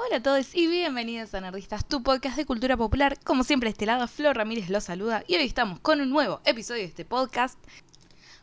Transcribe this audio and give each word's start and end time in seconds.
Hola 0.00 0.18
a 0.18 0.22
todos 0.22 0.54
y 0.54 0.68
bienvenidos 0.68 1.34
a 1.34 1.40
Nerdistas, 1.40 1.84
tu 1.84 2.04
podcast 2.04 2.36
de 2.36 2.46
cultura 2.46 2.76
popular. 2.76 3.18
Como 3.24 3.42
siempre, 3.42 3.68
este 3.68 3.84
lado, 3.84 4.06
Flor 4.06 4.36
Ramírez 4.36 4.70
los 4.70 4.84
saluda 4.84 5.24
y 5.26 5.34
hoy 5.34 5.42
estamos 5.42 5.80
con 5.80 6.00
un 6.00 6.08
nuevo 6.08 6.40
episodio 6.44 6.82
de 6.82 6.88
este 6.88 7.04
podcast 7.04 7.58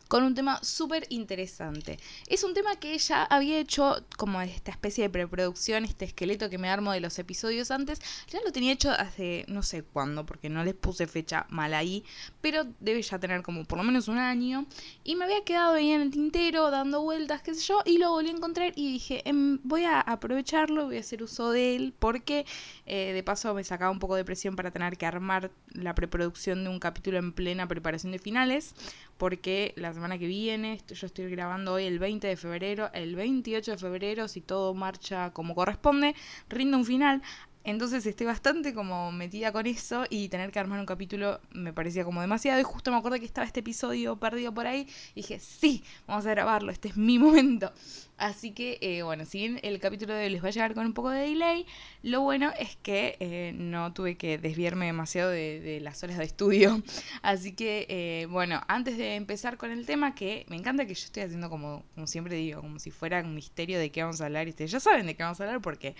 con 0.08 0.22
un 0.22 0.34
tema 0.34 0.62
súper 0.62 1.06
interesante. 1.10 1.98
Es 2.26 2.44
un 2.44 2.54
tema 2.54 2.76
que 2.76 2.96
ya 2.98 3.24
había 3.24 3.58
hecho 3.58 4.04
como 4.16 4.40
esta 4.40 4.70
especie 4.70 5.04
de 5.04 5.10
preproducción, 5.10 5.84
este 5.84 6.04
esqueleto 6.04 6.50
que 6.50 6.58
me 6.58 6.68
armo 6.68 6.92
de 6.92 7.00
los 7.00 7.18
episodios 7.18 7.70
antes, 7.70 8.00
ya 8.28 8.40
lo 8.44 8.52
tenía 8.52 8.72
hecho 8.72 8.90
hace 8.90 9.44
no 9.48 9.62
sé 9.62 9.82
cuándo, 9.82 10.26
porque 10.26 10.48
no 10.48 10.64
les 10.64 10.74
puse 10.74 11.06
fecha 11.06 11.46
mal 11.48 11.74
ahí, 11.74 12.04
pero 12.40 12.64
debe 12.80 13.02
ya 13.02 13.18
tener 13.18 13.42
como 13.42 13.64
por 13.64 13.78
lo 13.78 13.84
menos 13.84 14.08
un 14.08 14.18
año, 14.18 14.66
y 15.04 15.16
me 15.16 15.24
había 15.24 15.44
quedado 15.44 15.74
ahí 15.74 15.90
en 15.90 16.02
el 16.02 16.10
tintero 16.10 16.70
dando 16.70 17.02
vueltas, 17.02 17.42
qué 17.42 17.54
sé 17.54 17.62
yo, 17.62 17.82
y 17.84 17.98
lo 17.98 18.10
volví 18.10 18.28
a 18.28 18.32
encontrar 18.32 18.72
y 18.76 18.92
dije, 18.92 19.22
em, 19.28 19.58
voy 19.62 19.84
a 19.84 20.00
aprovecharlo, 20.00 20.86
voy 20.86 20.98
a 20.98 21.00
hacer 21.00 21.22
uso 21.22 21.50
de 21.50 21.76
él, 21.76 21.94
porque 21.98 22.46
eh, 22.86 23.12
de 23.12 23.22
paso 23.22 23.54
me 23.54 23.64
sacaba 23.64 23.90
un 23.90 23.98
poco 23.98 24.14
de 24.16 24.24
presión 24.24 24.56
para 24.56 24.70
tener 24.70 24.96
que 24.96 25.06
armar 25.06 25.50
la 25.72 25.94
preproducción 25.94 26.64
de 26.64 26.70
un 26.70 26.78
capítulo 26.78 27.18
en 27.18 27.32
plena 27.32 27.66
preparación 27.68 28.12
de 28.12 28.18
finales, 28.18 28.74
porque 29.18 29.72
la 29.76 29.92
semana 29.92 30.18
que 30.18 30.26
viene, 30.26 30.80
yo 30.88 31.06
estoy 31.06 31.30
grabando 31.30 31.74
hoy 31.74 31.84
el 31.84 31.98
20 31.98 32.26
de 32.26 32.36
febrero, 32.36 32.90
el 32.92 33.16
28 33.16 33.72
de 33.72 33.78
febrero, 33.78 34.28
si 34.28 34.40
todo 34.40 34.74
marcha 34.74 35.30
como 35.32 35.54
corresponde, 35.54 36.14
rindo 36.48 36.76
un 36.76 36.84
final. 36.84 37.22
Entonces 37.66 38.06
estoy 38.06 38.28
bastante 38.28 38.72
como 38.72 39.10
metida 39.10 39.50
con 39.50 39.66
eso 39.66 40.04
y 40.08 40.28
tener 40.28 40.52
que 40.52 40.60
armar 40.60 40.78
un 40.78 40.86
capítulo 40.86 41.40
me 41.50 41.72
parecía 41.72 42.04
como 42.04 42.20
demasiado. 42.20 42.60
Y 42.60 42.62
justo 42.62 42.92
me 42.92 42.96
acuerdo 42.96 43.18
que 43.18 43.24
estaba 43.24 43.44
este 43.44 43.58
episodio 43.58 44.14
perdido 44.20 44.54
por 44.54 44.68
ahí 44.68 44.86
y 45.16 45.22
dije, 45.22 45.40
sí, 45.40 45.82
vamos 46.06 46.24
a 46.26 46.30
grabarlo, 46.30 46.70
este 46.70 46.86
es 46.90 46.96
mi 46.96 47.18
momento. 47.18 47.72
Así 48.18 48.52
que, 48.52 48.78
eh, 48.80 49.02
bueno, 49.02 49.24
si 49.24 49.38
bien 49.38 49.58
el 49.64 49.80
capítulo 49.80 50.14
de 50.14 50.26
hoy 50.26 50.30
les 50.30 50.44
va 50.44 50.46
a 50.46 50.50
llegar 50.52 50.74
con 50.74 50.86
un 50.86 50.92
poco 50.92 51.10
de 51.10 51.22
delay, 51.22 51.66
lo 52.04 52.20
bueno 52.20 52.52
es 52.56 52.76
que 52.76 53.16
eh, 53.18 53.52
no 53.56 53.92
tuve 53.92 54.16
que 54.16 54.38
desviarme 54.38 54.86
demasiado 54.86 55.30
de, 55.30 55.80
las 55.82 56.04
horas 56.04 56.18
de 56.18 56.24
estudio. 56.24 56.80
Así 57.22 57.52
que, 57.52 57.86
eh, 57.88 58.26
bueno, 58.26 58.62
antes 58.68 58.96
de 58.96 59.16
empezar 59.16 59.56
con 59.56 59.72
el 59.72 59.86
tema, 59.86 60.14
que 60.14 60.46
me 60.48 60.54
encanta 60.54 60.86
que 60.86 60.94
yo 60.94 61.04
estoy 61.04 61.24
haciendo 61.24 61.50
como, 61.50 61.82
como 61.96 62.06
siempre 62.06 62.36
digo, 62.36 62.60
como 62.60 62.78
si 62.78 62.92
fuera 62.92 63.20
un 63.22 63.34
misterio 63.34 63.76
de 63.80 63.90
qué 63.90 64.04
vamos 64.04 64.20
a 64.20 64.26
hablar. 64.26 64.46
Y 64.46 64.50
ustedes 64.50 64.70
ya 64.70 64.78
saben 64.78 65.06
de 65.06 65.16
qué 65.16 65.24
vamos 65.24 65.40
a 65.40 65.44
hablar 65.44 65.60
porque 65.60 65.96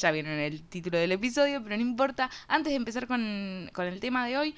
ya 0.00 0.10
vieron 0.10 0.32
el 0.32 0.62
título 0.62 0.98
del 0.98 1.12
episodio, 1.12 1.62
pero 1.62 1.76
no 1.76 1.82
importa. 1.82 2.30
Antes 2.48 2.72
de 2.72 2.76
empezar 2.76 3.06
con, 3.06 3.20
el 3.20 4.00
tema 4.00 4.26
de 4.26 4.38
hoy, 4.38 4.54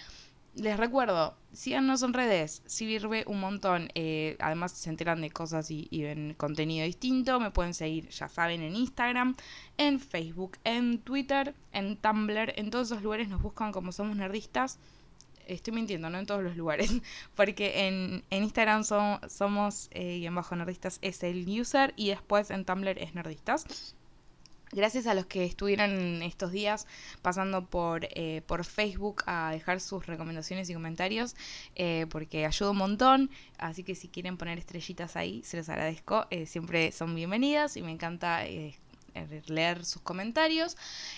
les 0.55 0.77
recuerdo, 0.77 1.37
síganos 1.53 2.03
en 2.03 2.13
redes, 2.13 2.63
sirve 2.67 3.25
un 3.27 3.41
montón. 3.41 3.89
Eh, 3.95 4.37
además 4.41 4.73
se 4.73 4.91
enteran 4.91 5.21
de 5.21 5.31
cosas 5.31 5.71
y, 5.71 5.89
ven 6.03 6.35
contenido 6.37 6.85
distinto. 6.85 7.39
Me 7.41 7.51
pueden 7.51 7.75
seguir, 7.75 8.09
ya 8.09 8.29
saben, 8.29 8.63
en 8.63 8.75
Instagram, 8.75 9.37
en 9.77 10.01
Facebook, 10.01 10.59
en 10.65 10.99
Twitter, 10.99 11.55
en 11.73 11.97
Tumblr. 11.97 12.55
En 12.57 12.71
todos 12.71 12.89
esos 12.91 13.03
lugares 13.03 13.29
nos 13.29 13.43
buscan 13.43 13.73
como 13.73 13.93
somos 13.93 14.17
nerdistas. 14.17 14.79
Estoy 15.47 15.73
mintiendo, 15.73 16.11
no 16.11 16.19
en 16.19 16.27
todos 16.27 16.43
los 16.43 16.57
lugares. 16.57 16.91
Porque 17.37 17.87
en, 17.87 18.25
Instagram 18.31 18.85
somos, 18.85 19.89
eh, 19.93 20.17
y 20.17 20.27
en 20.27 20.35
bajo 20.35 20.57
nerdistas 20.57 20.99
es 21.03 21.23
el 21.23 21.49
user. 21.49 21.95
Y 21.97 22.09
después 22.09 22.51
en 22.51 22.65
Tumblr 22.65 22.99
es 22.99 23.15
nerdistas. 23.15 23.97
Gracias 24.73 25.07
a 25.07 25.15
los 25.15 25.27
que 25.27 25.45
estuvieron 25.45 26.23
estos 26.23 26.53
días 26.53 26.87
pasando 27.23 27.65
por, 27.65 28.07
eh, 28.11 28.43
por 28.47 28.65
Facebook 28.65 29.23
a 29.27 29.51
dejar 29.51 29.81
sus 29.81 30.07
recomendaciones 30.07 30.69
y 30.69 30.75
comentarios, 30.75 31.37
eh, 31.75 32.07
porque 32.11 32.45
ayuda 32.45 32.73
un 32.73 32.77
montón. 32.77 33.31
Así 33.57 33.83
que 33.83 33.95
si 33.95 34.09
quieren 34.09 34.37
poner 34.37 34.59
estrellitas 34.59 35.17
ahí, 35.17 35.43
se 35.43 35.57
los 35.57 35.69
agradezco. 35.71 36.27
Eh, 36.31 36.45
siempre 36.45 36.93
son 36.93 37.15
bienvenidas 37.15 37.77
y 37.77 37.83
me 37.83 37.93
encanta 37.93 38.45
leer 39.47 39.85
sus 39.85 40.03
comentarios. 40.03 40.77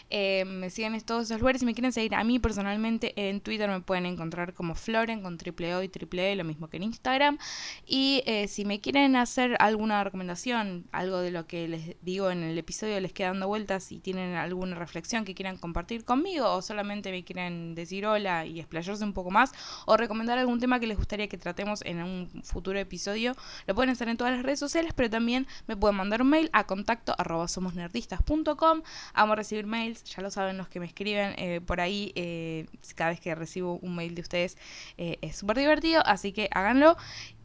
Eh, 0.08 0.44
me 0.44 0.70
siguen 0.70 0.94
en 0.94 1.00
todos 1.02 1.24
esos 1.24 1.40
lugares. 1.40 1.60
Si 1.60 1.66
me 1.66 1.74
quieren 1.74 1.92
seguir 1.92 2.14
a 2.14 2.24
mí 2.24 2.38
personalmente 2.38 3.12
en 3.16 3.40
Twitter 3.40 3.68
me 3.68 3.80
pueden 3.80 4.06
encontrar 4.06 4.54
como 4.54 4.74
Floren 4.74 5.22
con 5.22 5.38
triple 5.38 5.74
O 5.74 5.82
y 5.82 5.88
triple 5.88 6.32
E, 6.32 6.36
lo 6.36 6.44
mismo 6.44 6.68
que 6.68 6.76
en 6.76 6.84
Instagram. 6.84 7.38
Y 7.86 8.22
eh, 8.26 8.48
si 8.48 8.64
me 8.64 8.80
quieren 8.80 9.16
hacer 9.16 9.56
alguna 9.58 10.02
recomendación, 10.04 10.86
algo 10.92 11.18
de 11.18 11.30
lo 11.30 11.46
que 11.46 11.68
les 11.68 11.96
digo 12.02 12.30
en 12.30 12.42
el 12.42 12.58
episodio 12.58 13.00
les 13.00 13.12
queda 13.12 13.28
dando 13.28 13.48
vueltas 13.48 13.92
y 13.92 14.00
tienen 14.00 14.34
alguna 14.34 14.76
reflexión 14.76 15.24
que 15.24 15.34
quieran 15.34 15.56
compartir 15.56 16.04
conmigo 16.04 16.52
o 16.52 16.62
solamente 16.62 17.10
me 17.10 17.24
quieren 17.24 17.74
decir 17.74 18.06
hola 18.06 18.46
y 18.46 18.60
explayarse 18.60 19.04
un 19.04 19.12
poco 19.12 19.30
más 19.30 19.52
o 19.86 19.96
recomendar 19.96 20.38
algún 20.38 20.60
tema 20.60 20.80
que 20.80 20.86
les 20.86 20.96
gustaría 20.96 21.28
que 21.28 21.38
tratemos 21.38 21.82
en 21.84 22.02
un 22.02 22.42
futuro 22.44 22.78
episodio, 22.78 23.34
lo 23.66 23.74
pueden 23.74 23.90
hacer 23.90 24.08
en 24.08 24.16
todas 24.16 24.34
las 24.34 24.42
redes 24.42 24.58
sociales, 24.58 24.92
pero 24.94 25.10
también 25.10 25.46
me 25.66 25.76
pueden 25.76 25.96
mandar 25.96 26.22
un 26.22 26.30
mail 26.30 26.50
a 26.52 26.64
contacto 26.64 27.14
arroba 27.18 27.48
somos 27.48 27.74
artistas.com. 27.90 28.82
Amo 29.14 29.34
recibir 29.34 29.66
mails, 29.66 30.04
ya 30.04 30.22
lo 30.22 30.30
saben 30.30 30.56
los 30.56 30.68
que 30.68 30.80
me 30.80 30.86
escriben 30.86 31.34
eh, 31.36 31.60
por 31.60 31.80
ahí. 31.80 32.12
Eh, 32.14 32.66
cada 32.94 33.10
vez 33.10 33.20
que 33.20 33.34
recibo 33.34 33.78
un 33.82 33.96
mail 33.96 34.14
de 34.14 34.22
ustedes 34.22 34.56
eh, 34.96 35.18
es 35.20 35.36
súper 35.36 35.58
divertido, 35.58 36.02
así 36.06 36.32
que 36.32 36.48
háganlo. 36.52 36.96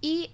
Y 0.02 0.30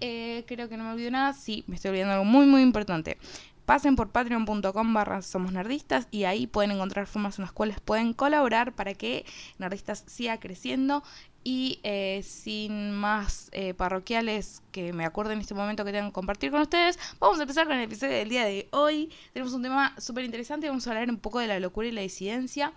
creo 0.46 0.68
que 0.68 0.76
no 0.76 0.84
me 0.84 0.90
olvido 0.90 1.10
nada. 1.10 1.32
Sí, 1.32 1.64
me 1.66 1.76
estoy 1.76 1.90
olvidando 1.90 2.12
algo 2.12 2.26
muy, 2.26 2.44
muy 2.44 2.60
importante. 2.60 3.16
Pasen 3.64 3.94
por 3.94 4.10
patreon.com 4.10 4.92
barra 4.92 5.22
somos 5.22 5.52
nerdistas 5.52 6.08
y 6.10 6.24
ahí 6.24 6.46
pueden 6.46 6.72
encontrar 6.72 7.06
formas 7.06 7.38
en 7.38 7.44
las 7.44 7.52
cuales 7.52 7.80
pueden 7.80 8.12
colaborar 8.12 8.72
para 8.72 8.92
que 8.92 9.24
Nerdistas 9.58 10.04
siga 10.08 10.38
creciendo 10.40 11.04
y 11.44 11.80
eh, 11.82 12.22
sin 12.22 12.92
más 12.92 13.48
eh, 13.52 13.74
parroquiales 13.74 14.62
que 14.70 14.92
me 14.92 15.04
acuerdo 15.04 15.32
en 15.32 15.40
este 15.40 15.54
momento 15.54 15.84
que 15.84 15.92
tengo 15.92 16.08
que 16.08 16.12
compartir 16.12 16.50
con 16.50 16.60
ustedes, 16.60 16.98
vamos 17.18 17.38
a 17.38 17.42
empezar 17.42 17.66
con 17.66 17.76
el 17.76 17.84
episodio 17.84 18.14
del 18.14 18.28
día 18.28 18.44
de 18.44 18.68
hoy. 18.70 19.10
Tenemos 19.32 19.52
un 19.52 19.62
tema 19.62 19.94
súper 19.98 20.24
interesante, 20.24 20.68
vamos 20.68 20.86
a 20.86 20.90
hablar 20.90 21.10
un 21.10 21.18
poco 21.18 21.40
de 21.40 21.46
la 21.46 21.58
locura 21.60 21.88
y 21.88 21.92
la 21.92 22.02
disidencia. 22.02 22.72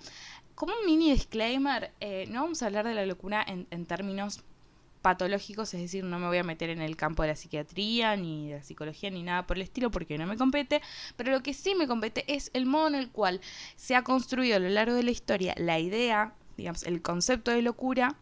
Como 0.55 0.73
un 0.73 0.85
mini 0.85 1.11
disclaimer, 1.11 1.91
eh, 1.99 2.25
no 2.29 2.41
vamos 2.41 2.63
a 2.63 2.67
hablar 2.67 2.87
de 2.87 2.93
la 2.93 3.05
locura 3.05 3.43
en, 3.47 3.67
en 3.71 3.85
términos 3.85 4.41
patológicos, 5.01 5.71
es 5.75 5.81
decir, 5.81 6.03
no 6.03 6.17
me 6.17 6.25
voy 6.25 6.39
a 6.39 6.43
meter 6.43 6.71
en 6.71 6.81
el 6.81 6.95
campo 6.95 7.21
de 7.21 7.29
la 7.29 7.35
psiquiatría, 7.35 8.15
ni 8.15 8.49
de 8.49 8.55
la 8.55 8.63
psicología, 8.63 9.11
ni 9.11 9.21
nada 9.21 9.45
por 9.45 9.57
el 9.57 9.61
estilo, 9.61 9.91
porque 9.91 10.17
no 10.17 10.25
me 10.25 10.35
compete, 10.35 10.81
pero 11.15 11.31
lo 11.31 11.43
que 11.43 11.53
sí 11.53 11.75
me 11.75 11.85
compete 11.85 12.23
es 12.33 12.49
el 12.55 12.65
modo 12.65 12.87
en 12.87 12.95
el 12.95 13.11
cual 13.11 13.39
se 13.75 13.95
ha 13.95 14.03
construido 14.03 14.55
a 14.55 14.59
lo 14.59 14.69
largo 14.69 14.95
de 14.95 15.03
la 15.03 15.11
historia 15.11 15.53
la 15.57 15.77
idea, 15.77 16.33
digamos, 16.57 16.81
el 16.83 17.03
concepto 17.03 17.51
de 17.51 17.61
locura 17.61 18.15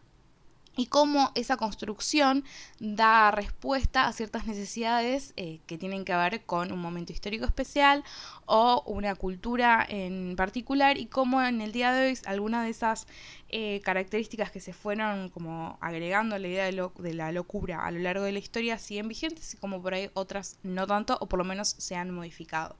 y 0.76 0.86
cómo 0.86 1.30
esa 1.34 1.56
construcción 1.56 2.44
da 2.80 3.30
respuesta 3.30 4.06
a 4.06 4.12
ciertas 4.12 4.46
necesidades 4.46 5.32
eh, 5.36 5.60
que 5.66 5.78
tienen 5.78 6.04
que 6.04 6.14
ver 6.14 6.44
con 6.44 6.72
un 6.72 6.80
momento 6.80 7.12
histórico 7.12 7.44
especial 7.44 8.04
o 8.46 8.82
una 8.86 9.14
cultura 9.14 9.86
en 9.88 10.34
particular 10.36 10.98
y 10.98 11.06
cómo 11.06 11.42
en 11.42 11.60
el 11.60 11.72
día 11.72 11.92
de 11.92 12.08
hoy 12.08 12.18
algunas 12.26 12.64
de 12.64 12.70
esas 12.70 13.06
eh, 13.48 13.80
características 13.84 14.50
que 14.50 14.60
se 14.60 14.72
fueron 14.72 15.28
como 15.28 15.78
agregando 15.80 16.34
a 16.34 16.38
la 16.38 16.48
idea 16.48 16.64
de, 16.64 16.90
de, 16.98 17.14
la 17.14 17.30
locura 17.30 17.86
a 17.86 17.90
lo 17.90 18.00
largo 18.00 18.24
de 18.24 18.32
la 18.32 18.38
historia 18.38 18.78
siguen 18.78 19.08
vigentes 19.08 19.54
y 19.54 19.56
como 19.56 19.80
por 19.80 19.94
ahí 19.94 20.10
otras 20.14 20.58
no 20.62 20.86
tanto 20.86 21.16
o 21.20 21.26
por 21.26 21.38
lo 21.38 21.44
menos 21.44 21.68
se 21.78 21.94
han 21.94 22.10
modificado. 22.10 22.76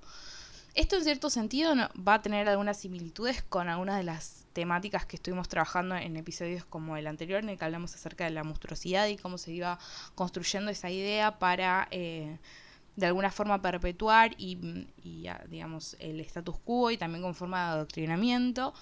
Esto 0.74 0.96
en 0.96 1.04
cierto 1.04 1.30
sentido 1.30 1.74
va 1.96 2.14
a 2.14 2.22
tener 2.22 2.48
algunas 2.48 2.80
similitudes 2.80 3.42
con 3.42 3.68
algunas 3.68 3.96
de 3.96 4.02
las 4.02 4.43
temáticas 4.54 5.04
que 5.04 5.16
estuvimos 5.16 5.48
trabajando 5.48 5.96
en 5.96 6.16
episodios 6.16 6.64
como 6.64 6.96
el 6.96 7.06
anterior, 7.06 7.42
en 7.42 7.50
el 7.50 7.58
que 7.58 7.64
hablamos 7.66 7.94
acerca 7.94 8.24
de 8.24 8.30
la 8.30 8.44
monstruosidad 8.44 9.06
y 9.08 9.18
cómo 9.18 9.36
se 9.36 9.52
iba 9.52 9.78
construyendo 10.14 10.70
esa 10.70 10.88
idea 10.88 11.38
para 11.38 11.88
eh, 11.90 12.38
de 12.96 13.06
alguna 13.06 13.30
forma 13.30 13.60
perpetuar 13.60 14.34
y, 14.38 14.86
digamos 15.48 15.96
el 15.98 16.20
status 16.20 16.58
quo 16.60 16.90
y 16.90 16.96
también 16.96 17.22
con 17.22 17.34
forma 17.34 17.66
de 17.66 17.72
adoctrinamiento 17.72 18.72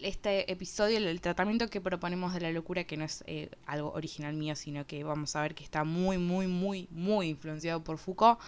este 0.00 0.50
episodio, 0.50 0.98
el, 0.98 1.20
tratamiento 1.20 1.68
que 1.68 1.80
proponemos 1.80 2.34
de 2.34 2.40
la 2.40 2.50
locura, 2.50 2.84
que 2.84 2.96
no 2.96 3.04
es 3.04 3.24
eh, 3.26 3.50
algo 3.66 3.92
original 3.92 4.34
mío, 4.34 4.56
sino 4.56 4.86
que 4.86 5.04
vamos 5.04 5.36
a 5.36 5.42
ver 5.42 5.54
que 5.54 5.64
está 5.64 5.84
muy, 5.84 6.18
muy, 6.18 6.46
muy, 6.46 6.88
muy 6.90 7.28
influenciado 7.28 7.82
por 7.82 7.98
Foucault, 7.98 8.38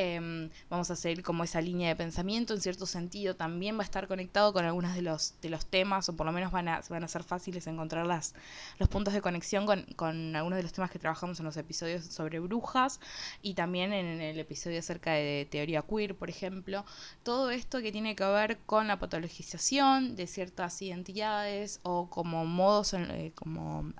Em, 0.00 0.48
vamos 0.70 0.88
a 0.92 0.94
seguir 0.94 1.24
como 1.24 1.42
esa 1.42 1.60
línea 1.60 1.88
de 1.88 1.96
pensamiento, 1.96 2.54
en 2.54 2.60
cierto 2.60 2.86
sentido 2.86 3.34
también 3.34 3.76
va 3.76 3.80
a 3.80 3.84
estar 3.84 4.06
conectado 4.06 4.52
con 4.52 4.64
algunos 4.64 4.94
de 4.94 5.02
los, 5.02 5.34
de 5.42 5.50
los 5.50 5.66
temas, 5.66 6.08
o 6.08 6.14
por 6.14 6.24
lo 6.24 6.30
menos 6.30 6.52
van 6.52 6.68
a, 6.68 6.80
van 6.88 7.02
a 7.02 7.08
ser 7.08 7.24
fáciles 7.24 7.66
encontrar 7.66 8.06
las, 8.06 8.32
los 8.78 8.88
puntos 8.88 9.12
de 9.12 9.20
conexión 9.20 9.66
con, 9.66 9.82
con 9.96 10.36
algunos 10.36 10.58
de 10.58 10.62
los 10.62 10.72
temas 10.72 10.92
que 10.92 11.00
trabajamos 11.00 11.40
en 11.40 11.46
los 11.46 11.56
episodios 11.56 12.04
sobre 12.04 12.38
brujas 12.38 13.00
y 13.42 13.54
también 13.54 13.92
en 13.92 14.20
el 14.20 14.38
episodio 14.38 14.78
acerca 14.78 15.14
de 15.14 15.48
teoría 15.50 15.82
queer, 15.82 16.14
por 16.14 16.30
ejemplo. 16.30 16.84
Todo 17.24 17.50
esto 17.50 17.82
que 17.82 17.90
tiene 17.90 18.14
que 18.14 18.24
ver 18.24 18.58
con 18.66 18.86
la 18.86 19.00
patologización 19.00 20.14
de 20.14 20.28
ciertas 20.28 20.80
identidades 20.88 21.80
o 21.82 22.08
como 22.10 22.44
modos, 22.44 22.94
eh, 22.94 23.32
como 23.34 23.92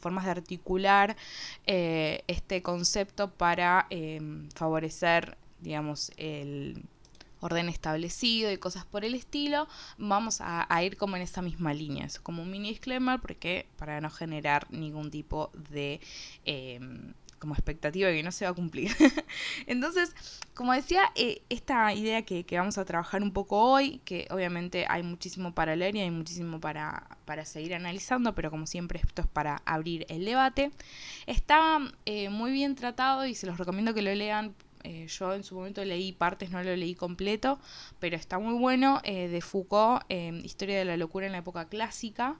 formas 0.00 0.24
de 0.24 0.30
articular 0.30 1.16
eh, 1.66 2.22
este 2.26 2.62
concepto 2.62 3.30
para 3.30 3.86
em, 3.90 4.48
favorecer 4.50 5.36
digamos, 5.60 6.12
el 6.16 6.82
orden 7.40 7.68
establecido 7.68 8.50
y 8.50 8.58
cosas 8.58 8.84
por 8.84 9.04
el 9.04 9.14
estilo, 9.14 9.68
vamos 9.96 10.38
a, 10.40 10.66
ir 10.82 10.96
como 10.96 11.16
en 11.16 11.22
esa 11.22 11.42
misma 11.42 11.72
línea. 11.72 12.06
Es 12.06 12.18
como 12.18 12.42
un 12.42 12.50
mini 12.50 12.70
disclaimer 12.70 13.20
porque 13.20 13.66
para 13.76 14.00
no 14.00 14.10
generar 14.10 14.70
ningún 14.70 15.10
tipo 15.10 15.50
de... 15.70 16.00
Em, 16.44 17.14
como 17.38 17.54
expectativa 17.54 18.10
que 18.10 18.22
no 18.22 18.32
se 18.32 18.44
va 18.44 18.50
a 18.50 18.54
cumplir. 18.54 18.90
Entonces, 19.66 20.14
como 20.54 20.72
decía, 20.72 21.02
eh, 21.14 21.42
esta 21.48 21.94
idea 21.94 22.22
que, 22.22 22.44
vamos 22.52 22.78
a 22.78 22.84
trabajar 22.84 23.22
un 23.22 23.32
poco 23.32 23.62
hoy, 23.62 24.00
que 24.04 24.26
obviamente 24.30 24.86
hay 24.88 25.02
muchísimo 25.02 25.54
para 25.54 25.76
leer 25.76 25.96
y 25.96 26.00
hay 26.00 26.10
muchísimo 26.10 26.60
para, 26.60 27.06
para 27.24 27.44
seguir 27.44 27.74
analizando, 27.74 28.34
pero 28.34 28.50
como 28.50 28.66
siempre 28.66 29.00
esto 29.02 29.22
es 29.22 29.28
para 29.28 29.62
abrir 29.64 30.04
el 30.08 30.24
debate, 30.24 30.70
está 31.26 31.78
eh, 32.06 32.28
muy 32.28 32.52
bien 32.52 32.74
tratado 32.74 33.26
y 33.26 33.34
se 33.34 33.46
los 33.46 33.58
recomiendo 33.58 33.94
que 33.94 34.02
lo 34.02 34.14
lean 34.14 34.54
eh, 34.84 35.06
yo 35.08 35.34
en 35.34 35.42
su 35.42 35.56
momento 35.56 35.84
leí 35.84 36.12
partes, 36.12 36.50
no 36.50 36.62
lo 36.62 36.74
leí 36.74 36.94
completo, 36.94 37.58
pero 37.98 38.16
está 38.16 38.38
muy 38.38 38.54
bueno, 38.54 39.00
de 39.04 39.40
Foucault, 39.40 40.04
Historia 40.08 40.78
de 40.78 40.84
la 40.84 40.96
locura 40.96 41.26
en 41.26 41.32
la 41.32 41.38
época 41.38 41.68
clásica. 41.68 42.36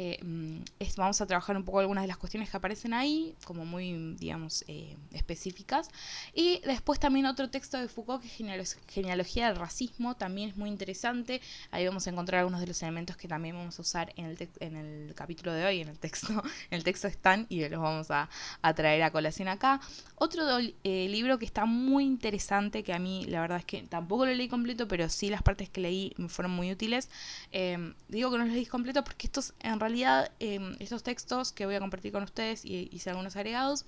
Eh, 0.00 0.16
mm, 0.22 0.60
vamos 0.96 1.20
a 1.20 1.26
trabajar 1.26 1.56
un 1.56 1.64
poco 1.64 1.80
algunas 1.80 2.04
de 2.04 2.08
las 2.08 2.18
cuestiones 2.18 2.48
que 2.48 2.56
aparecen 2.56 2.94
ahí, 2.94 3.34
como 3.42 3.64
muy, 3.64 4.14
digamos, 4.16 4.64
eh, 4.68 4.96
específicas. 5.12 5.90
Y 6.32 6.60
después 6.60 7.00
también 7.00 7.26
otro 7.26 7.50
texto 7.50 7.78
de 7.78 7.88
Foucault, 7.88 8.22
que 8.22 8.28
es 8.28 8.78
Genealogía 8.86 9.48
del 9.48 9.56
Racismo, 9.56 10.14
también 10.14 10.50
es 10.50 10.56
muy 10.56 10.70
interesante. 10.70 11.40
Ahí 11.72 11.84
vamos 11.84 12.06
a 12.06 12.10
encontrar 12.10 12.38
algunos 12.38 12.60
de 12.60 12.68
los 12.68 12.80
elementos 12.80 13.16
que 13.16 13.26
también 13.26 13.56
vamos 13.56 13.76
a 13.76 13.82
usar 13.82 14.12
en 14.14 14.26
el, 14.26 14.48
en 14.60 14.76
el 14.76 15.14
capítulo 15.16 15.52
de 15.52 15.66
hoy, 15.66 15.80
en 15.80 15.88
el 15.88 15.98
texto. 15.98 16.28
En 16.70 16.76
el 16.76 16.84
texto 16.84 17.08
están 17.08 17.46
y 17.48 17.66
los 17.68 17.80
vamos 17.80 18.10
a, 18.10 18.28
traer 18.76 19.02
a 19.02 19.10
colación 19.10 19.48
acá. 19.48 19.80
Otro 20.14 20.44
eh, 20.58 21.08
libro 21.08 21.38
que 21.38 21.46
está 21.46 21.64
muy 21.64 22.04
interesante, 22.04 22.84
que 22.84 22.92
a 22.92 22.98
mí 22.98 23.24
la 23.26 23.40
verdad 23.40 23.58
es 23.58 23.64
que 23.64 23.82
tampoco 23.82 24.26
lo 24.26 24.34
leí 24.34 24.48
completo, 24.48 24.86
pero 24.86 25.08
sí 25.08 25.30
las 25.30 25.42
partes 25.42 25.70
que 25.70 25.80
leí 25.80 26.12
me 26.18 26.28
fueron 26.28 26.52
muy 26.52 26.70
útiles. 26.70 27.08
digo 28.08 28.30
que 28.30 28.38
no 28.38 28.44
lo 28.44 28.52
leí 28.52 28.66
completo 28.66 29.02
porque 29.02 29.26
estos 29.26 29.54
en 29.60 29.80
realidad 29.80 29.87
realidad 29.88 30.30
em, 30.38 30.76
estos 30.78 31.02
textos 31.02 31.52
que 31.52 31.66
voy 31.66 31.74
a 31.74 31.80
compartir 31.80 32.12
con 32.12 32.22
ustedes 32.22 32.64
y 32.64 32.88
hice 32.92 33.10
algunos 33.10 33.36
agregados 33.36 33.86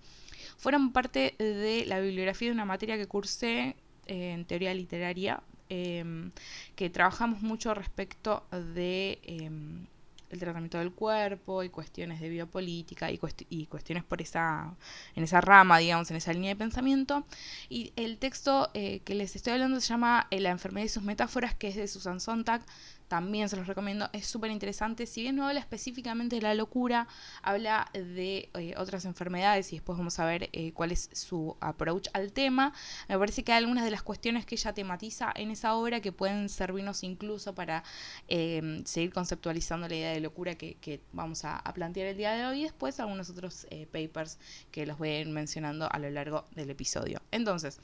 fueron 0.56 0.92
parte 0.92 1.34
de 1.38 1.84
la 1.86 2.00
bibliografía 2.00 2.48
de 2.48 2.54
una 2.54 2.64
materia 2.64 2.96
que 2.96 3.06
cursé 3.06 3.76
eh, 4.06 4.32
en 4.32 4.44
teoría 4.44 4.74
literaria, 4.74 5.42
em, 5.68 6.32
que 6.76 6.90
trabajamos 6.90 7.42
mucho 7.42 7.74
respecto 7.74 8.44
de 8.74 9.20
em, 9.22 9.86
el 10.30 10.38
tratamiento 10.38 10.78
del 10.78 10.92
cuerpo 10.92 11.62
y 11.62 11.68
cuestiones 11.70 12.20
de 12.20 12.28
biopolítica 12.28 13.10
y, 13.10 13.18
y, 13.48 13.66
cuestiones 13.66 14.04
por 14.04 14.22
esa 14.22 14.74
en 15.16 15.24
esa 15.24 15.40
rama, 15.40 15.78
digamos, 15.78 16.10
en 16.10 16.16
esa 16.16 16.32
línea 16.32 16.50
de 16.50 16.56
pensamiento. 16.56 17.24
Y 17.68 17.92
el 17.96 18.18
texto 18.18 18.70
eh, 18.74 19.00
que 19.04 19.14
les 19.14 19.34
estoy 19.36 19.54
hablando 19.54 19.80
se 19.80 19.88
llama 19.88 20.28
eh, 20.30 20.40
La 20.40 20.50
enfermedad 20.50 20.86
y 20.86 20.88
sus 20.88 21.02
metáforas, 21.02 21.54
que 21.54 21.68
es 21.68 21.76
de 21.76 21.88
Susan 21.88 22.20
Sontag, 22.20 22.62
también 23.10 23.48
se 23.48 23.56
los 23.56 23.66
recomiendo, 23.66 24.08
es 24.12 24.24
súper 24.24 24.52
interesante. 24.52 25.04
Si 25.04 25.22
bien 25.22 25.34
no 25.34 25.44
habla 25.44 25.58
específicamente 25.58 26.36
de 26.36 26.42
la 26.42 26.54
locura, 26.54 27.08
habla 27.42 27.90
de 27.92 28.48
eh, 28.54 28.74
otras 28.76 29.04
enfermedades 29.04 29.72
y 29.72 29.76
después 29.76 29.98
vamos 29.98 30.20
a 30.20 30.26
ver 30.26 30.48
eh, 30.52 30.70
cuál 30.72 30.92
es 30.92 31.10
su 31.12 31.56
approach 31.60 32.06
al 32.12 32.32
tema. 32.32 32.72
Me 33.08 33.18
parece 33.18 33.42
que 33.42 33.50
hay 33.50 33.58
algunas 33.58 33.84
de 33.84 33.90
las 33.90 34.04
cuestiones 34.04 34.46
que 34.46 34.54
ella 34.54 34.72
tematiza 34.74 35.32
en 35.34 35.50
esa 35.50 35.74
obra 35.74 36.00
que 36.00 36.12
pueden 36.12 36.48
servirnos 36.48 37.02
incluso 37.02 37.52
para 37.52 37.82
em, 38.28 38.84
seguir 38.84 39.12
conceptualizando 39.12 39.88
la 39.88 39.96
idea 39.96 40.12
de 40.12 40.20
locura 40.20 40.54
que, 40.54 41.00
vamos 41.12 41.44
a, 41.44 41.56
a, 41.56 41.74
plantear 41.74 42.06
el 42.06 42.16
día 42.16 42.30
de 42.30 42.46
hoy 42.46 42.60
y 42.60 42.62
después 42.62 43.00
algunos 43.00 43.28
otros 43.28 43.66
eh, 43.70 43.88
papers 43.90 44.38
que 44.70 44.86
los 44.86 44.98
voy 44.98 45.08
a 45.08 45.20
ir 45.20 45.28
mencionando 45.28 45.88
a 45.90 45.98
lo 45.98 46.08
largo 46.10 46.44
del 46.54 46.70
episodio. 46.70 47.20
Entonces, 47.32 47.80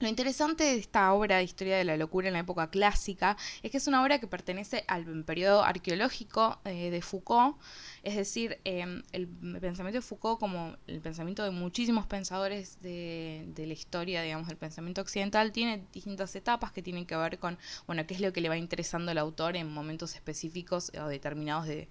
lo 0.00 0.08
interesante 0.08 0.64
de 0.64 0.76
esta 0.76 1.12
obra 1.12 1.38
de 1.38 1.44
historia 1.44 1.76
de 1.76 1.84
la 1.84 1.96
locura 1.96 2.28
en 2.28 2.34
la 2.34 2.40
época 2.40 2.70
clásica 2.70 3.36
es 3.62 3.70
que 3.70 3.78
es 3.78 3.86
una 3.86 4.02
obra 4.02 4.20
que 4.20 4.26
pertenece 4.26 4.84
al 4.86 5.24
periodo 5.24 5.64
arqueológico 5.64 6.60
eh, 6.64 6.90
de 6.90 7.02
Foucault, 7.02 7.56
es 8.02 8.16
decir, 8.16 8.60
em, 8.64 9.02
el 9.12 9.28
pensamiento 9.28 9.98
de 9.98 10.02
Foucault, 10.02 10.38
como 10.38 10.76
el 10.86 11.00
pensamiento 11.00 11.42
de 11.42 11.50
muchísimos 11.50 12.06
pensadores 12.06 12.80
de, 12.80 13.52
la 13.56 13.72
historia, 13.72 14.22
digamos, 14.22 14.46
del 14.48 14.56
pensamiento 14.56 15.00
occidental, 15.00 15.52
tiene 15.52 15.84
distintas 15.92 16.34
etapas 16.36 16.72
que 16.72 16.82
tienen 16.82 17.04
que 17.04 17.16
ver 17.16 17.38
con, 17.38 17.58
bueno, 17.86 18.06
qué 18.06 18.14
es 18.14 18.20
lo 18.20 18.32
que 18.32 18.40
le 18.40 18.48
va 18.48 18.56
interesando 18.56 19.10
al 19.10 19.18
autor 19.18 19.56
en 19.56 19.72
momentos 19.72 20.14
específicos 20.14 20.92
o 21.00 21.08
determinados 21.08 21.66
de, 21.66 21.88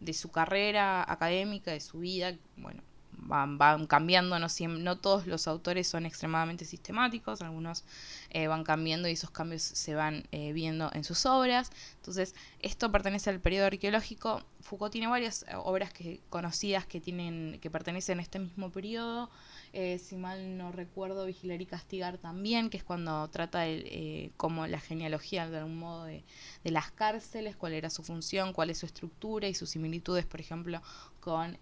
de 0.00 0.14
su 0.14 0.30
carrera 0.30 1.04
académica, 1.10 1.72
de 1.72 1.80
su 1.80 2.00
vida, 2.00 2.36
bueno, 2.56 2.82
van, 3.12 3.86
cambiando, 3.86 4.38
no, 4.38 4.46
no 4.68 4.98
todos 4.98 5.26
los 5.26 5.46
autores 5.46 5.88
son 5.88 6.06
extremadamente 6.06 6.64
sistemáticos, 6.64 7.40
algunos 7.42 7.84
eh, 8.30 8.46
van 8.48 8.64
cambiando 8.64 9.08
y 9.08 9.12
esos 9.12 9.30
cambios 9.30 9.62
se 9.62 9.94
van 9.94 10.24
eh, 10.32 10.52
viendo 10.52 10.90
en 10.92 11.04
sus 11.04 11.26
obras. 11.26 11.70
Entonces, 11.96 12.34
esto 12.60 12.90
pertenece 12.90 13.30
al 13.30 13.40
periodo 13.40 13.66
arqueológico. 13.66 14.42
Foucault 14.60 14.92
tiene 14.92 15.06
varias 15.06 15.44
eh, 15.44 15.54
obras 15.56 15.92
que, 15.92 16.20
conocidas 16.28 16.86
que, 16.86 17.00
tienen, 17.00 17.58
que 17.60 17.70
pertenecen 17.70 18.18
a 18.18 18.22
este 18.22 18.38
mismo 18.38 18.70
periodo. 18.70 19.30
si 19.72 20.16
mal 20.16 20.58
no 20.58 20.72
recuerdo, 20.72 21.26
Vigilar 21.26 21.60
y 21.62 21.66
Castigar 21.66 22.18
también, 22.18 22.70
que 22.70 22.78
es 22.78 22.84
cuando 22.84 23.28
trata 23.28 23.60
de, 23.60 24.32
como 24.36 24.66
la 24.66 24.80
genealogía 24.80 25.48
de 25.48 25.58
algún 25.58 25.78
modo 25.78 26.04
de, 26.04 26.24
de, 26.64 26.70
las 26.70 26.90
cárceles, 26.90 27.56
cuál 27.56 27.74
era 27.74 27.90
su 27.90 28.02
función, 28.02 28.52
cuál 28.52 28.70
es 28.70 28.78
su 28.78 28.86
estructura 28.86 29.46
y 29.48 29.54
sus 29.54 29.70
similitudes, 29.70 30.26
por 30.26 30.40
ejemplo, 30.40 30.82
con 31.20 31.58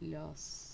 los 0.00 0.69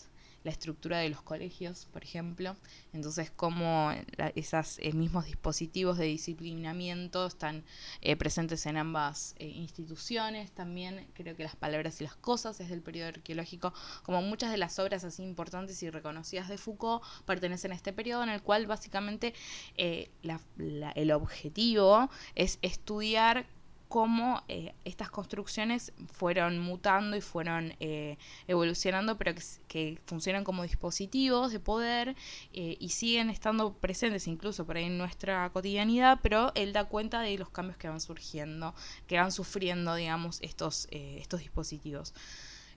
la 0.47 0.53
estructura 0.53 0.99
de 0.99 1.09
los 1.09 1.23
colegios, 1.23 1.87
por 1.93 2.05
ejemplo. 2.05 2.57
Entonces, 2.93 3.33
cómo 3.35 3.91
esos 4.37 4.79
eh, 4.79 4.93
mismos 4.93 5.27
dispositivos 5.27 5.99
de 5.99 6.05
disciplinamiento 6.05 7.27
están 7.27 7.65
eh, 8.01 8.15
presentes 8.15 8.65
en 8.67 8.77
ambas 8.77 9.35
eh, 9.41 9.49
instituciones. 9.49 10.53
También 10.53 11.09
creo 11.15 11.35
que 11.35 11.43
las 11.43 11.57
palabras 11.57 12.01
y 12.01 12.05
las 12.05 12.15
cosas 12.15 12.61
es 12.61 12.69
del 12.71 12.81
periodo 12.81 13.09
arqueológico, 13.09 13.75
como 14.05 14.23
muchas 14.23 14.53
de 14.53 14.57
las 14.57 14.79
obras 14.79 15.03
así 15.03 15.25
importantes 15.25 15.83
y 15.83 15.91
reconocidas 15.91 16.49
de 16.49 16.59
Foucault 16.59 17.03
pertenecen 17.25 17.73
a 17.73 17.75
este 17.75 17.93
periodo 17.93 18.23
en 18.23 18.29
el 18.29 18.41
cual 18.41 18.69
básicamente 18.69 19.35
el 19.77 21.11
objetivo 21.11 22.09
es 22.37 22.61
estudiar 22.63 23.47
cómo 23.89 24.43
eh, 24.49 24.75
estas 24.85 25.11
construcciones 25.11 25.93
fueron 26.13 26.59
mutando 26.59 27.17
y 27.17 27.21
fueron 27.21 27.75
eh, 27.81 28.19
evolucionando, 28.49 29.17
pero 29.17 29.35
que, 29.69 29.99
funcionan 30.07 30.45
como 30.45 30.63
dispositivos 30.65 31.53
de 31.53 31.61
poder 31.61 32.17
eh, 32.53 32.77
y 32.81 32.89
siguen 32.91 33.31
estando 33.31 33.75
presentes 33.75 34.27
incluso 34.27 34.67
por 34.67 34.77
ahí 34.77 34.85
en 34.85 34.99
nuestra 34.99 35.49
cotidianidad, 35.51 36.19
pero 36.23 36.53
él 36.55 36.73
da 36.73 36.85
cuenta 36.85 37.21
de 37.21 37.39
los 37.39 37.51
cambios 37.51 37.77
que 37.77 37.89
van 37.89 38.01
surgiendo, 38.01 38.75
que 39.07 39.19
van 39.19 39.33
sufriendo, 39.33 39.95
digamos, 39.95 40.39
estos, 40.43 40.89
estos 40.91 41.41
dispositivos. 41.41 42.15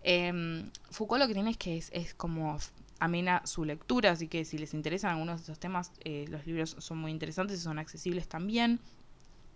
Em, 0.03 0.71
Foucault 0.91 1.19
lo 1.21 1.27
que 1.27 1.33
tiene 1.33 1.51
es 1.51 1.57
que 1.57 1.77
es, 1.77 1.89
es 1.93 2.13
como 2.13 2.57
amena 2.99 3.41
su 3.45 3.65
lectura, 3.65 4.11
así 4.11 4.27
que 4.27 4.45
si 4.45 4.57
les 4.57 4.73
interesan 4.73 5.11
algunos 5.11 5.37
de 5.37 5.41
estos 5.41 5.59
temas, 5.59 5.91
los 6.27 6.45
libros 6.45 6.75
son 6.79 6.97
muy 6.97 7.11
interesantes 7.11 7.59
y 7.59 7.63
son 7.63 7.79
accesibles 7.79 8.27
también. 8.27 8.79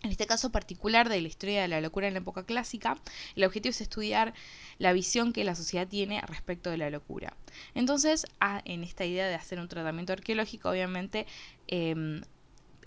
En 0.03 0.11
este 0.11 0.27
caso 0.27 0.51
particular 0.51 1.07
de 1.07 1.21
la 1.21 1.29
historia 1.29 1.61
de 1.61 1.69
la 1.69 1.79
locura 1.79 2.09
en 2.09 2.13
la 2.13 2.19
época 2.19 2.45
clásica, 2.45 2.97
el 3.37 3.45
objetivo 3.45 3.71
es 3.71 3.79
estudiar 3.79 4.33
la 4.77 4.91
visión 4.91 5.31
que 5.31 5.45
la 5.45 5.55
sociedad 5.55 5.87
tiene 5.87 6.19
respecto 6.21 6.69
de 6.69 6.77
la 6.77 6.89
locura. 6.89 7.37
Entonces, 7.73 8.25
en 8.65 8.83
esta 8.83 9.05
idea 9.05 9.25
de 9.27 9.35
hacer 9.35 9.59
un 9.59 9.69
tratamiento 9.69 10.11
arqueológico, 10.11 10.69
obviamente 10.69 11.25
em, 11.67 12.21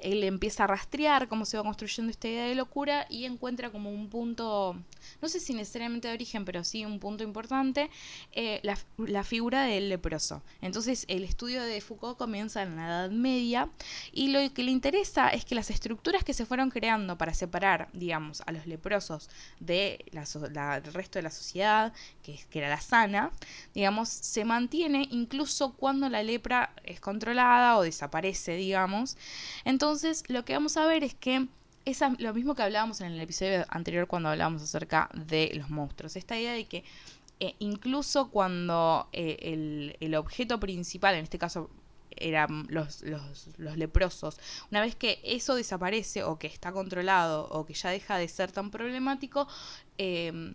él 0.01 0.25
empieza 0.25 0.65
a 0.65 0.67
rastrear 0.67 1.29
cómo 1.29 1.45
se 1.45 1.57
va 1.57 1.63
construyendo 1.63 2.11
esta 2.11 2.29
idea 2.29 2.47
de 2.47 2.55
locura 2.55 3.07
y 3.09 3.25
encuentra 3.25 3.71
como 3.71 3.91
un 3.91 4.09
punto, 4.09 4.77
no 5.21 5.29
sé 5.29 5.41
si 5.41 5.55
necesariamente 5.55 6.09
de 6.09 6.15
origen, 6.15 6.45
pero 6.45 6.65
sí 6.65 6.85
un 6.85 6.99
punto 7.01 7.25
importante, 7.25 7.91
eh, 8.33 8.61
la, 8.63 9.25
figura 9.25 9.63
del 9.65 9.89
leproso. 9.89 10.43
Entonces 10.61 11.05
el 11.09 11.25
estudio 11.25 11.63
de 11.63 11.81
Foucault 11.81 12.17
comienza 12.17 12.63
en 12.63 12.77
la 12.77 12.87
Edad 12.87 13.11
Media 13.11 13.71
y 14.13 14.29
lo 14.29 14.53
que 14.53 14.63
le 14.63 14.71
interesa 14.71 15.29
es 15.29 15.45
que 15.45 15.55
las 15.55 15.71
estructuras 15.71 16.23
que 16.23 16.35
se 16.35 16.47
fueron 16.47 16.71
creando 16.71 17.19
para 17.19 17.35
separar, 17.35 17.89
digamos, 17.93 18.43
a 18.47 18.53
los 18.53 18.67
leprosos 18.67 19.29
del 19.59 19.99
resto 20.93 21.19
de 21.19 21.23
la 21.23 21.31
sociedad, 21.31 21.93
que, 22.23 22.39
que 22.51 22.59
era 22.59 22.69
la 22.69 22.81
sana, 22.81 23.33
digamos, 23.75 24.09
se 24.09 24.45
mantiene 24.45 25.09
incluso 25.11 25.73
cuando 25.75 26.09
la 26.09 26.23
lepra 26.23 26.73
es 26.85 27.01
controlada 27.01 27.77
o 27.77 27.83
desaparece, 27.83 28.57
digamos. 28.57 29.17
Entonces, 29.65 29.96
entonces, 29.97 30.29
lo 30.29 30.45
que 30.45 30.53
vamos 30.53 30.77
a 30.77 30.87
ver 30.87 31.05
es 31.05 31.15
que 31.15 31.49
es 31.87 32.01
lo 32.19 32.35
mismo 32.35 32.55
que 32.55 32.63
hablábamos 32.63 33.01
en 33.01 33.13
el 33.13 33.21
episodio 33.21 33.65
anterior 33.71 34.07
cuando 34.07 34.29
hablábamos 34.29 34.61
acerca 34.63 35.09
de 35.15 35.51
los 35.55 35.71
monstruos. 35.71 36.17
Esta 36.17 36.39
idea 36.39 36.53
de 36.53 36.67
que 36.67 36.85
eh, 37.41 37.55
incluso 37.61 38.31
cuando 38.31 39.09
eh, 39.15 39.95
el, 39.99 40.15
objeto 40.15 40.61
principal, 40.61 41.15
en 41.15 41.23
este 41.23 41.39
caso 41.39 41.71
eran 42.11 42.67
los, 42.69 43.05
leprosos, 43.57 44.39
una 44.71 44.83
vez 44.83 44.97
que 44.97 45.19
eso 45.25 45.55
desaparece 45.55 46.25
o 46.25 46.39
que 46.39 46.47
está 46.47 46.73
controlado 46.73 47.49
o 47.49 47.65
que 47.65 47.73
ya 47.73 47.89
deja 47.89 48.19
de 48.19 48.29
ser 48.29 48.53
tan 48.53 48.71
problemático, 48.71 49.49
eh, 49.97 50.55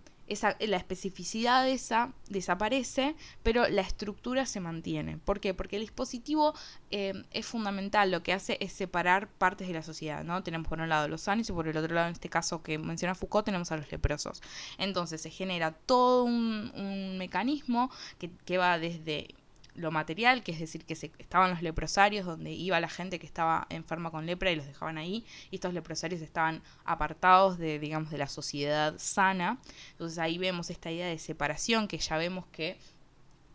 la 0.60 0.78
especificidad 0.78 1.68
esa 1.68 2.14
desaparece, 2.30 3.16
pero 3.44 3.68
la 3.68 3.82
estructura 3.82 4.46
se 4.46 4.60
mantiene. 4.60 5.18
¿Por 5.18 5.40
qué? 5.40 5.54
Porque 5.54 5.76
el 5.76 5.82
dispositivo 5.82 6.54
eh, 6.90 7.14
es 7.32 7.46
fundamental, 7.46 8.12
lo 8.12 8.24
que 8.24 8.34
hace 8.34 8.58
es 8.62 8.74
separar 8.74 9.28
partes 9.28 9.68
de 9.68 9.74
la 9.74 9.84
sociedad, 9.84 10.24
¿no? 10.24 10.44
Tenemos 10.44 10.68
por 10.68 10.80
un 10.80 10.90
lado 10.90 11.08
los 11.08 11.22
sanos 11.22 11.50
y 11.50 11.54
por 11.54 11.68
el 11.68 11.78
otro 11.78 11.94
lado, 11.94 12.08
en 12.08 12.14
este 12.14 12.30
caso 12.30 12.64
que 12.64 12.78
menciona 12.78 13.16
Foucault, 13.16 13.46
tenemos 13.46 13.72
a 13.72 13.78
los 13.78 13.92
leprosos. 13.92 14.42
Entonces 14.78 15.22
se 15.22 15.30
genera 15.30 15.72
todo 15.72 16.24
un, 16.24 16.72
mecanismo 17.18 17.92
que, 18.18 18.32
que 18.46 18.58
va 18.58 18.80
desde 18.80 19.36
lo 19.76 19.92
material, 19.92 20.44
que 20.44 20.52
es 20.52 20.60
decir, 20.60 20.86
que 20.86 20.96
se, 20.96 21.12
estaban 21.18 21.52
los 21.52 21.62
leprosarios 21.62 22.26
donde 22.26 22.52
iba 22.52 22.80
la 22.80 22.90
gente 22.90 23.20
que 23.20 23.26
estaba 23.26 23.68
enferma 23.70 24.12
con 24.12 24.26
lepra 24.26 24.52
y 24.52 24.56
los 24.56 24.66
dejaban 24.66 24.98
ahí, 24.98 25.26
y 25.50 25.56
estos 25.56 25.74
leprosarios 25.74 26.22
estaban 26.22 26.62
apartados 26.86 27.58
de, 27.58 27.80
digamos, 27.80 28.12
de 28.12 28.18
la 28.18 28.28
sociedad 28.28 28.96
sana. 28.98 29.60
Entonces 29.92 30.18
ahí 30.20 30.38
vemos 30.38 30.70
esta 30.70 30.92
idea 30.92 31.08
de 31.08 31.18
separación 31.18 31.88
que 31.88 31.98
ya 31.98 32.18
vemos 32.18 32.46
que 32.48 32.78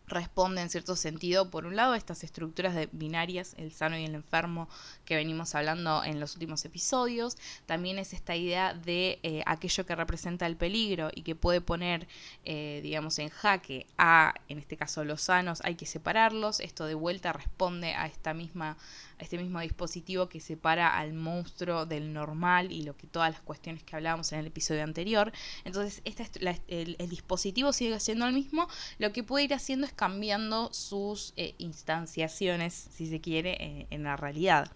responde 0.07 0.61
en 0.61 0.69
cierto 0.69 0.95
sentido, 0.95 1.49
por 1.49 1.65
un 1.65 1.75
lado, 1.75 1.93
a 1.93 1.97
estas 1.97 2.23
estructuras 2.23 2.73
de 2.73 2.89
binarias, 2.91 3.53
el 3.57 3.71
sano 3.71 3.97
y 3.97 4.05
el 4.05 4.15
enfermo, 4.15 4.69
que 5.05 5.15
venimos 5.15 5.53
hablando 5.55 6.03
en 6.03 6.19
los 6.19 6.33
últimos 6.33 6.63
episodios. 6.65 7.35
También 7.65 7.99
es 7.99 8.13
esta 8.13 8.35
idea 8.35 8.73
de 8.73 9.19
eh, 9.23 9.43
aquello 9.45 9.85
que 9.85 9.95
representa 9.95 10.45
el 10.45 10.55
peligro 10.55 11.09
y 11.13 11.23
que 11.23 11.35
puede 11.35 11.61
poner, 11.61 12.07
eh, 12.45 12.79
digamos, 12.83 13.19
en 13.19 13.29
jaque 13.29 13.85
a, 13.97 14.33
en 14.47 14.59
este 14.59 14.77
caso, 14.77 15.03
los 15.03 15.21
sanos, 15.21 15.61
hay 15.63 15.75
que 15.75 15.85
separarlos. 15.85 16.59
Esto 16.59 16.85
de 16.85 16.95
vuelta 16.95 17.33
responde 17.33 17.93
a 17.93 18.07
esta 18.07 18.33
misma 18.33 18.77
este 19.19 19.37
mismo 19.37 19.59
dispositivo 19.59 20.29
que 20.29 20.39
separa 20.39 20.97
al 20.97 21.13
monstruo 21.13 21.85
del 21.85 22.13
normal 22.13 22.71
y 22.71 22.83
lo 22.83 22.95
que 22.95 23.07
todas 23.07 23.31
las 23.31 23.41
cuestiones 23.41 23.83
que 23.83 23.95
hablábamos 23.95 24.31
en 24.31 24.39
el 24.39 24.47
episodio 24.47 24.83
anterior. 24.83 25.31
Entonces, 25.65 26.01
este, 26.05 26.27
el, 26.67 26.95
dispositivo 27.09 27.73
sigue 27.73 27.99
siendo 27.99 28.27
el 28.27 28.33
mismo, 28.33 28.67
lo 28.99 29.11
que 29.13 29.23
puede 29.23 29.45
ir 29.45 29.53
haciendo 29.53 29.87
es 29.87 29.93
cambiando 29.93 30.71
sus 30.73 31.33
eh, 31.37 31.55
instanciaciones, 31.57 32.89
si 32.93 33.07
se 33.07 33.21
quiere, 33.21 33.87
en 33.89 34.03
la 34.03 34.17
realidad. 34.17 34.71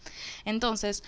Entonces, 0.46 1.04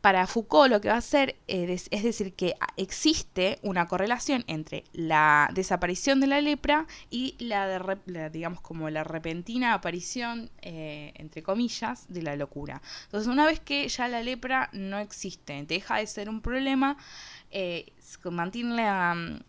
para 0.00 0.26
Foucault 0.26 0.70
lo 0.70 0.80
que 0.80 0.88
va 0.88 0.94
a 0.94 0.98
hacer 0.98 1.36
es, 1.46 1.88
decir 1.90 2.34
que 2.34 2.54
existe 2.76 3.58
una 3.62 3.86
correlación 3.86 4.44
entre 4.46 4.84
la 4.92 5.50
desaparición 5.54 6.20
de 6.20 6.26
la 6.26 6.40
lepra 6.40 6.86
y 7.10 7.34
la, 7.38 7.98
digamos 8.32 8.60
como 8.60 8.90
la 8.90 9.04
repentina 9.04 9.74
aparición 9.74 10.50
eh, 10.62 11.12
entre 11.16 11.42
comillas 11.42 12.06
de 12.08 12.22
la 12.22 12.36
locura. 12.36 12.80
Entonces 13.04 13.28
una 13.28 13.46
vez 13.46 13.60
que 13.60 13.88
ya 13.88 14.08
la 14.08 14.22
lepra 14.22 14.70
no 14.72 14.98
existe, 14.98 15.64
deja 15.66 15.98
de 15.98 16.06
ser 16.06 16.28
un 16.28 16.40
problema, 16.40 16.96
eh, 17.50 17.92
mantiene 18.30 18.86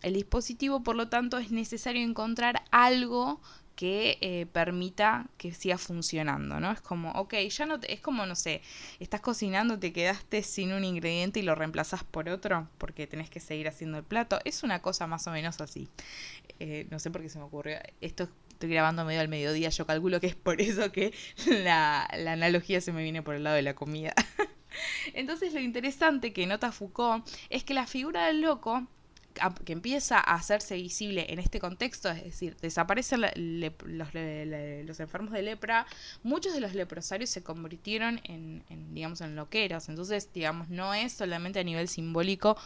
el 0.02 0.14
dispositivo, 0.14 0.82
por 0.82 0.96
lo 0.96 1.08
tanto 1.08 1.38
es 1.38 1.50
necesario 1.50 2.02
encontrar 2.02 2.62
algo 2.70 3.40
que 3.78 4.18
eh, 4.22 4.46
permita 4.52 5.28
que 5.36 5.52
siga 5.52 5.78
funcionando, 5.78 6.58
¿no? 6.58 6.72
Es 6.72 6.80
como, 6.80 7.12
ok, 7.12 7.34
ya 7.48 7.64
no 7.64 7.78
te, 7.78 7.92
es 7.92 8.00
como, 8.00 8.26
no 8.26 8.34
sé, 8.34 8.60
estás 8.98 9.20
cocinando, 9.20 9.78
te 9.78 9.92
quedaste 9.92 10.42
sin 10.42 10.72
un 10.72 10.84
ingrediente 10.84 11.38
y 11.38 11.44
lo 11.44 11.54
reemplazas 11.54 12.02
por 12.02 12.28
otro 12.28 12.68
porque 12.78 13.06
tenés 13.06 13.30
que 13.30 13.38
seguir 13.38 13.68
haciendo 13.68 13.98
el 13.98 14.02
plato. 14.02 14.40
Es 14.44 14.64
una 14.64 14.82
cosa 14.82 15.06
más 15.06 15.28
o 15.28 15.30
menos 15.30 15.60
así. 15.60 15.88
Eh, 16.58 16.88
no 16.90 16.98
sé 16.98 17.12
por 17.12 17.22
qué 17.22 17.28
se 17.28 17.38
me 17.38 17.44
ocurrió. 17.44 17.78
Esto 18.00 18.28
estoy 18.48 18.68
grabando 18.68 19.04
medio 19.04 19.20
al 19.20 19.28
mediodía, 19.28 19.68
yo 19.68 19.86
calculo 19.86 20.18
que 20.18 20.26
es 20.26 20.34
por 20.34 20.60
eso 20.60 20.90
que 20.90 21.14
la, 21.46 22.10
la 22.18 22.32
analogía 22.32 22.80
se 22.80 22.90
me 22.92 23.04
viene 23.04 23.22
por 23.22 23.36
el 23.36 23.44
lado 23.44 23.54
de 23.54 23.62
la 23.62 23.74
comida. 23.74 24.12
Entonces 25.14 25.54
lo 25.54 25.60
interesante 25.60 26.32
que 26.32 26.48
nota 26.48 26.72
Foucault 26.72 27.24
es 27.48 27.62
que 27.62 27.74
la 27.74 27.86
figura 27.86 28.26
del 28.26 28.40
loco 28.40 28.88
que 29.64 29.72
empieza 29.72 30.18
a 30.18 30.34
hacerse 30.34 30.74
visible 30.76 31.26
en 31.28 31.38
este 31.38 31.60
contexto, 31.60 32.10
es 32.10 32.24
decir, 32.24 32.56
desaparecen 32.56 33.20
los, 33.22 35.00
enfermos 35.00 35.32
de 35.32 35.42
lepra, 35.42 35.86
muchos 36.22 36.52
de 36.54 36.60
los 36.60 36.74
leprosarios 36.74 37.30
se 37.30 37.42
convirtieron 37.42 38.20
en, 38.24 38.64
digamos, 38.94 39.20
en 39.20 39.36
loqueros. 39.36 39.88
Entonces, 39.88 40.32
digamos, 40.32 40.68
no 40.68 40.94
es 40.94 41.12
solamente 41.12 41.60
a 41.60 41.64
nivel 41.64 41.88
simbólico 41.88 42.56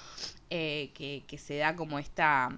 eh, 0.50 0.90
que, 0.94 1.38
se 1.38 1.56
da 1.56 1.74
como 1.74 1.98
esta 1.98 2.50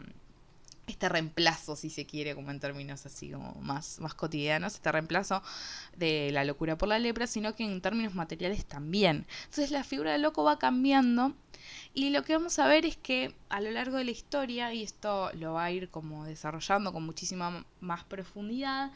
este 0.87 1.09
reemplazo, 1.09 1.77
si 1.77 1.91
se 1.91 2.07
quiere, 2.07 2.35
como 2.35 2.51
en 2.51 2.61
términos 2.61 3.07
así 3.07 3.31
como 3.31 3.55
más, 3.61 4.01
más 4.01 4.15
cotidianos, 4.15 4.75
este 4.75 4.93
reemplazo 4.93 5.43
de 5.97 6.31
la 6.33 6.45
locura 6.45 6.77
por 6.77 6.89
la 6.89 6.99
lepra, 6.99 7.27
sino 7.27 7.55
que 7.55 7.65
en 7.65 7.81
términos 7.81 8.15
materiales 8.15 8.65
también. 8.67 9.27
Entonces 9.45 9.71
la 9.71 9.85
figura 9.85 10.13
del 10.13 10.23
loco 10.23 10.45
va 10.45 10.59
cambiando 10.59 11.35
y 11.95 12.11
lo 12.11 12.23
que 12.25 12.35
vamos 12.35 12.59
a 12.59 12.67
ver 12.67 12.85
es 12.85 12.97
que 12.97 13.35
a 13.49 13.61
lo 13.61 13.71
largo 13.71 13.97
de 13.97 14.05
la 14.05 14.11
historia, 14.11 14.75
y 14.75 14.83
esto 14.83 15.31
lo 15.35 15.55
va 15.55 15.65
a 15.65 15.71
ir 15.71 15.91
como 15.91 16.25
desarrollando 16.25 16.93
con 16.93 17.05
muchísima 17.05 17.65
más 17.81 18.05
profundidad, 18.05 18.91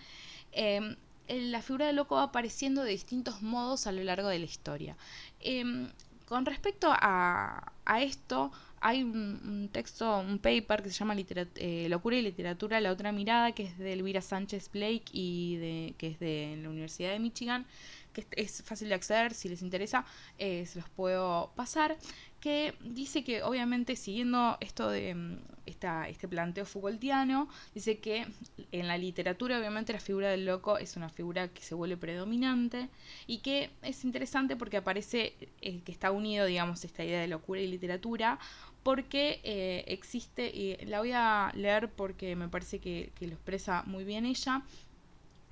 em, 0.53 0.97
la 1.29 1.63
figura 1.63 1.87
del 1.87 1.97
loco 1.97 2.17
va 2.17 2.25
apareciendo 2.25 2.83
de 2.83 2.91
distintos 2.91 3.43
modos 3.43 3.87
a 3.87 3.93
lo 3.93 4.03
largo 4.03 4.29
de 4.29 4.39
la 4.39 4.47
historia. 4.47 4.97
Em, 5.41 5.91
con 6.27 6.45
respecto 6.45 6.89
a, 6.91 7.73
esto, 8.01 8.53
hay 8.81 9.03
un, 9.03 9.69
texto, 9.73 10.19
un 10.19 10.39
paper 10.39 10.83
que 10.83 10.91
se 10.91 10.97
llama 10.97 11.15
eh, 11.17 11.87
Locura 11.89 12.17
y 12.17 12.23
Literatura, 12.23 12.81
la 12.81 12.93
otra 12.93 13.13
mirada, 13.13 13.53
que 13.53 13.65
es 13.65 13.79
de 13.79 13.93
Elvira 13.93 14.21
Sánchez 14.21 14.71
Blake 14.73 15.05
y 15.13 15.57
de, 15.57 15.95
que 15.99 16.09
es 16.09 16.19
de 16.19 16.59
la 16.63 16.69
Universidad 16.69 17.13
de 17.13 17.19
Michigan, 17.19 17.67
que 18.13 18.27
es, 18.33 18.63
fácil 18.63 18.89
de 18.89 18.95
acceder, 18.95 19.35
si 19.35 19.49
les 19.49 19.63
interesa, 19.63 20.05
eh, 20.39 20.67
se 20.67 20.81
los 20.81 20.89
puedo 20.91 21.53
pasar 21.57 21.97
que 22.41 22.75
dice 22.81 23.25
que 23.25 23.43
obviamente 23.43 23.97
siguiendo 23.97 24.57
esto 24.61 24.91
de 24.91 25.15
mm, 25.15 25.39
esta, 25.67 26.09
este 26.09 26.29
planteo 26.29 26.65
Foucaultiano, 26.65 27.49
dice 27.75 27.99
que 27.99 28.27
en 28.73 28.87
la 28.87 28.97
literatura 28.97 29.59
obviamente 29.59 29.93
la 29.93 30.01
figura 30.01 30.31
del 30.31 30.47
loco 30.47 30.79
es 30.79 30.97
una 30.97 31.09
figura 31.09 31.49
que 31.49 31.63
se 31.63 31.75
vuelve 31.75 31.97
predominante 31.97 32.89
y 33.27 33.39
que 33.39 33.71
es 33.83 34.05
interesante 34.05 34.57
porque 34.57 34.79
aparece 34.79 35.35
que 35.61 35.93
está 35.93 36.11
unido, 36.11 36.47
digamos, 36.47 36.85
esta 36.85 37.05
idea 37.05 37.21
de 37.21 37.29
locura 37.29 37.61
y 37.61 37.67
literatura 37.67 38.39
porque 38.83 39.41
eh, 39.43 39.85
existe, 39.89 40.49
y 40.49 40.77
la 40.87 41.01
voy 41.01 41.13
a 41.13 41.53
leer 41.55 41.91
porque 41.91 42.37
me 42.37 42.49
parece 42.49 42.79
que, 42.79 43.13
que 43.15 43.27
lo 43.27 43.35
expresa 43.35 43.83
muy 43.87 44.05
bien 44.05 44.25
ella, 44.25 44.63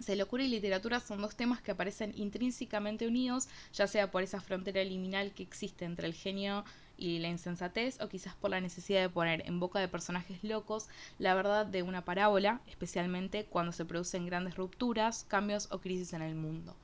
se 0.00 0.16
locura 0.16 0.44
y 0.44 0.48
literatura 0.48 1.00
son 1.00 1.20
dos 1.20 1.36
temas 1.36 1.60
que 1.60 1.72
aparecen 1.72 2.12
intrínsecamente 2.16 3.06
unidos, 3.06 3.48
ya 3.72 3.86
sea 3.86 4.10
por 4.10 4.22
esa 4.22 4.40
frontera 4.40 4.82
liminal 4.84 5.32
que 5.32 5.42
existe 5.42 5.84
entre 5.84 6.06
el 6.06 6.14
genio 6.14 6.64
y 6.98 7.18
la 7.18 7.28
insensatez, 7.28 8.00
o 8.00 8.08
quizás 8.08 8.34
por 8.34 8.50
la 8.50 8.60
necesidad 8.60 9.02
de 9.02 9.08
poner 9.08 9.46
en 9.46 9.60
boca 9.60 9.80
de 9.80 9.88
personajes 9.88 10.42
locos 10.42 10.88
la 11.18 11.34
verdad 11.34 11.66
de 11.66 11.82
una 11.82 12.04
parábola, 12.04 12.60
especialmente 12.68 13.44
cuando 13.44 13.72
se 13.72 13.84
producen 13.84 14.26
grandes 14.26 14.56
rupturas, 14.56 15.24
cambios 15.24 15.68
o 15.70 15.78
crisis 15.78 16.12
en 16.14 16.22
el 16.22 16.34
mundo. 16.34 16.74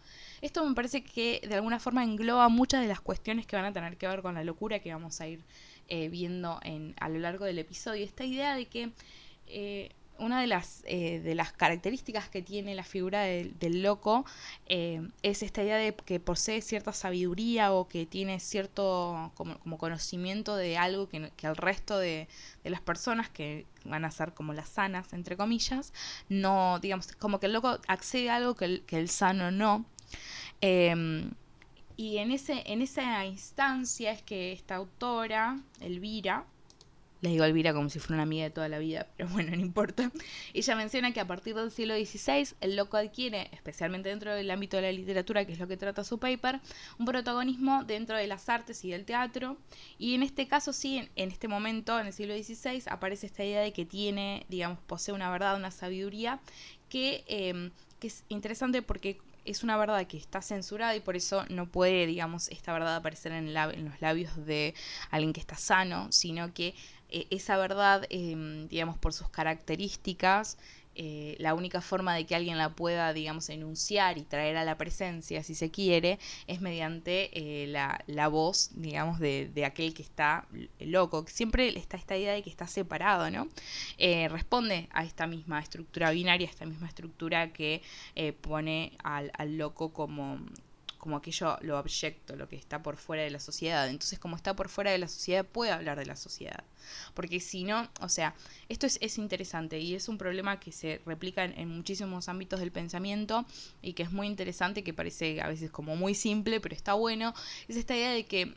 Esto 0.43 0.67
me 0.69 0.75
parece 0.75 1.03
que 1.03 1.41
de 1.49 1.55
alguna 1.55 1.79
forma 1.79 2.05
engloba 2.05 2.49
muchas 2.49 2.83
de 2.83 2.89
las 2.89 3.01
cuestiones 3.01 3.47
que 3.47 3.57
van 3.57 3.65
a 3.65 3.73
tener 3.73 3.97
que 3.97 4.09
ver 4.09 4.23
con 4.23 4.35
la 4.35 4.45
locura 4.45 4.81
que 4.81 4.93
vamos 4.93 5.21
a 5.21 5.29
ir 5.29 5.41
eh, 5.89 6.09
viendo 6.09 6.59
en, 6.63 6.95
a 6.99 7.09
lo 7.09 7.19
largo 7.19 7.45
del 7.45 7.59
episodio. 7.59 8.05
Esta 8.05 8.25
idea 8.25 8.55
de 8.55 8.67
que 8.67 8.91
eh, 9.47 9.91
una 10.23 10.41
de 10.41 10.47
las, 10.47 10.85
eh, 10.87 11.21
de 11.21 11.35
las 11.35 11.53
características 11.53 12.29
que 12.29 12.43
tiene 12.43 12.75
la 12.75 12.85
figura 12.85 13.23
del 13.23 13.83
loco 13.83 14.25
eh, 14.67 15.07
es 15.23 15.43
esta 15.43 15.63
idea 15.63 15.77
de 15.77 15.95
que 15.95 16.21
posee 16.21 16.63
cierta 16.63 16.93
sabiduría 16.93 17.73
o 17.73 17.89
que 17.89 18.07
tiene 18.07 18.39
cierto 18.39 19.33
como, 19.35 19.79
conocimiento 19.79 20.55
de 20.57 20.79
algo 20.79 21.09
que, 21.09 21.31
el 21.43 21.57
resto 21.57 21.99
de, 21.99 22.29
las 22.63 22.81
personas 22.81 23.29
que 23.29 23.67
van 23.85 24.05
a 24.05 24.11
ser 24.11 24.33
como 24.33 24.53
las 24.53 24.69
sanas, 24.69 25.13
entre 25.13 25.37
comillas, 25.37 25.93
no, 26.29 26.79
digamos, 26.81 27.13
como 27.17 27.41
que 27.41 27.47
el 27.47 27.53
loco 27.53 27.81
accede 27.89 28.31
a 28.31 28.37
algo 28.37 28.55
que 28.55 28.65
el, 28.65 28.83
que 28.83 28.99
el 28.99 29.09
sano 29.09 29.51
no. 29.51 29.85
Em, 30.61 31.33
y 31.97 32.19
en, 32.19 32.31
ese, 32.31 32.63
en 32.67 32.81
esa 32.81 33.25
instancia 33.27 34.13
es 34.13 34.23
que 34.23 34.53
esta 34.53 34.77
autora, 34.77 35.61
Elvira, 35.81 36.47
le 37.23 37.31
digo 37.31 37.45
a 37.45 37.47
Elvira 37.47 37.73
como 37.73 37.89
si 37.89 38.01
fuera 38.01 38.15
una 38.15 38.25
amiga 38.25 38.45
de 38.45 38.51
toda 38.51 38.69
la 38.69 38.79
vida, 38.79 39.07
pero 39.17 39.29
bueno, 39.33 39.53
no 39.57 39.63
importa. 39.63 40.11
Ella 40.53 40.77
menciona 40.77 41.13
que 41.13 41.21
a 41.21 41.27
partir 41.27 41.55
del 41.55 41.71
siglo 41.71 41.95
XVI 41.95 42.55
el 42.61 42.77
loco 42.77 42.97
adquiere, 42.97 43.49
especialmente 43.53 44.09
dentro 44.09 44.35
del 44.35 44.51
ámbito 44.51 44.77
de 44.77 44.83
la 44.83 44.93
literatura, 44.93 45.45
que 45.47 45.53
es 45.53 45.59
lo 45.59 45.69
que 45.69 45.77
trata 45.77 46.05
su 46.05 46.19
paper, 46.19 46.61
un 46.99 47.07
protagonismo 47.07 47.85
dentro 47.85 48.17
de 48.17 48.27
las 48.27 48.49
artes 48.49 48.85
y 48.85 48.91
del 48.91 49.05
teatro. 49.05 49.57
Y 49.99 50.15
en 50.15 50.25
este 50.25 50.49
caso 50.49 50.73
sí, 50.73 51.09
en, 51.15 51.31
este 51.31 51.47
momento, 51.47 51.99
en 51.99 52.09
el 52.09 52.13
siglo 52.13 52.35
XVI, 52.35 52.83
aparece 52.91 53.27
esta 53.27 53.45
idea 53.45 53.61
de 53.61 53.73
que 53.73 53.87
tiene, 53.87 54.45
digamos, 54.49 54.81
posee 54.81 55.15
una 55.15 55.31
verdad, 55.31 55.57
una 55.57 55.71
sabiduría, 55.71 56.41
que, 56.89 57.25
em, 57.29 57.71
que 58.01 58.09
es 58.09 58.25
interesante 58.29 58.83
porque 58.83 59.21
es 59.45 59.63
una 59.63 59.77
verdad 59.77 60.07
que 60.07 60.17
está 60.17 60.41
censurada 60.43 60.95
y 60.95 61.01
por 61.01 61.17
eso 61.17 61.45
no 61.49 61.67
puede, 61.67 62.07
digamos, 62.07 62.49
esta 62.49 62.73
verdad 62.73 62.97
aparecer 62.97 63.33
en, 63.33 63.53
los 63.55 64.01
labios 64.01 64.45
de 64.45 64.75
alguien 65.11 65.33
que 65.33 65.41
está 65.41 65.57
sano, 65.57 66.11
sino 66.13 66.53
que 66.55 66.75
eh, 67.13 67.27
esa 67.31 67.59
verdad, 67.59 68.07
em, 68.09 68.69
digamos, 68.69 68.97
por 68.97 69.13
sus 69.13 69.29
características, 69.29 70.57
eh, 70.95 71.37
la 71.39 71.55
única 71.55 71.81
forma 71.81 72.15
de 72.15 72.27
que 72.27 72.35
alguien 72.35 72.59
la 72.59 72.71
pueda, 72.75 73.13
digamos, 73.13 73.49
enunciar 73.51 74.19
y 74.19 74.23
traer 74.23 74.57
a 74.57 74.65
la 74.65 74.77
presencia, 74.79 75.43
si 75.43 75.55
se 75.55 75.71
quiere, 75.71 76.19
es 76.47 76.61
mediante 76.63 77.31
eh, 77.33 77.67
la, 77.67 78.29
voz, 78.29 78.71
digamos, 78.75 79.19
de, 79.19 79.51
aquel 79.67 79.95
que 79.95 80.03
está 80.03 80.47
loco. 80.81 81.25
Siempre 81.29 81.69
está 81.79 81.97
esta 81.97 82.17
idea 82.17 82.33
de 82.33 82.43
que 82.43 82.51
está 82.51 82.67
separado, 82.67 83.31
¿no? 83.31 83.49
responde 83.99 84.89
a 84.93 85.05
esta 85.05 85.27
misma 85.27 85.61
estructura 85.61 86.11
binaria, 86.11 86.49
a 86.49 86.51
esta 86.51 86.67
misma 86.67 86.89
estructura 86.89 87.53
que 87.53 87.83
pone 88.41 88.93
al, 89.03 89.31
al 89.35 89.57
loco 89.57 89.93
como 89.93 90.39
como 91.03 91.17
aquello, 91.17 91.59
lo 91.63 91.79
abyecto, 91.79 92.37
lo 92.37 92.49
que 92.49 92.55
está 92.55 92.81
por 92.81 92.97
fuera 92.97 93.25
de 93.25 93.31
la 93.31 93.41
sociedad. 93.41 93.89
Entonces, 93.89 94.21
como 94.21 94.37
está 94.37 94.55
por 94.55 94.69
fuera 94.69 94.93
de 94.93 94.99
la 94.99 95.09
sociedad, 95.09 95.45
puede 95.45 95.73
hablar 95.73 95.99
de 95.99 96.07
la 96.07 96.15
sociedad. 96.15 96.63
Porque 97.13 97.41
si 97.41 97.65
no, 97.65 97.91
o 98.01 98.09
sea, 98.09 98.37
esto 98.69 98.87
es, 98.87 98.99
es 99.03 99.19
interesante 99.19 99.81
y 99.81 99.97
es 99.97 100.09
un 100.09 100.17
problema 100.17 100.61
que 100.61 100.71
se 100.71 101.01
replica 101.05 101.45
en, 101.45 101.69
muchísimos 101.69 102.29
ámbitos 102.29 102.61
del 102.61 102.71
pensamiento 102.71 103.45
y 103.83 103.95
que 103.95 104.05
es 104.05 104.13
muy 104.13 104.29
interesante, 104.29 104.85
que 104.85 104.95
parece 104.95 105.41
a 105.43 105.49
veces 105.49 105.73
como 105.73 105.97
muy 105.97 106.15
simple, 106.15 106.61
pero 106.61 106.77
está 106.77 106.95
bueno. 106.95 107.35
Es 107.67 107.75
esta 107.75 107.97
idea 107.97 108.13
de 108.13 108.25
que 108.25 108.55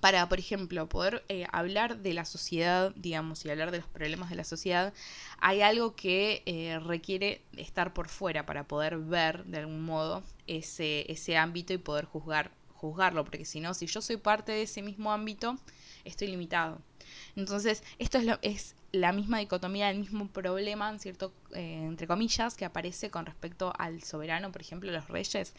para, 0.00 0.28
por 0.28 0.38
ejemplo, 0.38 0.88
poder 0.88 1.24
eh, 1.28 1.46
hablar 1.52 1.98
de 1.98 2.14
la 2.14 2.24
sociedad, 2.24 2.92
digamos, 2.96 3.44
y 3.44 3.50
hablar 3.50 3.70
de 3.70 3.78
los 3.78 3.86
problemas 3.88 4.30
de 4.30 4.36
la 4.36 4.44
sociedad, 4.44 4.94
hay 5.38 5.62
algo 5.62 5.96
que 5.96 6.42
eh, 6.46 6.78
requiere 6.78 7.42
estar 7.56 7.92
por 7.92 8.08
fuera 8.08 8.46
para 8.46 8.64
poder 8.64 8.98
ver 8.98 9.44
de 9.44 9.58
algún 9.58 9.82
modo 9.82 10.22
ese, 10.46 11.10
ese 11.10 11.36
ámbito 11.36 11.72
y 11.72 11.78
poder 11.78 12.04
juzgar, 12.04 12.50
juzgarlo, 12.74 13.24
porque 13.24 13.44
si 13.44 13.60
no, 13.60 13.74
si 13.74 13.86
yo 13.86 14.00
soy 14.00 14.16
parte 14.16 14.52
de 14.52 14.62
ese 14.62 14.82
mismo 14.82 15.12
ámbito, 15.12 15.58
estoy 16.04 16.28
limitado. 16.28 16.80
Entonces, 17.36 17.82
esto 17.98 18.18
es, 18.18 18.24
lo, 18.24 18.38
es 18.42 18.74
la 18.92 19.12
misma 19.12 19.38
dicotomía, 19.38 19.90
el 19.90 19.98
mismo 19.98 20.26
problema, 20.28 20.90
en 20.90 20.98
cierto, 20.98 21.32
eh, 21.54 21.84
entre 21.86 22.06
comillas, 22.06 22.56
que 22.56 22.64
aparece 22.64 23.10
con 23.10 23.24
respecto 23.24 23.72
al 23.78 24.02
soberano, 24.02 24.50
por 24.50 24.60
ejemplo, 24.60 24.90
los 24.90 25.08
reyes, 25.08 25.54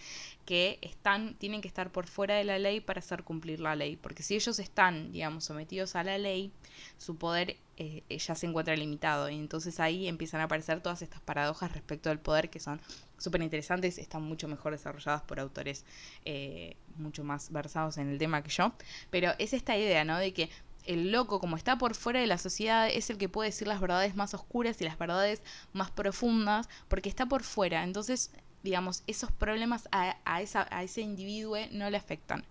que 0.46 0.80
están, 0.82 1.36
tienen 1.36 1.62
que 1.62 1.68
estar 1.68 1.92
por 1.92 2.08
fuera 2.08 2.36
de 2.36 2.44
la 2.44 2.60
ley 2.60 2.82
para 2.82 3.00
hacer 3.00 3.24
cumplir 3.24 3.62
la 3.62 3.76
ley. 3.76 3.96
Porque 3.96 4.24
si 4.24 4.36
ellos 4.36 4.60
están, 4.60 5.12
digamos, 5.12 5.46
sometidos 5.46 5.96
a 5.96 6.04
la 6.04 6.18
ley, 6.18 6.52
su 6.98 7.16
poder 7.16 7.58
eh, 7.78 8.04
ya 8.10 8.36
se 8.36 8.46
encuentra 8.46 8.76
limitado. 8.76 9.30
Y 9.30 9.36
entonces 9.36 9.80
ahí 9.80 10.08
empiezan 10.08 10.42
a 10.42 10.46
aparecer 10.46 10.82
todas 10.82 11.02
estas 11.02 11.22
paradojas 11.22 11.72
respecto 11.72 12.10
al 12.10 12.20
poder 12.20 12.50
que 12.50 12.60
son 12.60 12.82
súper 13.18 13.42
interesantes, 13.42 13.98
están 13.98 14.24
mucho 14.24 14.48
mejor 14.48 14.74
desarrolladas 14.74 15.22
por 15.22 15.40
autores 15.40 15.86
eh, 16.26 16.76
mucho 16.98 17.24
más 17.24 17.52
versados 17.52 17.98
en 17.98 18.10
el 18.10 18.18
tema 18.18 18.44
que 18.44 18.50
yo. 18.50 18.74
Pero 19.10 19.32
es 19.40 19.54
esta 19.54 19.78
idea, 19.78 20.04
¿no? 20.04 20.18
De 20.18 20.34
que 20.34 20.50
el 20.86 21.12
loco, 21.12 21.40
como 21.40 21.58
está 21.58 21.78
por 21.78 21.96
fuera 21.96 22.20
de 22.20 22.28
la 22.28 22.38
sociedad, 22.38 22.90
es 22.90 23.10
el 23.10 23.18
que 23.18 23.30
puede 23.30 23.50
decir 23.50 23.68
las 23.68 23.82
verdades 23.82 24.16
más 24.16 24.34
oscuras 24.34 24.82
y 24.82 24.84
las 24.84 24.98
verdades 24.98 25.42
más 25.74 25.92
profundas, 25.92 26.70
porque 26.88 27.10
está 27.10 27.26
por 27.26 27.44
fuera. 27.44 27.84
Entonces, 27.84 28.32
digamos, 28.64 29.04
esos 29.08 29.32
problemas 29.32 29.88
a, 29.92 30.18
a, 30.26 30.42
esa, 30.42 30.64
ese 30.82 31.02
individuo 31.02 31.58
no 31.72 31.90
le 31.90 31.98
afectan, 31.98 32.46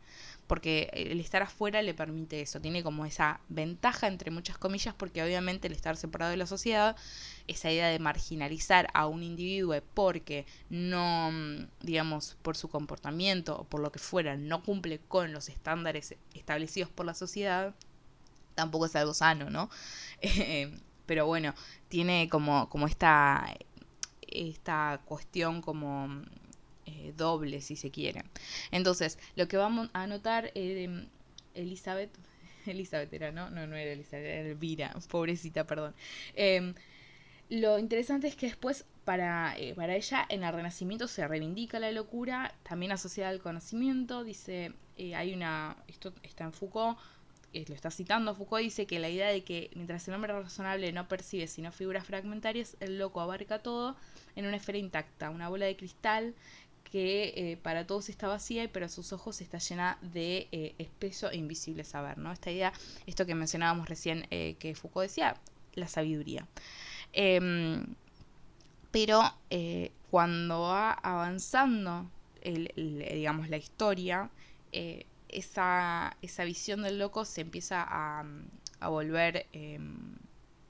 porque 0.46 0.90
el 0.92 1.20
estar 1.20 1.42
afuera 1.42 1.82
le 1.82 1.94
permite 1.94 2.40
eso, 2.40 2.60
tiene 2.60 2.82
como 2.82 3.06
esa 3.06 3.40
ventaja, 3.48 4.08
entre 4.08 4.30
muchas 4.30 4.58
comillas, 4.58 4.94
porque 4.94 5.22
obviamente 5.22 5.68
el 5.68 5.74
estar 5.74 5.96
separado 5.96 6.32
de 6.32 6.36
la 6.36 6.46
sociedad, 6.46 6.96
esa 7.46 7.70
idea 7.70 7.88
de 7.88 7.98
marginalizar 8.00 8.88
a 8.94 9.06
un 9.06 9.22
individuo 9.22 9.80
porque 9.94 10.46
no, 10.68 11.30
digamos, 11.82 12.36
por 12.42 12.56
su 12.56 12.68
comportamiento 12.68 13.58
o 13.60 13.64
por 13.64 13.80
lo 13.80 13.92
que 13.92 14.00
fuera, 14.00 14.36
no 14.36 14.62
cumple 14.64 14.98
con 14.98 15.32
los 15.32 15.48
estándares 15.48 16.16
establecidos 16.34 16.90
por 16.90 17.06
la 17.06 17.14
sociedad, 17.14 17.74
tampoco 18.60 18.86
es 18.86 18.96
algo 18.96 19.14
sano, 19.14 19.50
¿no? 19.50 19.70
Eh, 20.22 20.70
pero 21.06 21.26
bueno, 21.26 21.54
tiene 21.88 22.28
como, 22.28 22.68
como 22.68 22.86
esta, 22.86 23.56
esta 24.20 25.00
cuestión 25.06 25.60
como 25.62 26.22
eh, 26.86 27.12
doble, 27.16 27.62
si 27.62 27.74
se 27.74 27.90
quiere. 27.90 28.22
Entonces, 28.70 29.18
lo 29.34 29.48
que 29.48 29.56
vamos 29.56 29.88
a 29.92 30.06
notar, 30.06 30.52
eh, 30.54 31.08
Elizabeth, 31.54 32.10
Elizabeth 32.66 33.12
era, 33.12 33.32
¿no? 33.32 33.50
No, 33.50 33.66
no 33.66 33.76
era 33.76 33.92
Elizabeth, 33.92 34.26
era 34.26 34.48
Elvira, 34.50 34.94
pobrecita, 35.08 35.66
perdón. 35.66 35.94
Em, 36.34 36.74
lo 37.48 37.78
interesante 37.78 38.28
es 38.28 38.36
que 38.36 38.46
después 38.46 38.84
para, 39.04 39.56
para, 39.74 39.96
ella 39.96 40.26
en 40.28 40.44
el 40.44 40.52
Renacimiento 40.52 41.08
se 41.08 41.26
reivindica 41.26 41.80
la 41.80 41.90
locura, 41.90 42.54
también 42.62 42.92
asociada 42.92 43.30
al 43.30 43.40
conocimiento, 43.40 44.22
dice, 44.22 44.72
hay 44.96 45.34
una, 45.34 45.76
esto 45.88 46.12
está 46.22 46.44
en 46.44 46.52
Foucault, 46.52 46.98
lo 47.52 47.74
está 47.74 47.90
citando, 47.90 48.34
Foucault 48.34 48.62
dice 48.62 48.86
que 48.86 48.98
la 48.98 49.08
idea 49.08 49.28
de 49.28 49.42
que 49.42 49.70
mientras 49.74 50.06
el 50.06 50.14
hombre 50.14 50.32
razonable 50.32 50.92
no 50.92 51.08
percibe 51.08 51.46
sino 51.46 51.72
figuras 51.72 52.06
fragmentarias, 52.06 52.76
el 52.80 52.98
loco 52.98 53.20
abarca 53.20 53.60
todo 53.60 53.96
en 54.36 54.46
una 54.46 54.56
esfera 54.56 54.78
intacta, 54.78 55.30
una 55.30 55.48
bola 55.48 55.66
de 55.66 55.76
cristal 55.76 56.34
que 56.90 57.32
eh, 57.36 57.56
para 57.56 57.86
todos 57.86 58.08
está 58.08 58.26
vacía 58.28 58.64
y 58.64 58.68
para 58.68 58.88
sus 58.88 59.12
ojos 59.12 59.40
está 59.40 59.58
llena 59.58 59.98
de 60.00 60.48
eh, 60.50 60.74
espeso 60.78 61.30
e 61.30 61.36
invisible 61.36 61.84
saber, 61.84 62.18
¿no? 62.18 62.32
Esta 62.32 62.50
idea, 62.50 62.72
esto 63.06 63.26
que 63.26 63.34
mencionábamos 63.34 63.88
recién 63.88 64.26
eh, 64.30 64.56
que 64.58 64.74
Foucault 64.74 65.08
decía, 65.08 65.36
la 65.74 65.86
sabiduría. 65.86 66.46
Em, 67.12 67.86
pero 68.90 69.22
cuando 70.10 70.62
va 70.62 70.92
avanzando, 70.92 72.10
digamos, 72.42 73.48
la 73.48 73.56
historia, 73.56 74.30
esa, 75.32 76.16
esa 76.22 76.44
visión 76.44 76.82
del 76.82 76.98
loco 76.98 77.24
se 77.24 77.40
empieza 77.42 77.84
a, 77.86 78.24
a 78.80 78.88
volver 78.88 79.46
em, 79.52 80.16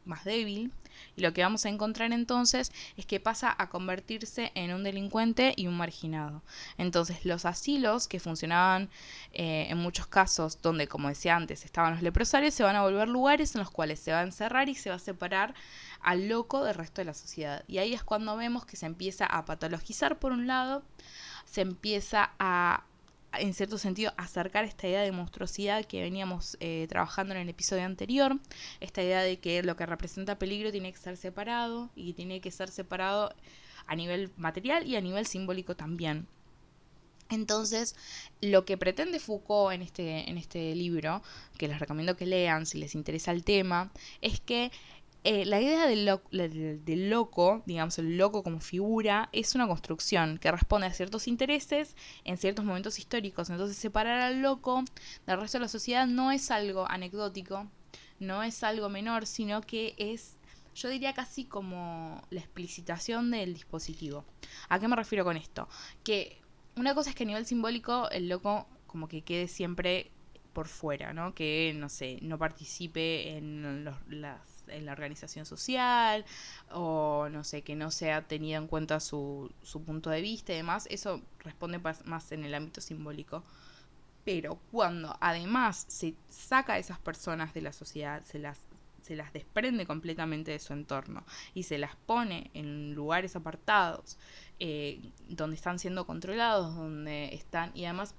más 0.05 0.25
débil 0.25 0.73
y 1.17 1.23
lo 1.23 1.33
que 1.33 1.43
vamos 1.43 1.65
a 1.65 1.69
encontrar 1.69 2.13
entonces 2.13 2.73
es 2.97 3.07
que 3.07 3.21
pasa 3.21 3.55
a 3.57 3.69
convertirse 3.69 4.53
en 4.55 4.73
un 4.73 4.83
delincuente 4.83 5.55
y 5.57 5.67
un 5.67 5.77
marginado. 5.77 6.43
Entonces 6.79 7.25
los 7.25 7.45
asilos 7.45 8.09
que 8.09 8.21
funcionaban 8.21 8.89
eh, 9.33 9.67
en 9.69 9.79
muchos 9.79 10.07
casos 10.07 10.61
donde, 10.63 10.89
como 10.89 11.09
decía 11.09 11.37
antes, 11.37 11.65
estaban 11.65 11.95
los 11.95 12.03
leprosarios, 12.03 12.55
se 12.55 12.63
van 12.63 12.77
a 12.77 12.83
volver 12.83 13.09
lugares 13.09 13.55
en 13.55 13.61
los 13.61 13.71
cuales 13.71 14.01
se 14.01 14.13
va 14.13 14.21
a 14.21 14.25
encerrar 14.25 14.69
y 14.69 14.75
se 14.75 14.91
va 14.91 14.97
a 14.97 15.01
separar 15.01 15.55
al 16.01 16.29
loco 16.29 16.65
del 16.65 16.75
resto 16.75 17.01
de 17.01 17.07
la 17.07 17.15
sociedad. 17.15 17.65
Y 17.67 17.79
ahí 17.79 17.95
es 17.95 18.03
cuando 18.03 18.37
vemos 18.37 18.65
que 18.65 18.77
se 18.77 18.87
empieza 18.87 19.27
a 19.27 19.45
patologizar 19.45 20.19
por 20.19 20.33
un 20.33 20.47
lado, 20.47 20.83
se 21.45 21.63
empieza 21.63 22.33
a 22.39 22.85
en 23.33 23.55
cierto 23.55 23.79
sentido, 23.79 24.13
acercar 24.17 24.65
esta 24.65 24.89
idea 24.89 25.03
de 25.03 25.13
monstruosidad 25.13 25.85
que 25.85 26.03
veníamos 26.03 26.57
eh, 26.61 26.87
trabajando 26.89 27.35
en 27.35 27.41
el 27.41 27.49
episodio 27.49 27.85
anterior, 27.85 28.39
esta 28.81 29.03
idea 29.03 29.23
de 29.23 29.39
que 29.39 29.63
lo 29.63 29.77
que 29.77 29.87
representa 29.87 30.39
peligro 30.39 30.73
tiene 30.73 30.93
que 30.93 30.99
ser 30.99 31.17
separado 31.17 31.91
y 31.95 32.13
tiene 32.15 32.41
que 32.41 32.51
ser 32.51 32.71
separado 32.71 33.35
a 33.87 33.95
nivel 33.97 34.31
material 34.37 34.87
y 34.87 34.97
a 34.97 35.01
nivel 35.01 35.27
simbólico 35.27 35.77
también. 35.77 36.27
Entonces, 37.31 37.95
lo 38.41 38.65
que 38.65 38.77
pretende 38.77 39.21
Foucault 39.21 39.73
en 39.73 39.83
este, 39.83 40.29
en 40.29 40.37
este 40.37 40.75
libro, 40.75 41.23
que 41.57 41.69
les 41.69 41.79
recomiendo 41.79 42.17
que 42.17 42.27
lean 42.27 42.67
si 42.67 42.79
les 42.79 42.97
interesa 42.97 43.31
el 43.31 43.45
tema, 43.45 43.93
es 44.21 44.41
que 44.41 44.73
eh, 45.23 45.45
la 45.45 45.61
idea 45.61 45.87
del, 45.87 46.07
loco, 47.11 47.63
digamos, 47.67 47.99
el 47.99 48.17
loco 48.17 48.43
como 48.43 48.61
figura, 48.61 49.29
es 49.33 49.55
una 49.55 49.67
construcción 49.67 50.39
que 50.39 50.51
responde 50.51 50.87
a 50.87 50.93
ciertos 50.95 51.29
intereses 51.29 51.95
en 52.25 52.39
ciertos 52.39 52.65
momentos 52.65 52.99
históricos. 52.99 53.51
Entonces, 53.51 53.77
separar 53.77 54.21
al 54.21 54.41
loco 54.41 54.83
del 55.27 55.41
resto 55.41 55.59
de 55.59 55.63
la 55.63 55.69
sociedad 55.69 56.07
no 56.07 56.33
es 56.33 56.51
algo 56.51 56.89
anecdótico, 56.89 57.69
no 58.19 58.43
es 58.43 58.63
algo 58.63 58.89
menor, 58.89 59.27
sino 59.27 59.61
que 59.61 59.95
es, 59.99 60.39
yo 60.75 60.89
diría 60.89 61.13
casi 61.13 61.45
como 61.45 62.23
la 62.31 62.41
explicitación 62.41 63.31
del 63.31 63.53
dispositivo. 63.53 64.25
¿A 64.71 64.79
qué 64.79 64.89
me 64.89 64.97
refiero 64.97 65.25
con 65.25 65.37
esto? 65.37 65.69
Que 66.03 66.39
una 66.77 66.95
cosa 66.95 67.11
es 67.11 67.17
que 67.17 67.25
a 67.25 67.27
nivel 67.27 67.45
simbólico 67.45 68.09
el 68.11 68.29
loco 68.29 68.67
como 68.87 69.07
que 69.07 69.21
quede 69.21 69.49
siempre 69.49 70.11
por 70.55 70.67
fuera, 70.67 71.13
¿no? 71.13 71.35
Que, 71.35 71.73
no 71.77 71.89
sé, 71.89 72.19
no 72.23 72.39
participe 72.39 73.37
en 73.37 73.85
los, 73.85 73.97
las 74.09 74.50
en 74.71 74.87
la 74.87 74.93
organización 74.93 75.47
social 75.47 76.25
o 76.73 77.29
no 77.31 77.45
sé, 77.45 77.63
que 77.63 77.77
no 77.77 77.91
sea 77.91 78.23
tenido 78.23 78.61
en 78.61 78.67
cuenta 78.67 79.01
su, 79.01 79.53
su 79.63 79.83
punto 79.83 80.11
de 80.11 80.21
vista 80.21 80.53
y 80.53 80.57
demás, 80.57 80.87
eso 80.91 81.23
responde 81.41 81.81
más 82.05 82.33
en 82.33 82.45
el 82.45 82.55
ámbito 82.55 82.81
simbólico. 82.81 83.43
Pero 84.25 84.59
cuando 84.71 85.17
además 85.21 85.87
se 85.89 86.15
saca 86.29 86.75
a 86.75 86.79
esas 86.79 86.99
personas 86.99 87.55
de 87.55 87.63
la 87.63 87.73
sociedad, 87.73 88.23
se 88.25 88.39
las 88.39 88.59
se 89.03 89.17
las 89.17 89.33
desprende 89.33 89.87
completamente 89.87 90.53
de 90.53 90.59
su 90.59 90.73
entorno 90.73 91.25
y 91.55 91.65
se 91.65 91.79
las 91.79 91.97
pone 91.97 92.51
en 92.55 92.95
lugares 92.95 93.35
apartados 93.35 94.19
eh, 94.61 95.01
donde 95.29 95.57
están 95.57 95.79
siendo 95.79 96.07
controlados, 96.07 96.77
donde 96.77 97.35
están 97.35 97.73
y 97.75 97.87
además 97.87 98.15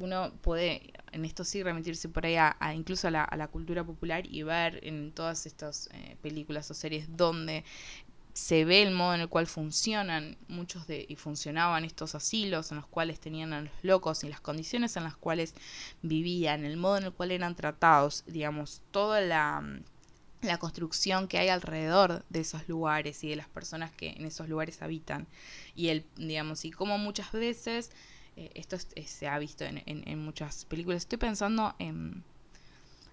uno 0.00 0.32
puede 0.42 0.92
en 1.12 1.24
esto 1.24 1.44
sí 1.44 1.62
remitirse 1.62 2.08
por 2.08 2.26
ahí 2.26 2.36
a, 2.36 2.56
incluso 2.74 3.08
a 3.08 3.10
la, 3.10 3.48
cultura 3.48 3.84
popular 3.84 4.24
y 4.26 4.42
ver 4.42 4.80
en 4.82 5.12
todas 5.12 5.46
estas 5.46 5.88
eh, 5.92 6.16
películas 6.22 6.70
o 6.70 6.74
series 6.74 7.16
donde 7.16 7.64
se 8.34 8.64
ve 8.64 8.82
el 8.82 8.92
modo 8.92 9.14
en 9.14 9.22
el 9.22 9.28
cual 9.28 9.46
funcionan 9.46 10.36
muchos 10.46 10.86
de 10.86 11.04
y 11.08 11.16
funcionaban 11.16 11.84
estos 11.84 12.14
asilos 12.14 12.70
en 12.70 12.76
los 12.76 12.86
cuales 12.86 13.18
tenían 13.18 13.52
a 13.52 13.62
los 13.62 13.72
locos 13.82 14.22
y 14.22 14.28
las 14.28 14.40
condiciones 14.40 14.96
en 14.96 15.04
las 15.04 15.16
cuales 15.16 15.54
vivían, 16.02 16.64
el 16.64 16.76
modo 16.76 16.98
en 16.98 17.04
el 17.04 17.12
cual 17.12 17.32
eran 17.32 17.56
tratados, 17.56 18.24
digamos, 18.26 18.82
toda 18.92 19.20
la 19.20 19.80
la 20.42 20.58
construcción 20.58 21.26
que 21.26 21.38
hay 21.38 21.48
alrededor 21.48 22.24
de 22.28 22.40
esos 22.40 22.68
lugares 22.68 23.24
y 23.24 23.28
de 23.28 23.36
las 23.36 23.48
personas 23.48 23.90
que 23.92 24.10
en 24.10 24.24
esos 24.24 24.48
lugares 24.48 24.82
habitan. 24.82 25.26
Y 25.74 25.88
el 25.88 26.04
digamos 26.16 26.64
y 26.64 26.70
como 26.70 26.98
muchas 26.98 27.32
veces 27.32 27.90
eh, 28.38 28.52
esto 28.54 28.76
se 28.78 29.26
ha 29.26 29.36
visto 29.40 29.64
en, 29.64 30.18
muchas 30.20 30.64
películas. 30.64 31.02
Estoy 31.02 31.18
pensando 31.18 31.74
en... 31.80 32.22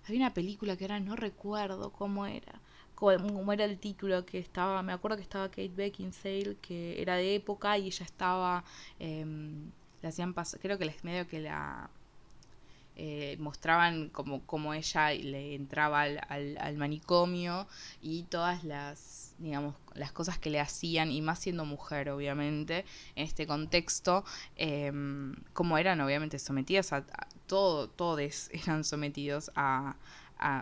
Hay 0.07 0.17
una 0.17 0.35
película 0.35 0.77
que 0.77 0.83
ahora 0.83 0.99
no 0.99 1.15
recuerdo 1.15 1.91
cómo 1.91 2.27
era. 2.27 2.61
Cómo, 2.93 3.51
era 3.51 3.65
el 3.65 3.79
título 3.79 4.23
que 4.23 4.38
estaba... 4.38 4.83
Me 4.83 4.93
acuerdo 4.93 5.17
que 5.17 5.23
estaba 5.23 5.49
Kate 5.49 5.69
Beckinsale, 5.69 6.57
que 6.61 7.01
era 7.01 7.15
de 7.15 7.35
época 7.35 7.75
y 7.79 7.88
ella 7.88 8.05
estaba... 8.05 8.63
Em, 8.99 9.71
le 10.03 10.09
hacían 10.09 10.35
pasar, 10.35 10.59
creo 10.59 10.77
que 10.77 10.85
les 10.85 11.03
medio 11.03 11.27
que 11.27 11.39
la 11.39 11.89
eh, 12.97 13.36
mostraban 13.39 14.08
como, 14.10 14.45
como 14.45 14.73
ella 14.73 15.12
le 15.12 15.53
entraba 15.55 16.03
al, 16.03 16.21
al, 16.29 16.77
manicomio 16.77 17.67
y 18.01 18.23
todas 18.23 18.63
las, 18.63 19.36
digamos, 19.38 19.75
las 19.93 20.13
cosas 20.13 20.39
que 20.39 20.49
le 20.49 20.62
hacían, 20.62 21.12
y 21.12 21.21
más 21.21 21.39
siendo 21.39 21.65
mujer, 21.65 22.10
obviamente, 22.10 22.86
en 23.15 23.25
este 23.25 23.47
contexto, 23.47 24.23
em, 24.55 25.36
como 25.51 25.77
eran, 25.77 25.99
obviamente, 25.99 26.39
sometidas 26.39 26.93
a, 26.93 27.05
todo, 27.47 27.89
todos 27.89 28.49
eran 28.51 28.84
sometidos 28.86 29.51
a, 29.55 29.95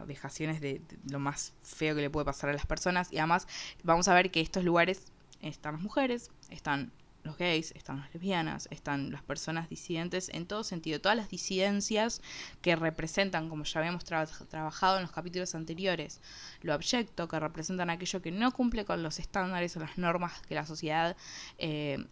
vejaciones 0.08 0.62
de, 0.62 0.82
lo 1.10 1.20
más 1.20 1.54
feo 1.64 1.96
que 1.96 2.02
le 2.02 2.10
puede 2.10 2.26
pasar 2.26 2.50
a 2.50 2.54
las 2.54 2.66
personas, 2.66 3.12
y 3.12 3.18
además 3.18 3.48
vamos 3.84 4.08
a 4.08 4.14
ver 4.14 4.32
que 4.32 4.42
estos 4.42 4.64
lugares 4.64 5.06
están 5.42 5.74
las 5.74 5.82
mujeres, 5.82 6.32
están 6.50 6.92
los 7.24 7.38
gays, 7.38 7.72
están 7.72 8.00
las 8.00 8.14
lesbianas, 8.14 8.68
están 8.72 9.12
las 9.12 9.24
personas 9.24 9.70
disidentes 9.70 10.30
en 10.30 10.46
todo 10.46 10.64
sentido. 10.64 11.00
Todas 11.00 11.18
las 11.18 11.30
disidencias 11.30 12.22
que 12.62 12.76
representan, 12.76 13.50
como 13.50 13.64
ya 13.64 13.80
habíamos 13.80 14.04
trabajado 14.04 14.98
en 14.98 15.04
los 15.04 15.12
capítulos 15.12 15.56
anteriores, 15.56 16.22
lo 16.62 16.74
abyecto, 16.74 17.28
que 17.28 17.40
representan 17.40 17.90
aquello 17.90 18.22
que 18.22 18.32
no 18.32 18.52
cumple 18.52 18.86
con 18.86 19.04
los 19.04 19.20
estándares 19.20 19.76
o 19.78 19.80
las 19.80 19.98
normas 19.98 20.42
que 20.42 20.56
la 20.56 20.66
sociedad, 20.66 21.16
eh, 21.58 22.06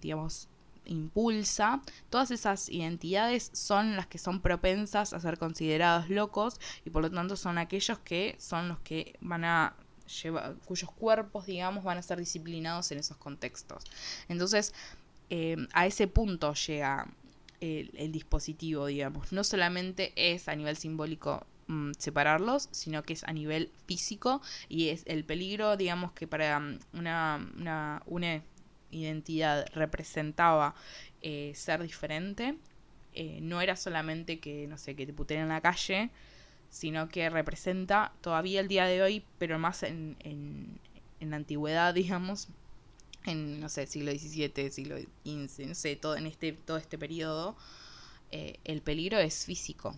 digamos, 0.00 0.48
impulsa, 0.86 1.80
todas 2.10 2.30
esas 2.30 2.68
identidades 2.68 3.50
son 3.54 3.96
las 3.96 4.06
que 4.06 4.18
son 4.18 4.40
propensas 4.40 5.12
a 5.12 5.20
ser 5.20 5.38
considerados 5.38 6.10
locos 6.10 6.60
y 6.84 6.90
por 6.90 7.02
lo 7.02 7.10
tanto 7.10 7.36
son 7.36 7.58
aquellos 7.58 7.98
que 8.00 8.36
son 8.38 8.68
los 8.68 8.78
que 8.80 9.16
van 9.20 9.44
a 9.44 9.74
cuyos 10.64 10.90
cuerpos, 10.90 11.46
digamos, 11.46 11.84
van 11.84 11.98
a 11.98 12.02
ser 12.02 12.18
disciplinados 12.18 12.90
en 12.92 12.98
esos 12.98 13.16
contextos. 13.16 13.84
Entonces, 14.28 14.74
eh, 15.30 15.56
a 15.72 15.86
ese 15.86 16.06
punto 16.06 16.54
llega 16.54 17.08
el, 17.60 18.12
dispositivo, 18.12 18.86
digamos. 18.86 19.32
No 19.32 19.44
solamente 19.44 20.12
es 20.16 20.48
a 20.48 20.54
nivel 20.54 20.76
simbólico 20.76 21.46
mm, 21.66 21.92
separarlos, 21.98 22.68
sino 22.72 23.02
que 23.02 23.14
es 23.14 23.24
a 23.24 23.32
nivel 23.32 23.70
físico 23.86 24.42
y 24.68 24.88
es 24.88 25.02
el 25.06 25.24
peligro, 25.24 25.76
digamos, 25.76 26.12
que 26.12 26.26
para 26.26 26.60
mm, 26.60 26.78
una, 26.92 27.48
una, 27.56 28.02
una 28.06 28.42
identidad 28.90 29.66
representaba 29.74 30.74
eh, 31.22 31.52
ser 31.54 31.82
diferente. 31.82 32.56
Eh, 33.14 33.38
no 33.40 33.60
era 33.60 33.76
solamente 33.76 34.40
que, 34.40 34.66
no 34.66 34.76
sé, 34.76 34.96
que 34.96 35.06
te 35.06 35.12
puteen 35.12 35.42
en 35.42 35.48
la 35.48 35.60
calle, 35.60 36.10
sino 36.74 37.08
que 37.08 37.30
representa 37.30 38.12
todavía 38.20 38.58
el 38.58 38.66
día 38.66 38.84
de 38.86 39.00
hoy, 39.00 39.24
pero 39.38 39.60
más 39.60 39.84
en, 39.84 40.16
en, 40.18 40.80
la 41.20 41.36
antigüedad, 41.36 41.94
digamos, 41.94 42.48
en, 43.26 43.60
no 43.60 43.68
sé, 43.68 43.86
siglo 43.86 44.10
XVII, 44.10 44.72
siglo 44.72 44.96
XV, 44.98 45.68
no 45.68 45.74
sé, 45.76 45.94
todo, 45.94 46.16
en 46.16 46.26
este, 46.26 46.52
todo 46.52 46.76
este 46.76 46.98
periodo, 46.98 47.56
eh, 48.32 48.58
el 48.64 48.82
peligro 48.82 49.18
es 49.18 49.44
físico. 49.46 49.94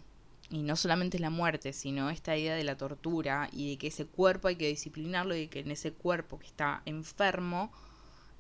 Y 0.50 0.62
no 0.64 0.76
solamente 0.76 1.16
es 1.16 1.22
la 1.22 1.30
muerte, 1.30 1.72
sino 1.72 2.10
esta 2.10 2.36
idea 2.36 2.54
de 2.54 2.62
la 2.62 2.76
tortura 2.76 3.48
y 3.52 3.70
de 3.70 3.78
que 3.78 3.86
ese 3.86 4.04
cuerpo 4.04 4.48
hay 4.48 4.56
que 4.56 4.68
disciplinarlo 4.68 5.34
y 5.34 5.40
de 5.40 5.48
que 5.48 5.60
en 5.60 5.70
ese 5.70 5.92
cuerpo 5.92 6.38
que 6.38 6.46
está 6.46 6.82
enfermo 6.84 7.72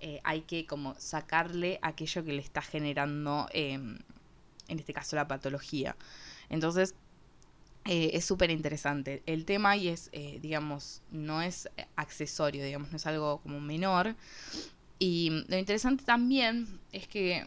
eh, 0.00 0.20
hay 0.24 0.42
que 0.42 0.66
como 0.66 0.94
sacarle 0.98 1.78
aquello 1.80 2.22
que 2.22 2.34
le 2.34 2.42
está 2.42 2.60
generando, 2.60 3.48
em, 3.52 3.98
en 4.68 4.78
este 4.78 4.92
caso, 4.92 5.16
la 5.16 5.26
patología. 5.26 5.96
Entonces, 6.50 6.94
eh, 7.88 8.10
es 8.14 8.24
súper 8.24 8.50
interesante 8.50 9.22
el 9.26 9.44
tema 9.44 9.76
y 9.76 9.88
es, 9.88 10.08
eh, 10.12 10.38
digamos, 10.42 11.02
no 11.10 11.40
es 11.42 11.68
accesorio, 11.94 12.64
digamos, 12.64 12.90
no 12.90 12.96
es 12.96 13.06
algo 13.06 13.38
como 13.42 13.60
menor. 13.60 14.16
Y 14.98 15.44
lo 15.48 15.56
interesante 15.56 16.04
también 16.04 16.80
es 16.92 17.06
que 17.06 17.46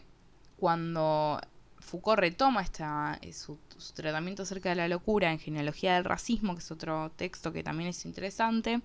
cuando 0.56 1.40
Foucault 1.80 2.20
retoma 2.20 2.62
esta, 2.62 3.18
eh, 3.22 3.32
su, 3.32 3.58
tratamiento 3.94 4.42
acerca 4.44 4.70
de 4.70 4.76
la 4.76 4.88
locura 4.88 5.30
en 5.32 5.38
Genealogía 5.38 5.94
del 5.94 6.04
Racismo, 6.04 6.54
que 6.54 6.60
es 6.60 6.70
otro 6.70 7.10
texto 7.16 7.52
que 7.52 7.62
también 7.62 7.90
es 7.90 8.04
interesante, 8.04 8.80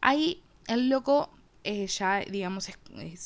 ahí 0.00 0.42
el 0.66 0.88
loco 0.88 1.30
ya, 1.62 2.20
digamos, 2.20 2.70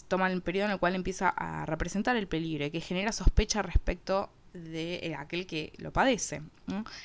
toma 0.09 0.31
el 0.31 0.42
periodo 0.42 0.66
en 0.66 0.73
el 0.73 0.79
cual 0.81 0.97
empieza 0.97 1.29
a 1.29 1.66
representar 1.66 2.16
el 2.16 2.27
peligro 2.27 2.66
y 2.66 2.70
que 2.70 2.81
genera 2.81 3.12
sospecha 3.12 3.62
respecto 3.62 4.29
de 4.55 5.01
eh, 5.03 5.14
aquel 5.17 5.47
que 5.47 5.73
lo 5.79 5.93
padece. 5.93 6.43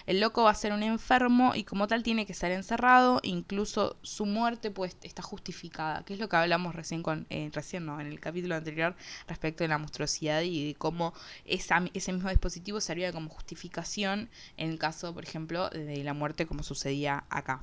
El 0.06 0.22
loco 0.22 0.44
va 0.44 0.52
a 0.52 0.56
ser 0.56 0.72
un 0.72 0.84
enfermo 0.84 1.54
y 1.54 1.64
como 1.64 1.88
tal 1.88 2.04
tiene 2.04 2.26
que 2.26 2.34
ser 2.34 2.52
encerrado, 2.52 3.20
incluso 3.24 3.98
su 4.02 4.26
muerte 4.26 4.72
pues 4.72 4.96
está 5.02 5.22
justificada, 5.22 6.04
que 6.06 6.14
es 6.14 6.20
lo 6.20 6.30
que 6.30 6.38
hablamos 6.38 6.76
recién 6.76 7.04
con 7.04 7.26
eh, 7.30 7.50
recién 7.52 7.86
no, 7.86 8.00
en 8.00 8.08
el 8.08 8.20
capítulo 8.20 8.56
anterior 8.56 8.96
respecto 9.28 9.64
de 9.64 9.68
la 9.68 9.78
monstruosidad 9.78 10.42
y 10.44 10.68
de 10.68 10.76
cómo 10.76 11.14
ese 11.46 12.14
mismo 12.14 12.30
dispositivo 12.30 12.80
servía 12.80 13.12
como 13.12 13.30
justificación 13.30 14.30
en 14.56 14.70
el 14.70 14.80
caso, 14.80 15.14
por 15.14 15.24
ejemplo, 15.24 15.70
de 15.70 16.04
la 16.04 16.14
muerte 16.14 16.46
como 16.46 16.64
sucedía 16.64 17.26
acá. 17.30 17.62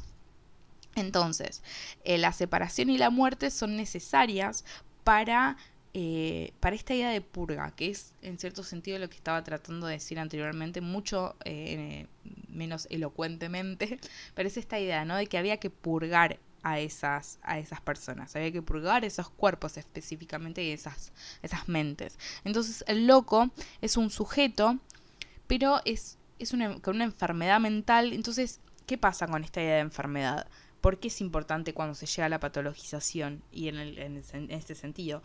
Entonces, 0.96 1.62
eh, 2.04 2.18
la 2.18 2.32
separación 2.32 2.90
y 2.90 2.98
la 2.98 3.10
muerte 3.10 3.50
son 3.50 3.76
necesarias 3.76 4.64
para 5.04 5.56
eh, 5.94 6.52
para 6.60 6.76
esta 6.76 6.94
idea 6.94 7.10
de 7.10 7.20
purga, 7.20 7.70
que 7.70 7.88
es 7.90 8.12
en 8.22 8.38
cierto 8.38 8.62
sentido 8.62 8.98
lo 8.98 9.08
que 9.08 9.16
estaba 9.16 9.42
tratando 9.42 9.86
de 9.86 9.94
decir 9.94 10.18
anteriormente, 10.18 10.80
mucho 10.80 11.36
eh, 11.44 12.06
menos 12.48 12.86
elocuentemente, 12.90 13.98
pero 14.34 14.48
es 14.48 14.56
esta 14.56 14.78
idea, 14.78 15.04
¿no? 15.04 15.16
De 15.16 15.26
que 15.26 15.38
había 15.38 15.56
que 15.58 15.70
purgar 15.70 16.38
a 16.62 16.80
esas, 16.80 17.38
a 17.42 17.58
esas 17.58 17.80
personas, 17.80 18.34
había 18.34 18.50
que 18.50 18.60
purgar 18.60 19.04
esos 19.04 19.30
cuerpos 19.30 19.76
específicamente 19.76 20.64
y 20.64 20.72
esas, 20.72 21.12
esas 21.42 21.68
mentes. 21.68 22.18
Entonces 22.44 22.84
el 22.88 23.06
loco 23.06 23.50
es 23.80 23.96
un 23.96 24.10
sujeto, 24.10 24.78
pero 25.46 25.80
es, 25.84 26.18
es 26.38 26.52
una, 26.52 26.80
con 26.80 26.96
una 26.96 27.04
enfermedad 27.04 27.60
mental, 27.60 28.12
entonces, 28.12 28.60
¿qué 28.86 28.98
pasa 28.98 29.28
con 29.28 29.44
esta 29.44 29.62
idea 29.62 29.76
de 29.76 29.80
enfermedad? 29.80 30.48
¿Por 30.80 30.98
qué 30.98 31.08
es 31.08 31.20
importante 31.20 31.72
cuando 31.72 31.94
se 31.94 32.06
llega 32.06 32.26
a 32.26 32.28
la 32.28 32.40
patologización 32.40 33.42
y 33.50 33.68
en, 33.68 33.76
el, 33.76 33.98
en 33.98 34.50
este 34.50 34.74
sentido? 34.74 35.22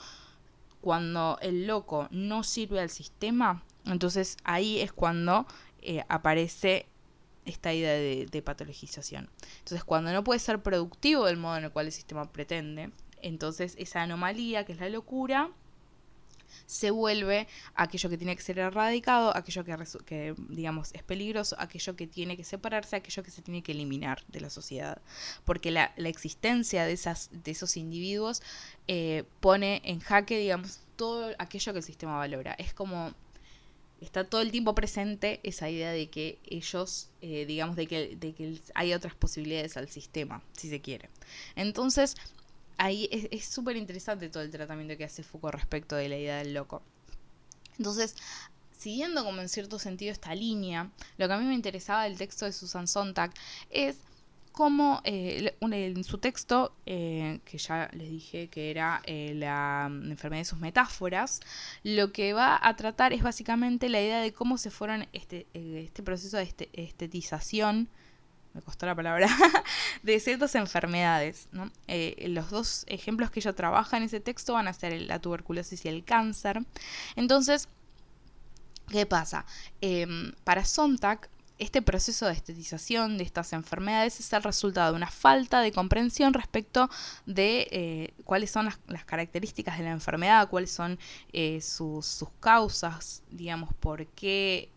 Cuando 0.82 1.38
el 1.42 1.68
loco 1.68 2.08
no 2.12 2.44
sirve 2.44 2.80
al 2.80 2.90
sistema, 2.90 3.64
entonces 3.86 4.38
ahí 4.44 4.80
es 4.80 4.92
cuando 4.92 5.46
eh, 5.82 6.04
aparece 6.10 6.88
esta 7.46 7.74
idea 7.74 7.94
de, 7.94 8.42
patologización. 8.42 9.30
Entonces, 9.60 9.84
cuando 9.84 10.12
no 10.12 10.24
puede 10.24 10.40
ser 10.40 10.62
productivo 10.62 11.26
del 11.26 11.38
modo 11.38 11.58
en 11.58 11.66
el 11.66 11.72
cual 11.72 11.88
el 11.88 11.92
sistema 11.92 12.32
pretende, 12.32 12.92
entonces 13.22 13.76
esa 13.78 14.02
anomalía, 14.02 14.66
que 14.66 14.74
es 14.74 14.80
la 14.80 14.90
locura, 14.90 15.50
se 16.66 16.92
vuelve 16.92 17.48
aquello 17.76 18.10
que 18.10 18.18
tiene 18.18 18.36
que 18.36 18.42
ser 18.42 18.60
erradicado, 18.60 19.36
aquello 19.36 19.64
que, 20.06 20.36
digamos 20.50 20.92
es 20.94 21.04
peligroso, 21.04 21.56
aquello 21.60 21.96
que 21.96 22.08
tiene 22.08 22.38
que 22.38 22.44
separarse, 22.44 22.96
aquello 22.96 23.24
que 23.24 23.32
se 23.32 23.42
tiene 23.42 23.62
que 23.64 23.72
eliminar 23.72 24.24
de 24.28 24.42
la 24.42 24.50
sociedad. 24.50 25.02
Porque 25.46 25.72
la, 25.72 25.94
la 25.98 26.10
existencia 26.10 26.86
de, 26.86 26.94
esas, 26.94 27.30
de 27.32 27.52
esos 27.52 27.78
individuos 27.78 28.42
eh, 28.88 29.24
pone 29.40 29.82
en 29.86 30.00
jaque, 30.00 30.38
digamos, 30.38 30.82
todo 30.96 31.34
aquello 31.40 31.74
que 31.74 31.80
el 31.80 31.86
sistema 31.86 32.18
valora. 32.18 32.54
Es 32.54 32.74
como 32.74 33.14
está 34.02 34.24
todo 34.24 34.42
el 34.42 34.52
tiempo 34.52 34.74
presente 34.76 35.40
esa 35.44 35.70
idea 35.70 35.92
de 35.92 36.10
que 36.10 36.40
ellos, 36.46 37.10
eh, 37.22 37.46
digamos, 37.46 37.76
de 37.76 37.88
que, 37.88 38.16
de 38.16 38.34
que 38.34 38.60
hay 38.74 38.94
otras 38.94 39.14
posibilidades 39.14 39.78
al 39.78 39.88
sistema, 39.90 40.44
si 40.54 40.70
se 40.70 40.82
quiere. 40.82 41.10
Entonces, 41.56 42.16
ahí 42.78 43.10
es 43.12 43.46
súper 43.46 43.76
interesante 43.76 44.30
todo 44.30 44.44
el 44.44 44.52
tratamiento 44.52 44.98
que 44.98 45.04
hace 45.04 45.24
Foucault 45.24 45.56
respecto 45.56 45.96
de 45.96 46.10
la 46.10 46.18
idea 46.18 46.38
del 46.38 46.54
loco. 46.54 46.82
Entonces, 47.78 48.16
siguiendo 48.78 49.24
como 49.24 49.42
en 49.42 49.50
cierto 49.50 49.80
sentido 49.80 50.12
esta 50.12 50.34
línea, 50.36 50.90
lo 51.18 51.28
que 51.28 51.34
a 51.34 51.38
mí 51.38 51.46
me 51.46 51.54
interesaba 51.54 52.04
del 52.04 52.18
texto 52.18 52.46
de 52.46 52.52
Susan 52.52 52.88
Sontag 52.88 53.32
es 53.70 53.98
cómo 54.52 55.02
eh, 55.04 55.56
en 55.62 56.04
su 56.04 56.18
texto, 56.18 56.74
eh, 56.86 57.40
que 57.46 57.58
ya 57.58 57.90
les 57.94 58.10
dije 58.10 58.48
que 58.48 58.70
era 58.70 59.02
eh, 59.06 59.34
la 59.36 59.88
enfermedad 59.90 60.42
de 60.42 60.46
sus 60.46 60.60
metáforas, 60.60 61.40
lo 61.84 62.12
que 62.12 62.34
va 62.34 62.60
a 62.62 62.76
tratar 62.76 63.14
es 63.14 63.24
básicamente 63.24 63.90
la 63.90 64.02
idea 64.02 64.20
de 64.22 64.34
cómo 64.34 64.58
se 64.58 64.72
fueron 64.72 65.08
este, 65.14 65.48
este 65.54 66.04
proceso 66.04 66.38
de 66.38 66.44
este, 66.44 66.70
estetización 66.74 67.88
me 68.54 68.62
costó 68.62 68.86
la 68.86 68.96
palabra, 68.96 69.28
de 70.04 70.20
ciertas 70.20 70.56
enfermedades. 70.56 71.48
Eh, 71.88 72.26
los 72.30 72.50
dos 72.50 72.84
ejemplos 72.88 73.32
que 73.32 73.40
ella 73.40 73.54
trabaja 73.54 73.98
en 73.98 74.04
ese 74.04 74.20
texto 74.20 74.54
van 74.54 74.68
a 74.68 74.74
ser 74.74 75.00
la 75.02 75.20
tuberculosis 75.20 75.86
y 75.86 75.90
el 75.90 76.04
cáncer. 76.04 76.62
Entonces, 77.16 77.70
¿qué 78.90 79.06
pasa? 79.06 79.46
Em, 79.80 80.34
para 80.44 80.66
Sontag, 80.66 81.30
este 81.60 81.84
proceso 81.84 82.26
de 82.26 82.34
estetización 82.34 83.20
de 83.20 83.24
estas 83.24 83.54
enfermedades 83.54 84.20
es 84.20 84.34
el 84.34 84.42
resultado 84.42 84.94
de 84.94 84.98
una 84.98 85.12
falta 85.12 85.62
de 85.62 85.72
comprensión 85.72 86.34
respecto 86.34 86.90
de 87.28 87.68
eh, 87.70 88.14
cuáles 88.26 88.50
son 88.50 88.66
las, 88.66 89.06
características 89.06 89.78
de 89.78 89.84
la 89.84 89.92
enfermedad, 89.92 90.50
cuáles 90.50 90.72
son 90.72 90.98
eh, 91.34 91.62
sus 91.62 92.26
causas, 92.40 93.22
digamos, 93.30 93.76
por 93.76 94.08
qué 94.08 94.72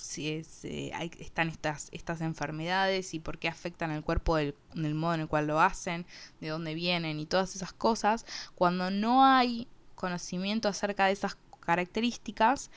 si 0.00 0.30
es, 0.30 0.64
eh, 0.64 0.92
están 1.18 1.48
estas, 1.48 1.88
estas 1.92 2.20
enfermedades 2.20 3.14
y 3.14 3.20
por 3.20 3.38
qué 3.38 3.48
afectan 3.48 3.90
al 3.90 4.02
cuerpo 4.02 4.36
del, 4.36 4.54
del 4.74 4.94
modo 4.94 5.14
en 5.14 5.20
el 5.20 5.28
cual 5.28 5.46
lo 5.46 5.60
hacen, 5.60 6.06
de 6.40 6.48
dónde 6.48 6.74
vienen 6.74 7.20
y 7.20 7.26
todas 7.26 7.54
esas 7.56 7.72
cosas, 7.72 8.26
cuando 8.54 8.90
no 8.90 9.24
hay 9.24 9.68
conocimiento 9.94 10.68
acerca 10.68 11.06
de 11.06 11.12
esas 11.12 11.36
características, 11.60 12.70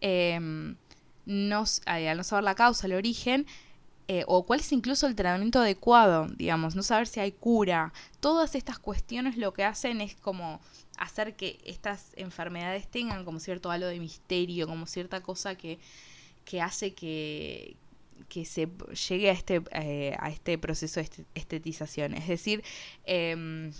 em, 0.00 0.76
no, 1.26 1.64
al 1.86 2.16
no 2.16 2.24
saber 2.24 2.44
la 2.44 2.54
causa, 2.54 2.86
el 2.86 2.94
origen, 2.94 3.46
eh, 4.10 4.24
o 4.26 4.46
cuál 4.46 4.60
es 4.60 4.72
incluso 4.72 5.06
el 5.06 5.14
tratamiento 5.14 5.60
adecuado, 5.60 6.28
digamos, 6.28 6.74
no 6.74 6.82
saber 6.82 7.06
si 7.06 7.20
hay 7.20 7.32
cura. 7.32 7.92
Todas 8.20 8.54
estas 8.54 8.78
cuestiones 8.78 9.36
lo 9.36 9.52
que 9.52 9.64
hacen 9.64 10.00
es 10.00 10.14
como 10.14 10.60
hacer 10.96 11.36
que 11.36 11.60
estas 11.66 12.12
enfermedades 12.16 12.88
tengan 12.88 13.26
como 13.26 13.38
cierto 13.38 13.70
halo 13.70 13.86
de 13.86 14.00
misterio, 14.00 14.66
como 14.66 14.86
cierta 14.86 15.20
cosa 15.20 15.56
que, 15.56 15.78
que 16.48 16.62
hace 16.62 16.94
que, 16.94 17.76
que 18.30 18.46
se 18.46 18.68
llegue 19.08 19.28
a 19.28 19.32
este, 19.32 19.60
eh, 19.72 20.16
a 20.18 20.30
este 20.30 20.56
proceso 20.56 20.98
de 20.98 21.10
estetización. 21.34 22.14
Es 22.14 22.26
decir, 22.26 22.64
eh, 23.04 23.70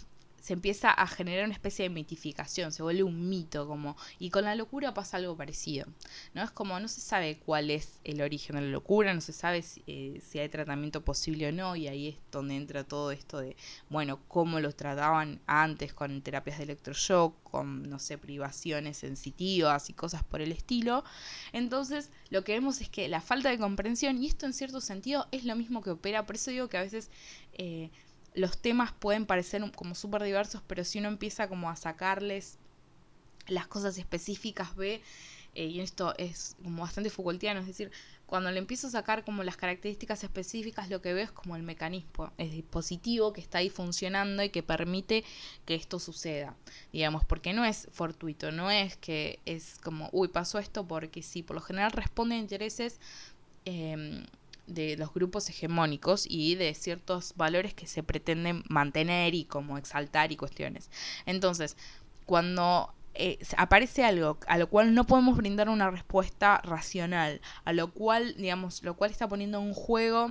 se 0.48 0.54
empieza 0.54 0.90
a 0.90 1.06
generar 1.06 1.44
una 1.44 1.52
especie 1.52 1.82
de 1.82 1.90
mitificación, 1.90 2.72
se 2.72 2.82
vuelve 2.82 3.02
un 3.02 3.28
mito 3.28 3.68
como 3.68 3.98
y 4.18 4.30
con 4.30 4.44
la 4.44 4.54
locura 4.54 4.94
pasa 4.94 5.18
algo 5.18 5.36
parecido. 5.36 5.86
No 6.32 6.42
es 6.42 6.50
como 6.50 6.80
no 6.80 6.88
se 6.88 7.02
sabe 7.02 7.38
cuál 7.44 7.70
es 7.70 8.00
el 8.02 8.22
origen 8.22 8.56
de 8.56 8.62
la 8.62 8.68
locura, 8.68 9.12
no 9.12 9.20
se 9.20 9.34
sabe 9.34 9.60
si, 9.60 9.82
eh, 9.86 10.22
hay 10.40 10.48
tratamiento 10.48 11.04
posible 11.04 11.48
o 11.48 11.52
no 11.52 11.76
y 11.76 11.86
ahí 11.86 12.08
es 12.08 12.16
donde 12.32 12.56
entra 12.56 12.82
todo 12.82 13.10
esto 13.10 13.40
de 13.40 13.58
bueno, 13.90 14.20
cómo 14.26 14.58
los 14.58 14.74
trataban 14.74 15.38
antes 15.46 15.92
con 15.92 16.22
terapias 16.22 16.56
de 16.56 16.64
electroshock, 16.64 17.42
con 17.42 17.82
no 17.82 17.98
sé, 17.98 18.16
privaciones 18.16 18.96
sensitivas 18.96 19.90
y 19.90 19.92
cosas 19.92 20.24
por 20.24 20.40
el 20.40 20.52
estilo. 20.52 21.04
Entonces, 21.52 22.10
lo 22.30 22.42
que 22.42 22.52
vemos 22.52 22.80
es 22.80 22.88
que 22.88 23.06
la 23.08 23.20
falta 23.20 23.50
de 23.50 23.58
comprensión 23.58 24.22
y 24.22 24.28
esto 24.28 24.46
en 24.46 24.54
cierto 24.54 24.80
sentido 24.80 25.28
es 25.30 25.44
lo 25.44 25.54
mismo 25.56 25.82
que 25.82 25.90
opera, 25.90 26.24
por 26.24 26.36
eso 26.36 26.50
digo 26.50 26.68
que 26.68 26.78
a 26.78 26.82
veces 26.82 27.10
eh, 27.52 27.90
los 28.38 28.56
temas 28.56 28.92
pueden 28.92 29.26
parecer 29.26 29.62
como 29.72 29.94
súper 29.94 30.22
diversos, 30.22 30.62
pero 30.66 30.84
si 30.84 31.00
uno 31.00 31.08
empieza 31.08 31.48
como 31.48 31.70
a 31.70 31.76
sacarles 31.76 32.58
las 33.48 33.66
cosas 33.66 33.98
específicas, 33.98 34.76
ve, 34.76 35.02
eh, 35.54 35.64
y 35.64 35.80
esto 35.80 36.14
es 36.18 36.56
como 36.62 36.82
bastante 36.82 37.10
Foucaultiano, 37.10 37.58
es 37.60 37.66
decir, 37.66 37.90
cuando 38.26 38.50
le 38.52 38.58
empiezo 38.58 38.86
a 38.86 38.90
sacar 38.90 39.24
como 39.24 39.42
las 39.42 39.56
características 39.56 40.22
específicas, 40.22 40.88
lo 40.88 41.02
que 41.02 41.14
veo 41.14 41.24
es 41.24 41.32
como 41.32 41.56
el 41.56 41.64
mecanismo, 41.64 42.30
el 42.38 42.50
dispositivo 42.50 43.32
que 43.32 43.40
está 43.40 43.58
ahí 43.58 43.70
funcionando 43.70 44.42
y 44.44 44.50
que 44.50 44.62
permite 44.62 45.24
que 45.64 45.74
esto 45.74 45.98
suceda, 45.98 46.54
digamos, 46.92 47.24
porque 47.24 47.52
no 47.52 47.64
es 47.64 47.88
fortuito, 47.90 48.52
no 48.52 48.70
es 48.70 48.96
que 48.96 49.40
es 49.46 49.78
como, 49.82 50.10
uy, 50.12 50.28
pasó 50.28 50.60
esto 50.60 50.86
porque 50.86 51.22
sí, 51.22 51.42
por 51.42 51.56
lo 51.56 51.62
general 51.62 51.90
responde 51.90 52.36
a 52.36 52.38
intereses 52.38 53.00
eh, 53.64 54.24
de 54.68 54.96
los 54.96 55.12
grupos 55.12 55.48
hegemónicos 55.48 56.26
y 56.28 56.54
de 56.54 56.74
ciertos 56.74 57.34
valores 57.36 57.74
que 57.74 57.86
se 57.86 58.02
pretenden 58.02 58.62
mantener 58.68 59.34
y 59.34 59.44
como 59.44 59.78
exaltar 59.78 60.30
y 60.32 60.36
cuestiones. 60.36 60.90
Entonces, 61.26 61.76
cuando 62.26 62.92
eh, 63.14 63.38
aparece 63.56 64.04
algo 64.04 64.38
a 64.46 64.58
lo 64.58 64.68
cual 64.68 64.94
no 64.94 65.04
podemos 65.04 65.36
brindar 65.36 65.68
una 65.68 65.90
respuesta 65.90 66.60
racional, 66.62 67.40
a 67.64 67.72
lo 67.72 67.90
cual, 67.92 68.36
digamos, 68.36 68.82
lo 68.82 68.94
cual 68.94 69.10
está 69.10 69.28
poniendo 69.28 69.58
en 69.60 69.74
juego 69.74 70.26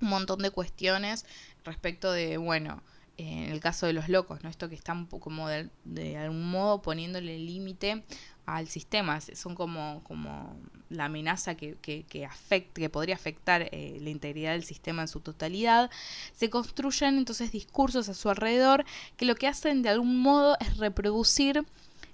un 0.00 0.08
montón 0.08 0.40
de 0.40 0.50
cuestiones 0.50 1.26
respecto 1.64 2.12
de, 2.12 2.36
bueno, 2.36 2.82
en 3.18 3.50
el 3.50 3.60
caso 3.60 3.86
de 3.86 3.92
los 3.92 4.08
locos, 4.08 4.42
¿no? 4.42 4.48
Esto 4.48 4.68
que 4.68 4.76
están 4.76 5.06
como 5.06 5.48
de, 5.48 5.68
de 5.84 6.16
algún 6.16 6.50
modo 6.50 6.80
poniéndole 6.80 7.36
límite 7.38 8.04
al 8.46 8.68
sistema, 8.68 9.20
son 9.20 9.54
como, 9.54 10.02
como 10.04 10.56
la 10.88 11.06
amenaza 11.06 11.54
que, 11.54 11.76
que, 11.82 12.04
que, 12.04 12.28
que 12.72 12.88
podría 12.88 13.14
afectar 13.14 13.68
eh, 13.72 13.98
la 14.00 14.08
integridad 14.08 14.52
del 14.52 14.64
sistema 14.64 15.02
en 15.02 15.08
su 15.08 15.20
totalidad, 15.20 15.90
se 16.32 16.48
construyen 16.48 17.18
entonces 17.18 17.52
discursos 17.52 18.08
a 18.08 18.14
su 18.14 18.30
alrededor 18.30 18.86
que 19.18 19.26
lo 19.26 19.34
que 19.34 19.48
hacen 19.48 19.82
de 19.82 19.90
algún 19.90 20.18
modo 20.20 20.56
es 20.60 20.78
reproducir 20.78 21.66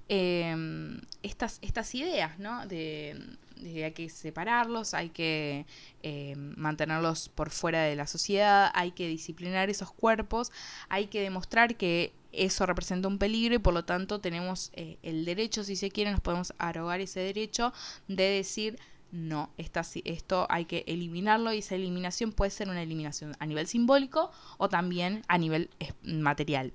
eh, 0.08 0.98
estas, 1.22 1.58
estas 1.62 1.94
ideas, 1.94 2.38
¿no? 2.38 2.66
De, 2.66 3.16
hay 3.56 3.92
que 3.92 4.08
separarlos, 4.08 4.94
hay 4.94 5.10
que 5.10 5.66
eh, 6.02 6.34
mantenerlos 6.36 7.28
por 7.28 7.50
fuera 7.50 7.82
de 7.82 7.96
la 7.96 8.06
sociedad, 8.06 8.70
hay 8.74 8.92
que 8.92 9.08
disciplinar 9.08 9.70
esos 9.70 9.92
cuerpos, 9.92 10.52
hay 10.88 11.06
que 11.06 11.20
demostrar 11.20 11.76
que 11.76 12.12
eso 12.32 12.66
representa 12.66 13.08
un 13.08 13.18
peligro 13.18 13.54
y 13.54 13.58
por 13.58 13.74
lo 13.74 13.84
tanto 13.84 14.20
tenemos 14.20 14.70
eh, 14.74 14.98
el 15.02 15.24
derecho, 15.24 15.64
si 15.64 15.76
se 15.76 15.90
quiere, 15.90 16.10
nos 16.10 16.20
podemos 16.20 16.52
arrogar 16.58 17.00
ese 17.00 17.20
derecho 17.20 17.72
de 18.08 18.24
decir 18.24 18.78
no, 19.14 19.50
esto 19.56 20.46
hay 20.50 20.64
que 20.64 20.82
eliminarlo 20.88 21.52
y 21.52 21.58
esa 21.58 21.76
eliminación 21.76 22.32
puede 22.32 22.50
ser 22.50 22.68
una 22.68 22.82
eliminación 22.82 23.36
a 23.38 23.46
nivel 23.46 23.68
simbólico 23.68 24.32
o 24.58 24.68
también 24.68 25.22
a 25.28 25.38
nivel 25.38 25.70
eh, 25.78 25.92
material. 26.02 26.72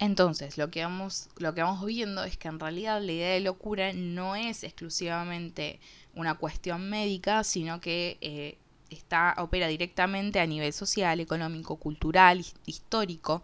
Entonces, 0.00 0.56
lo 0.56 0.70
que, 0.70 0.82
vamos, 0.82 1.28
lo 1.36 1.54
que 1.54 1.62
vamos 1.62 1.84
viendo 1.84 2.24
es 2.24 2.38
que 2.38 2.48
en 2.48 2.58
realidad 2.58 3.02
la 3.02 3.12
idea 3.12 3.34
de 3.34 3.40
locura 3.40 3.92
no 3.92 4.34
es 4.34 4.64
exclusivamente 4.64 5.78
una 6.14 6.36
cuestión 6.36 6.88
médica, 6.88 7.44
sino 7.44 7.82
que 7.82 8.16
eh, 8.22 8.56
está, 8.88 9.34
opera 9.38 9.68
directamente 9.68 10.40
a 10.40 10.46
nivel 10.46 10.72
social, 10.72 11.20
económico, 11.20 11.76
cultural, 11.76 12.42
histórico. 12.64 13.42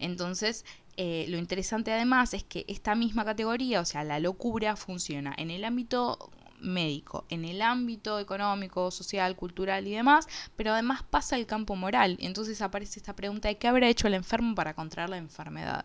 Entonces, 0.00 0.64
eh, 0.96 1.26
lo 1.28 1.38
interesante 1.38 1.92
además 1.92 2.34
es 2.34 2.42
que 2.42 2.64
esta 2.66 2.96
misma 2.96 3.24
categoría, 3.24 3.80
o 3.80 3.84
sea, 3.84 4.02
la 4.02 4.18
locura, 4.18 4.74
funciona 4.74 5.32
en 5.38 5.52
el 5.52 5.64
ámbito 5.64 6.32
médico, 6.62 7.24
en 7.28 7.44
el 7.44 7.60
ámbito 7.60 8.18
económico, 8.18 8.90
social, 8.90 9.36
cultural 9.36 9.86
y 9.86 9.92
demás, 9.92 10.26
pero 10.56 10.72
además 10.72 11.02
pasa 11.02 11.36
el 11.36 11.46
campo 11.46 11.76
moral. 11.76 12.16
Entonces 12.20 12.62
aparece 12.62 12.98
esta 12.98 13.14
pregunta 13.14 13.48
de 13.48 13.56
qué 13.56 13.68
habrá 13.68 13.88
hecho 13.88 14.06
el 14.06 14.14
enfermo 14.14 14.54
para 14.54 14.74
contraer 14.74 15.10
la 15.10 15.18
enfermedad. 15.18 15.84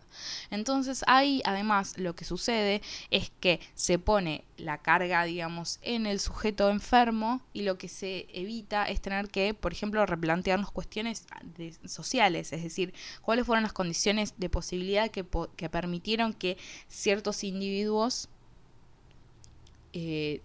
Entonces 0.49 1.03
ahí 1.07 1.41
además 1.45 1.97
lo 1.97 2.15
que 2.15 2.25
sucede 2.25 2.81
es 3.11 3.31
que 3.39 3.59
se 3.75 3.99
pone 3.99 4.43
la 4.57 4.79
carga, 4.79 5.23
digamos, 5.23 5.79
en 5.81 6.05
el 6.05 6.19
sujeto 6.19 6.69
enfermo 6.69 7.41
y 7.53 7.63
lo 7.63 7.77
que 7.77 7.87
se 7.87 8.27
evita 8.33 8.85
es 8.85 9.01
tener 9.01 9.29
que, 9.29 9.53
por 9.53 9.71
ejemplo, 9.71 10.05
replantearnos 10.05 10.71
cuestiones 10.71 11.25
sociales, 11.85 12.53
es 12.53 12.63
decir, 12.63 12.93
cuáles 13.21 13.45
fueron 13.45 13.63
las 13.63 13.73
condiciones 13.73 14.33
de 14.37 14.49
posibilidad 14.49 15.09
que, 15.09 15.25
que 15.55 15.69
permitieron 15.69 16.33
que 16.33 16.57
ciertos 16.87 17.43
individuos 17.43 18.29
eh, 19.93 20.41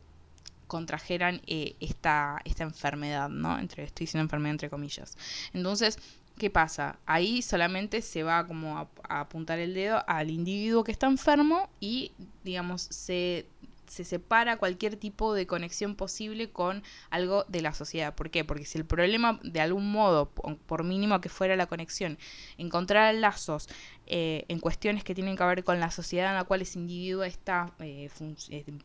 contrajeran 0.73 1.43
eh, 1.47 1.77
esta, 1.81 2.41
esta 2.47 2.65
enfermedad, 2.65 3.29
¿no? 3.29 3.59
Entre, 3.59 3.85
estoy 3.85 4.07
diciendo 4.07 4.25
enfermedad 4.25 4.53
entre 4.53 4.71
comillas. 4.71 5.19
Entonces, 5.53 5.99
¿qué 6.39 6.49
pasa? 6.49 6.99
Ahí 7.05 7.43
solamente 7.43 8.01
se 8.01 8.23
va 8.23 8.47
como 8.47 8.79
a, 8.79 8.89
apuntar 9.21 9.59
el 9.59 9.75
dedo 9.75 10.03
al 10.07 10.31
individuo 10.31 10.83
que 10.83 10.91
está 10.91 11.09
enfermo 11.09 11.69
y, 11.79 12.13
digamos, 12.43 12.81
se 12.91 13.47
se 13.93 14.05
separa 14.05 14.57
cualquier 14.57 14.97
tipo 14.97 15.35
de 15.35 15.47
conexión 15.47 15.97
posible 15.97 16.51
con 16.51 16.83
algo 17.11 17.45
de 17.49 17.61
la 17.61 17.75
sociedad. 17.75 18.15
¿Por 18.15 18.31
qué? 18.31 18.43
Porque 18.43 18.65
si 18.65 18.79
el 18.79 18.87
problema 18.87 19.39
de 19.43 19.61
algún 19.61 19.93
modo, 19.93 20.31
por 20.31 20.83
mínimo 20.83 21.21
que 21.21 21.29
fuera 21.29 21.57
la 21.57 21.67
conexión, 21.67 22.17
encontrar 22.57 23.15
lazos 23.15 23.69
eh, 24.07 24.47
en 24.49 24.61
cuestiones 24.61 25.05
que 25.05 25.15
tienen 25.15 25.37
que 25.37 25.45
ver 25.45 25.63
con 25.63 25.79
la 25.79 25.91
sociedad 25.91 26.31
en 26.31 26.37
la 26.37 26.45
cual 26.45 26.63
ese 26.63 26.79
individuo 26.79 27.23
está, 27.23 27.75
eh, 27.81 28.09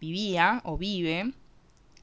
vivía 0.01 0.61
o 0.65 0.77
vive, 0.77 1.31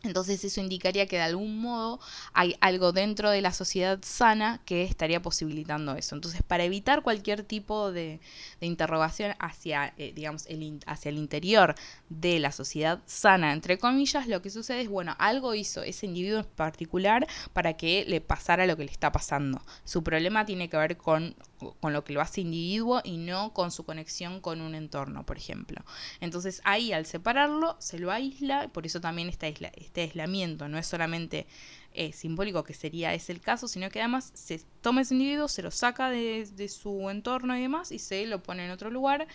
entonces 0.04 0.44
eso 0.44 0.60
indicaría 0.60 1.06
que 1.06 1.16
de 1.16 1.22
algún 1.22 1.58
modo 1.58 2.00
hay 2.32 2.56
algo 2.60 2.92
dentro 2.92 3.30
de 3.30 3.40
la 3.40 3.52
sociedad 3.52 3.98
sana 4.02 4.60
que 4.64 4.84
estaría 4.84 5.22
posibilitando 5.22 5.96
eso. 5.96 6.14
Entonces 6.14 6.42
para 6.42 6.64
evitar 6.64 7.02
cualquier 7.02 7.42
tipo 7.42 7.92
de, 7.92 8.20
interrogación 8.60 9.34
hacia, 9.38 9.92
eh, 9.98 10.12
digamos, 10.14 10.46
el, 10.46 10.80
hacia 10.86 11.10
el 11.10 11.18
interior 11.18 11.74
de 12.08 12.38
la 12.38 12.52
sociedad 12.52 13.00
sana, 13.06 13.52
entre 13.52 13.78
comillas, 13.78 14.26
lo 14.26 14.40
que 14.40 14.50
sucede 14.50 14.82
es, 14.82 14.88
bueno, 14.88 15.14
algo 15.18 15.54
hizo 15.54 15.82
ese 15.82 16.06
individuo 16.06 16.40
en 16.40 16.46
particular 16.46 17.26
para 17.52 17.74
que 17.74 18.04
le 18.06 18.20
pasara 18.20 18.66
lo 18.66 18.76
que 18.76 18.84
le 18.84 18.90
está 18.90 19.12
pasando. 19.12 19.60
Su 19.84 20.02
problema 20.02 20.46
tiene 20.46 20.68
que 20.68 20.76
ver 20.76 20.96
con, 20.96 21.34
con 21.80 21.92
lo 21.92 22.04
que 22.04 22.12
lo 22.12 22.20
hace 22.20 22.40
individuo 22.40 23.00
y 23.04 23.16
no 23.16 23.52
con 23.52 23.70
su 23.70 23.84
conexión 23.84 24.40
con 24.40 24.60
un 24.60 24.74
entorno, 24.74 25.24
por 25.26 25.36
ejemplo. 25.36 25.82
Entonces 26.20 26.60
ahí 26.64 26.92
al 26.92 27.06
separarlo 27.06 27.76
se 27.78 27.98
lo 27.98 28.10
aísla, 28.10 28.68
por 28.68 28.86
eso 28.86 29.00
también 29.00 29.28
esta 29.28 29.48
isla 29.48 29.70
este 29.94 30.02
aislamiento 30.02 30.68
no 30.68 30.76
es 30.76 30.88
solamente 30.88 31.46
eh, 31.92 32.12
simbólico, 32.12 32.64
que 32.64 32.74
sería 32.74 33.14
ese 33.14 33.30
el 33.30 33.40
caso, 33.40 33.68
sino 33.68 33.88
que 33.90 34.00
además 34.00 34.32
se 34.34 34.60
toma 34.80 35.02
ese 35.02 35.14
individuo, 35.14 35.46
se 35.46 35.62
lo 35.62 35.70
saca 35.70 36.10
de, 36.10 36.68
su 36.68 37.08
entorno 37.10 37.56
y 37.56 37.62
demás 37.62 37.92
y 37.92 38.00
se 38.00 38.26
lo 38.26 38.42
pone 38.42 38.64
en 38.64 38.72
otro 38.72 38.90
lugar 38.90 39.28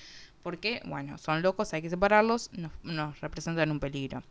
porque, 0.43 0.81
bueno, 0.85 1.17
son 1.17 1.41
locos, 1.41 1.73
hay 1.73 1.81
que 1.81 1.89
separarlos, 1.89 2.49
nos, 2.51 2.73
nos 2.83 3.21
representan 3.21 3.71
un 3.71 3.79
peligro. 3.79 4.21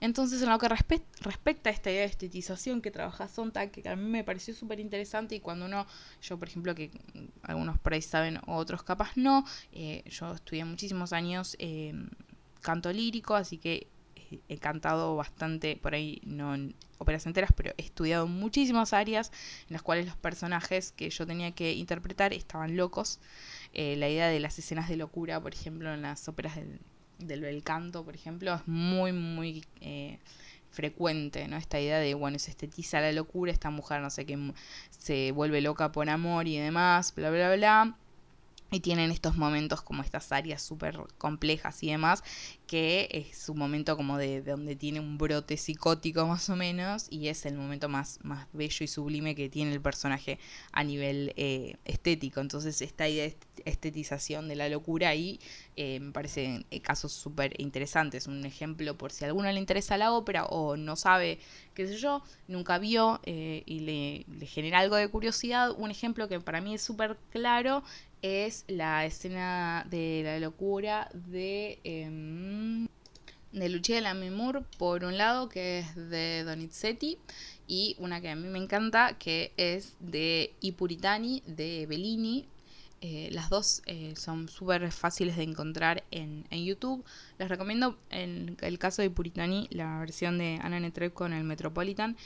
Entonces, 0.00 0.40
en 0.40 0.48
lo 0.48 0.58
que 0.58 0.68
respecta 0.68 1.68
a 1.68 1.72
esta 1.74 1.90
idea 1.90 2.00
de 2.00 2.06
estetización 2.06 2.80
que 2.80 2.90
trabaja 2.90 3.28
Sontag, 3.28 3.70
que 3.70 3.86
a 3.86 3.96
mí 3.96 4.08
me 4.08 4.24
pareció 4.24 4.54
súper 4.54 4.80
interesante 4.80 5.34
y 5.34 5.40
cuando 5.40 5.66
uno, 5.66 5.86
yo 6.22 6.38
por 6.38 6.48
ejemplo, 6.48 6.74
que 6.74 6.90
algunos 7.42 7.78
por 7.78 7.92
ahí 7.92 8.00
saben, 8.00 8.40
otros 8.46 8.82
capaz 8.82 9.10
no, 9.16 9.44
eh, 9.72 10.02
yo 10.06 10.32
estudié 10.32 10.64
muchísimos 10.64 11.12
años 11.12 11.54
eh, 11.58 11.92
canto 12.62 12.90
lírico, 12.90 13.34
así 13.34 13.58
que 13.58 13.88
he 14.48 14.58
cantado 14.58 15.16
bastante, 15.16 15.76
por 15.76 15.94
ahí 15.94 16.20
no 16.24 16.54
en 16.54 16.74
óperas 16.98 17.26
enteras, 17.26 17.50
pero 17.56 17.72
he 17.78 17.82
estudiado 17.82 18.26
muchísimas 18.26 18.92
áreas 18.92 19.32
en 19.68 19.72
las 19.72 19.82
cuales 19.82 20.06
los 20.06 20.16
personajes 20.16 20.92
que 20.92 21.10
yo 21.10 21.26
tenía 21.26 21.52
que 21.52 21.72
interpretar 21.72 22.32
estaban 22.32 22.76
locos. 22.76 23.20
Eh, 23.72 23.96
la 23.96 24.08
idea 24.08 24.28
de 24.28 24.40
las 24.40 24.58
escenas 24.58 24.88
de 24.88 24.96
locura, 24.96 25.40
por 25.40 25.54
ejemplo, 25.54 25.92
en 25.92 26.02
las 26.02 26.28
óperas 26.28 26.58
del 27.18 27.40
bel 27.40 27.62
canto, 27.62 28.04
por 28.04 28.14
ejemplo, 28.14 28.54
es 28.54 28.66
muy, 28.66 29.12
muy 29.12 29.64
eh, 29.80 30.18
frecuente, 30.70 31.48
¿no? 31.48 31.56
Esta 31.56 31.80
idea 31.80 31.98
de, 31.98 32.14
bueno, 32.14 32.38
se 32.38 32.50
estetiza 32.50 33.00
la 33.00 33.12
locura, 33.12 33.52
esta 33.52 33.70
mujer, 33.70 34.00
no 34.00 34.10
sé 34.10 34.26
qué, 34.26 34.38
se 34.90 35.32
vuelve 35.32 35.60
loca 35.60 35.92
por 35.92 36.08
amor 36.08 36.46
y 36.46 36.58
demás, 36.58 37.14
bla, 37.14 37.30
bla, 37.30 37.54
bla 37.54 37.96
y 38.70 38.80
tienen 38.80 39.10
estos 39.10 39.36
momentos 39.36 39.82
como 39.82 40.02
estas 40.02 40.30
áreas 40.32 40.62
súper 40.62 40.98
complejas 41.18 41.82
y 41.82 41.90
demás, 41.90 42.22
que 42.66 43.08
es 43.10 43.36
su 43.36 43.54
momento 43.54 43.96
como 43.96 44.16
de, 44.16 44.42
donde 44.42 44.76
tiene 44.76 45.00
un 45.00 45.18
brote 45.18 45.56
psicótico 45.56 46.26
más 46.26 46.48
o 46.50 46.56
menos, 46.56 47.06
y 47.10 47.28
es 47.28 47.46
el 47.46 47.56
momento 47.56 47.88
más, 47.88 48.20
más 48.22 48.46
bello 48.52 48.84
y 48.84 48.86
sublime 48.86 49.34
que 49.34 49.48
tiene 49.48 49.72
el 49.72 49.80
personaje 49.80 50.38
a 50.72 50.84
nivel 50.84 51.32
eh, 51.36 51.76
estético. 51.84 52.40
Entonces 52.40 52.80
esta 52.80 53.08
idea 53.08 53.24
de 53.24 53.36
estetización 53.64 54.48
de 54.48 54.56
la 54.56 54.68
locura 54.68 55.08
ahí 55.08 55.40
eh, 55.76 55.98
me 56.00 56.12
parece 56.12 56.64
eh, 56.70 56.80
casos 56.80 57.12
súper 57.12 57.60
interesantes. 57.60 58.26
Un 58.26 58.44
ejemplo 58.44 58.96
por 58.96 59.10
si 59.12 59.24
a 59.24 59.28
alguno 59.28 59.50
le 59.50 59.58
interesa 59.58 59.98
la 59.98 60.12
ópera 60.12 60.46
o 60.46 60.76
no 60.76 60.96
sabe, 60.96 61.40
qué 61.74 61.88
sé 61.88 61.96
yo, 61.96 62.22
nunca 62.46 62.78
vio 62.78 63.20
y 63.24 63.80
le, 63.80 64.24
le 64.38 64.46
genera 64.46 64.78
algo 64.78 64.96
de 64.96 65.08
curiosidad, 65.08 65.72
un 65.76 65.90
ejemplo 65.90 66.28
que 66.28 66.40
para 66.40 66.60
mí 66.60 66.74
es 66.74 66.82
súper 66.82 67.16
claro 67.30 67.82
es 68.22 68.64
la 68.68 69.04
escena 69.06 69.86
de 69.88 70.22
la 70.24 70.38
locura 70.38 71.10
de, 71.14 71.78
eh, 71.84 72.86
de 73.52 73.68
Lucia 73.68 74.16
por 74.78 75.04
un 75.04 75.16
lado, 75.16 75.48
que 75.48 75.80
es 75.80 75.96
de 75.96 76.44
Donizetti, 76.44 77.18
y 77.66 77.96
una 77.98 78.20
que 78.20 78.30
a 78.30 78.36
mí 78.36 78.48
me 78.48 78.58
encanta, 78.58 79.16
que 79.18 79.52
es 79.56 79.94
de 80.00 80.54
I 80.60 80.72
Puritani, 80.72 81.42
de 81.46 81.86
Bellini. 81.86 82.46
Eh, 83.02 83.30
las 83.32 83.48
dos 83.48 83.80
eh, 83.86 84.12
son 84.14 84.48
súper 84.50 84.92
fáciles 84.92 85.36
de 85.36 85.44
encontrar 85.44 86.04
en, 86.10 86.44
en, 86.50 86.64
YouTube. 86.64 87.02
Les 87.38 87.48
recomiendo 87.48 87.98
en 88.10 88.58
el 88.60 88.78
caso 88.78 89.00
de 89.00 89.08
Puritani 89.08 89.68
la 89.70 90.00
versión 90.00 90.36
de 90.36 90.58
Anna 90.60 90.80
Netrebko 90.80 91.24
en 91.24 91.32
el 91.32 91.44
Metropolitan. 91.44 92.16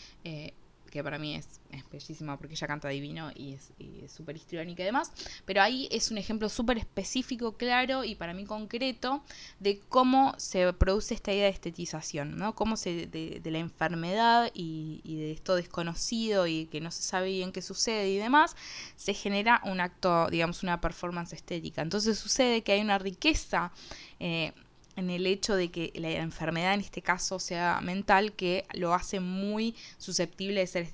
Que 0.95 1.03
para 1.03 1.19
mí 1.19 1.35
es, 1.35 1.61
bellísima 1.91 2.39
porque 2.39 2.55
ella 2.55 2.69
canta 2.69 2.89
divino 2.89 3.33
y 3.35 3.55
es 3.55 4.13
súper 4.13 4.37
histriónica 4.37 4.85
y 4.85 4.87
demás. 4.87 5.11
Pero 5.45 5.61
ahí 5.61 5.89
es 5.91 6.13
un 6.13 6.19
ejemplo 6.19 6.49
súper 6.49 6.79
específico, 6.79 7.57
claro 7.57 8.05
y 8.05 8.15
para 8.15 8.33
mí 8.33 8.45
concreto 8.45 9.25
de 9.59 9.81
cómo 9.89 10.35
se 10.39 10.73
produce 10.73 11.15
esta 11.15 11.33
idea 11.33 11.47
de 11.47 11.51
estetización, 11.51 12.37
¿no? 12.39 12.55
Cómo 12.55 12.77
se, 12.77 13.09
de, 13.09 13.51
la 13.51 13.59
enfermedad 13.59 14.53
y, 14.55 15.01
de 15.05 15.33
esto 15.33 15.57
desconocido 15.57 16.47
y 16.47 16.67
que 16.67 16.81
no 16.81 16.93
se 16.93 17.03
sabe 17.03 17.31
bien 17.31 17.51
qué 17.51 17.61
sucede 17.61 18.11
y 18.11 18.17
demás, 18.19 18.55
se 18.95 19.15
genera 19.15 19.63
un 19.65 19.81
acto, 19.81 20.29
digamos, 20.31 20.63
una 20.63 20.81
performance 20.81 21.33
estética. 21.33 21.83
Entonces 21.83 22.17
sucede 22.17 22.63
que 22.63 22.71
hay 22.71 22.83
una 22.83 22.99
riqueza. 22.99 23.73
Eh, 24.21 24.53
en 24.97 25.11
el 25.11 25.27
hecho 25.27 25.57
de 25.57 25.71
que 25.71 25.93
la 25.95 26.11
enfermedad 26.11 26.75
en 26.75 26.81
este 26.81 27.03
caso 27.03 27.39
sea 27.39 27.81
mental 27.83 28.33
que 28.33 28.65
lo 28.75 28.95
hace 28.95 29.21
muy 29.21 29.75
susceptible 29.99 30.61
de 30.61 30.67
ser 30.67 30.89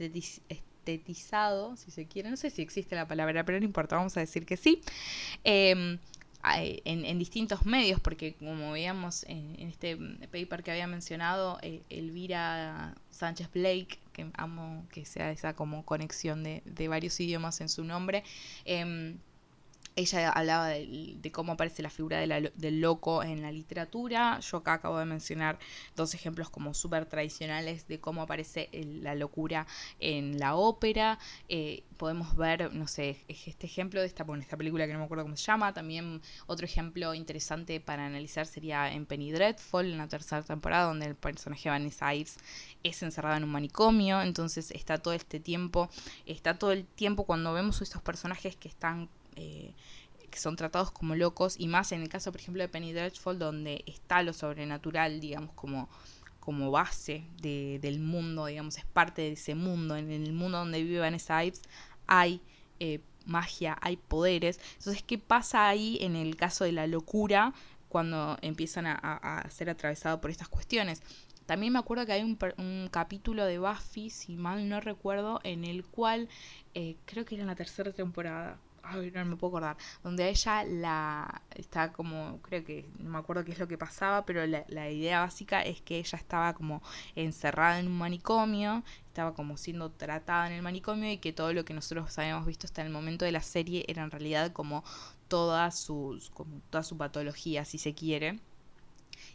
estetizado, 0.48 1.76
si 1.76 1.90
se 1.90 2.06
quiere, 2.06 2.30
no 2.30 2.36
sé 2.36 2.50
si 2.50 2.62
existe 2.62 2.94
la 2.94 3.06
palabra, 3.06 3.44
pero 3.44 3.58
no 3.58 3.64
importa, 3.64 3.96
vamos 3.96 4.16
a 4.16 4.20
decir 4.20 4.46
que 4.46 4.56
sí. 4.56 4.80
Em, 5.44 5.98
en, 6.42 7.18
distintos 7.18 7.66
medios, 7.66 8.00
porque 8.00 8.32
como 8.34 8.72
veíamos 8.72 9.24
en, 9.24 9.56
este 9.58 9.98
paper 10.32 10.62
que 10.62 10.70
había 10.70 10.86
mencionado, 10.86 11.58
eh, 11.60 11.82
Elvira 11.90 12.94
Sánchez 13.10 13.50
Blake, 13.52 13.98
que 14.14 14.30
amo 14.34 14.86
que 14.90 15.04
sea 15.04 15.30
esa 15.30 15.54
como 15.54 15.84
conexión 15.84 16.42
de, 16.42 16.62
de 16.64 16.88
varios 16.88 17.20
idiomas 17.20 17.60
en 17.60 17.68
su 17.68 17.84
nombre, 17.84 18.24
eh, 18.64 19.16
ella 19.96 20.31
hablaba 20.31 20.68
de, 20.68 21.31
cómo 21.33 21.53
aparece 21.53 21.83
la 21.83 21.90
figura 21.90 22.18
del 22.20 22.81
loco 22.81 23.22
en 23.22 23.42
la 23.42 23.53
literatura. 23.53 24.38
Yo 24.40 24.59
acá 24.59 24.74
acabo 24.74 24.98
de 24.98 25.05
mencionar 25.05 25.59
dos 25.96 26.14
ejemplos 26.14 26.50
como 26.50 26.74
súper 26.74 27.07
tradicionales 27.07 27.87
de 27.88 28.00
cómo 28.00 28.22
aparece 28.22 28.68
la 28.72 29.14
locura 29.14 29.66
en 29.98 30.38
la 30.38 30.55
ópera. 30.55 31.18
Eh, 31.48 31.83
podemos 31.96 32.37
ver, 32.37 32.72
no 32.72 32.87
sé, 32.87 33.24
este 33.29 33.66
ejemplo 33.66 34.00
de 34.00 34.07
esta, 34.07 34.24
bueno, 34.24 34.42
esta 34.42 34.57
película 34.57 34.87
que 34.87 34.92
no 34.92 35.00
me 35.00 35.05
acuerdo 35.05 35.24
cómo 35.24 35.37
se 35.37 35.44
llama. 35.44 35.74
También 35.74 36.22
otro 36.46 36.64
ejemplo 36.64 37.14
interesante 37.14 37.81
para 37.81 38.07
analizar 38.07 38.46
sería 38.46 38.92
en 38.92 39.07
Penny 39.07 39.33
Dreadful, 39.33 39.87
en 39.87 39.98
la 39.98 40.09
tercera 40.09 40.42
temporada, 40.42 40.87
donde 40.87 41.07
el 41.07 41.14
personaje 41.14 41.68
Vanessa 41.68 42.14
Ives 42.14 42.38
es 42.83 43.03
encerrada 43.03 43.37
en 43.37 43.44
un 43.44 43.50
manicomio. 43.50 44.22
Entonces 44.22 44.70
está 44.70 44.98
todo 44.98 45.14
este 45.14 45.40
tiempo, 45.40 45.90
está 46.26 46.59
todo 46.59 46.72
el 46.72 46.87
tiempo 46.87 47.24
cuando 47.24 47.53
vemos 47.53 47.83
estos 47.83 48.03
personajes 48.03 48.57
que 48.57 48.68
están 48.68 49.09
eh, 49.36 49.74
que 50.30 50.38
son 50.38 50.56
tratados 50.56 50.90
como 50.90 51.14
locos, 51.16 51.56
y 51.58 51.66
más 51.66 51.92
en 51.92 52.02
el 52.02 52.08
caso, 52.08 52.32
por 52.32 52.40
ejemplo, 52.40 52.62
de 52.62 52.68
Penny 52.68 52.92
Dreadful, 52.92 53.38
donde 53.38 53.82
está 53.86 54.22
lo 54.22 54.32
sobrenatural, 54.32 55.20
digamos, 55.20 55.52
como, 55.54 55.88
como 56.38 56.70
base 56.70 57.24
del 57.40 58.00
mundo, 58.00 58.46
digamos, 58.46 58.78
es 58.78 58.84
parte 58.84 59.22
de 59.22 59.32
ese 59.32 59.54
mundo. 59.54 59.96
En 59.96 60.10
el 60.10 60.32
mundo 60.32 60.58
donde 60.58 60.82
vive 60.82 61.00
Vanessa 61.00 61.44
Ives 61.44 61.62
hay 62.06 62.40
eh, 62.78 63.00
magia, 63.26 63.76
hay 63.80 63.96
poderes. 63.96 64.60
Entonces, 64.78 65.02
¿qué 65.02 65.18
pasa 65.18 65.68
ahí 65.68 65.98
en 66.00 66.16
el 66.16 66.36
caso 66.36 66.64
de 66.64 66.72
la 66.72 66.86
locura 66.86 67.52
cuando 67.88 68.38
empiezan 68.42 68.86
a, 68.86 69.46
ser 69.50 69.70
atravesados 69.70 70.20
por 70.20 70.30
estas 70.30 70.48
cuestiones? 70.48 71.02
También 71.46 71.72
me 71.72 71.80
acuerdo 71.80 72.06
que 72.06 72.12
hay 72.12 72.22
un, 72.22 72.88
capítulo 72.90 73.44
de 73.44 73.58
Buffy, 73.58 74.10
si 74.10 74.36
mal 74.36 74.68
no 74.68 74.80
recuerdo, 74.80 75.40
en 75.42 75.64
el 75.64 75.84
cual 75.84 76.28
eh, 76.74 76.96
creo 77.06 77.24
que 77.24 77.34
era 77.34 77.42
en 77.42 77.48
la 77.48 77.56
tercera 77.56 77.92
temporada, 77.92 78.58
ay, 78.90 79.11
no 79.11 79.24
me 79.24 79.37
puedo 79.37 79.57
acordar, 79.57 79.76
donde 80.03 80.24
a 80.24 80.29
ella 80.29 80.64
la 80.64 81.42
está 81.55 81.92
como, 81.92 82.40
creo 82.42 82.64
que, 82.64 82.88
no 82.98 83.11
me 83.11 83.18
acuerdo 83.18 83.44
qué 83.44 83.53
es 83.53 83.59
lo 83.59 83.68
que 83.68 83.79
pasaba, 83.79 84.24
pero 84.26 84.46
la, 84.46 84.90
idea 84.90 85.20
básica 85.20 85.62
es 85.62 85.81
que 85.81 85.98
ella 85.98 86.18
estaba 86.18 86.55
como 86.55 86.83
encerrada 87.14 87.79
en 87.79 87.87
un 87.87 87.98
manicomio, 87.98 88.83
estaba 89.07 89.35
como 89.35 89.57
siendo 89.57 89.90
tratada 89.90 90.46
en 90.46 90.55
el 90.55 90.62
manicomio 90.62 91.11
y 91.11 91.18
que 91.18 91.33
todo 91.33 91.53
lo 91.53 91.64
que 91.64 91.74
nosotros 91.74 92.18
habíamos 92.18 92.46
visto 92.46 92.66
hasta 92.66 92.83
el 92.83 92.90
momento 92.90 93.24
de 93.24 93.33
la 93.33 93.42
serie 93.42 93.85
era 93.88 94.03
en 94.03 94.11
realidad 94.11 94.53
como 94.53 94.85
toda 95.29 95.70
su, 95.70 96.20
como 96.35 96.61
toda 96.70 96.83
su 96.83 96.96
patología, 96.96 97.64
si 97.64 97.79
se 97.79 97.94
quiere 97.94 98.40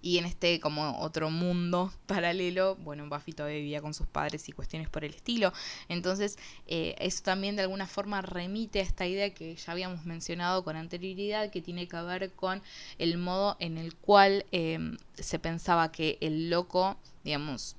y 0.06 0.20
en 0.20 0.26
este 0.26 0.60
como 0.60 1.00
otro 1.00 1.32
mundo 1.32 1.92
paralelo, 2.06 2.76
bueno, 2.76 3.10
Buffy 3.10 3.34
todavía 3.34 3.58
vivía 3.58 3.82
con 3.82 3.96
sus 3.96 4.06
padres 4.06 4.48
y 4.48 4.52
cuestiones 4.52 4.88
por 4.88 5.04
el 5.04 5.16
estilo. 5.16 5.52
Entonces, 5.90 6.38
eh, 6.68 6.94
eso 7.00 7.24
también 7.24 7.56
de 7.56 7.64
alguna 7.64 7.88
forma 7.88 8.22
remite 8.22 8.82
a 8.82 8.84
esta 8.84 9.08
idea 9.08 9.34
que 9.34 9.56
ya 9.56 9.72
habíamos 9.72 10.06
mencionado 10.06 10.64
con 10.64 10.76
anterioridad, 10.76 11.50
que 11.50 11.60
tiene 11.60 11.88
que 11.88 12.00
ver 12.04 12.32
con 12.34 12.62
el 13.00 13.18
modo 13.18 13.58
en 13.60 13.80
el 13.80 13.96
cual 13.96 14.46
em, 14.52 15.00
se 15.16 15.40
pensaba 15.40 15.92
que 15.92 16.20
el 16.22 16.52
loco, 16.52 17.00
digamos, 17.24 17.76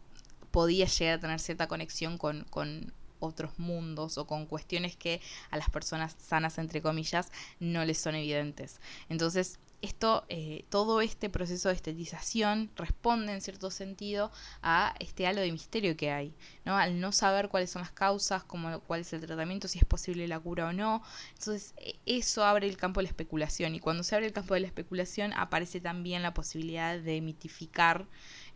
podía 0.50 0.86
llegar 0.86 1.18
a 1.18 1.20
tener 1.20 1.38
cierta 1.38 1.68
conexión 1.68 2.18
con, 2.18 2.42
con 2.50 2.92
otros 3.20 3.56
mundos 3.56 4.18
o 4.18 4.26
con 4.26 4.46
cuestiones 4.46 4.96
que 4.96 5.20
a 5.50 5.58
las 5.58 5.70
personas 5.70 6.16
sanas, 6.18 6.58
entre 6.58 6.82
comillas, 6.82 7.30
no 7.60 7.84
les 7.84 7.98
son 7.98 8.16
evidentes. 8.16 8.80
Entonces, 9.08 9.60
esto, 9.82 10.24
eh, 10.28 10.64
todo 10.70 11.00
este 11.00 11.28
proceso 11.28 11.68
de 11.68 11.74
estetización 11.74 12.70
responde 12.76 13.32
en 13.32 13.40
cierto 13.40 13.70
sentido 13.70 14.30
a 14.62 14.94
este 15.00 15.26
halo 15.26 15.40
de 15.40 15.52
misterio 15.52 15.96
que 15.96 16.10
hay, 16.10 16.34
¿no? 16.64 16.76
Al 16.76 17.00
no 17.00 17.12
saber 17.12 17.48
cuáles 17.48 17.70
son 17.70 17.82
las 17.82 17.92
causas, 17.92 18.42
cómo, 18.44 18.80
cuál 18.80 19.02
es 19.02 19.12
el 19.12 19.20
tratamiento, 19.20 19.68
si 19.68 19.78
es 19.78 19.84
posible 19.84 20.26
la 20.28 20.40
cura 20.40 20.66
o 20.66 20.72
no. 20.72 21.02
Entonces, 21.38 21.74
e, 21.78 21.96
eso 22.06 22.44
abre 22.44 22.66
el 22.66 22.76
campo 22.76 23.00
de 23.00 23.04
la 23.04 23.10
especulación. 23.10 23.74
Y 23.74 23.80
cuando 23.80 24.02
se 24.02 24.14
abre 24.14 24.26
el 24.26 24.32
campo 24.32 24.54
de 24.54 24.60
la 24.60 24.66
especulación, 24.66 25.32
aparece 25.34 25.80
también 25.80 26.22
la 26.22 26.34
posibilidad 26.34 26.98
de 26.98 27.20
mitificar 27.20 28.06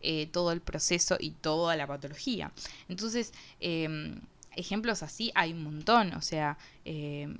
eh, 0.00 0.26
todo 0.28 0.52
el 0.52 0.60
proceso 0.62 1.16
y 1.20 1.32
toda 1.32 1.76
la 1.76 1.86
patología. 1.86 2.52
Entonces, 2.88 3.32
em, 3.60 4.20
ejemplos 4.56 5.02
así 5.02 5.30
hay 5.34 5.52
un 5.52 5.62
montón. 5.64 6.14
O 6.14 6.22
sea, 6.22 6.56
em, 6.84 7.36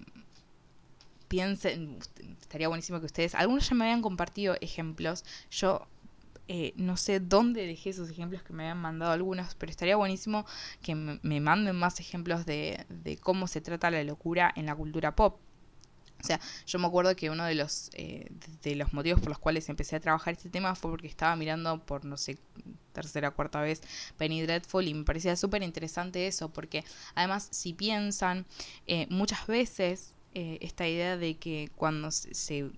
piensen, 1.31 2.01
estaría 2.40 2.66
buenísimo 2.66 2.99
que 2.99 3.07
ustedes, 3.07 3.37
algunos 3.37 3.69
ya 3.69 3.77
me 3.77 3.85
habían 3.85 4.03
compartido 4.03 4.57
ejemplos, 4.61 5.25
yo 5.49 5.87
eh, 6.49 6.73
no 6.75 6.97
sé 6.97 7.21
dónde 7.21 7.64
dejé 7.69 7.90
esos 7.90 8.11
ejemplos 8.11 8.43
que 8.43 8.53
me 8.53 8.64
habían 8.64 8.79
mandado 8.79 9.12
algunos, 9.12 9.55
pero 9.55 9.71
estaría 9.71 9.95
buenísimo 9.95 10.45
que 10.83 10.97
me, 10.97 11.40
manden 11.40 11.77
más 11.77 12.01
ejemplos 12.01 12.45
de, 12.47 12.85
cómo 13.23 13.47
se 13.47 13.61
trata 13.61 13.93
la 13.93 14.03
locura 14.03 14.53
en 14.57 14.66
la 14.66 14.75
cultura 14.75 15.14
pop. 15.14 15.38
O 16.21 16.25
sea, 16.27 16.40
yo 16.66 16.81
me 16.81 16.88
acuerdo 16.88 17.14
que 17.14 17.31
uno 17.31 17.45
de 17.45 17.55
los, 17.55 17.90
eh, 17.95 18.29
de 18.62 18.75
los 18.75 18.93
motivos 18.93 19.21
por 19.21 19.29
los 19.29 19.38
cuales 19.38 19.69
empecé 19.69 19.95
a 19.95 20.01
trabajar 20.01 20.35
este 20.35 20.51
tema 20.51 20.75
fue 20.75 20.90
porque 20.90 21.07
estaba 21.07 21.37
mirando 21.37 21.79
por, 21.87 22.04
no 22.04 22.17
sé, 22.17 22.38
tercera, 22.92 23.31
cuarta 23.31 23.61
vez 23.61 23.83
Penny 24.19 24.42
Dreadful 24.42 24.88
y 24.88 24.94
me 24.94 25.04
parecía 25.04 25.37
súper 25.37 25.63
interesante 25.63 26.27
eso, 26.27 26.48
porque 26.48 26.85
además 27.15 27.46
si 27.52 27.73
piensan, 27.73 28.44
eh, 28.88 29.07
muchas 29.09 29.46
veces 29.46 30.17
eh, 30.35 30.58
esta 30.60 30.87
idea 30.88 31.16
de 31.16 31.37
que 31.37 31.70
cuando 31.76 32.10
se, 32.10 32.70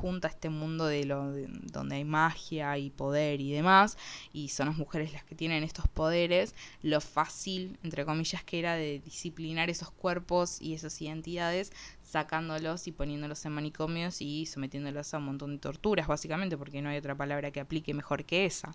junta 0.00 0.28
este 0.28 0.48
mundo 0.48 0.86
de 0.86 1.04
lo 1.04 1.30
donde 1.72 1.96
hay 1.96 2.04
magia 2.04 2.78
y 2.78 2.90
poder 2.90 3.40
y 3.40 3.52
demás, 3.52 3.98
y 4.32 4.48
son 4.48 4.66
las 4.66 4.76
mujeres 4.76 5.12
las 5.12 5.24
que 5.24 5.34
tienen 5.34 5.62
estos 5.62 5.86
poderes, 5.88 6.54
lo 6.82 7.00
fácil, 7.00 7.78
entre 7.82 8.04
comillas, 8.04 8.42
que 8.42 8.58
era 8.58 8.74
de 8.74 9.00
disciplinar 9.00 9.68
esos 9.70 9.90
cuerpos 9.90 10.60
y 10.60 10.74
esas 10.74 11.00
identidades, 11.02 11.72
sacándolos 12.02 12.86
y 12.86 12.92
poniéndolos 12.92 13.44
en 13.44 13.52
manicomios 13.52 14.20
y 14.20 14.46
sometiéndolos 14.46 15.12
a 15.14 15.18
un 15.18 15.26
montón 15.26 15.52
de 15.52 15.58
torturas, 15.58 16.08
básicamente, 16.08 16.56
porque 16.56 16.80
no 16.82 16.88
hay 16.88 16.96
otra 16.96 17.14
palabra 17.14 17.50
que 17.50 17.60
aplique 17.60 17.92
mejor 17.94 18.24
que 18.24 18.46
esa. 18.46 18.74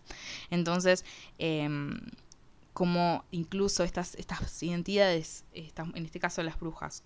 Entonces, 0.52 1.04
eh, 1.40 1.68
como 2.74 3.24
incluso 3.32 3.84
estas, 3.84 4.16
estas 4.16 4.62
identidades, 4.62 5.46
en 5.54 6.06
este 6.06 6.20
caso 6.20 6.44
las 6.44 6.60
brujas, 6.60 7.04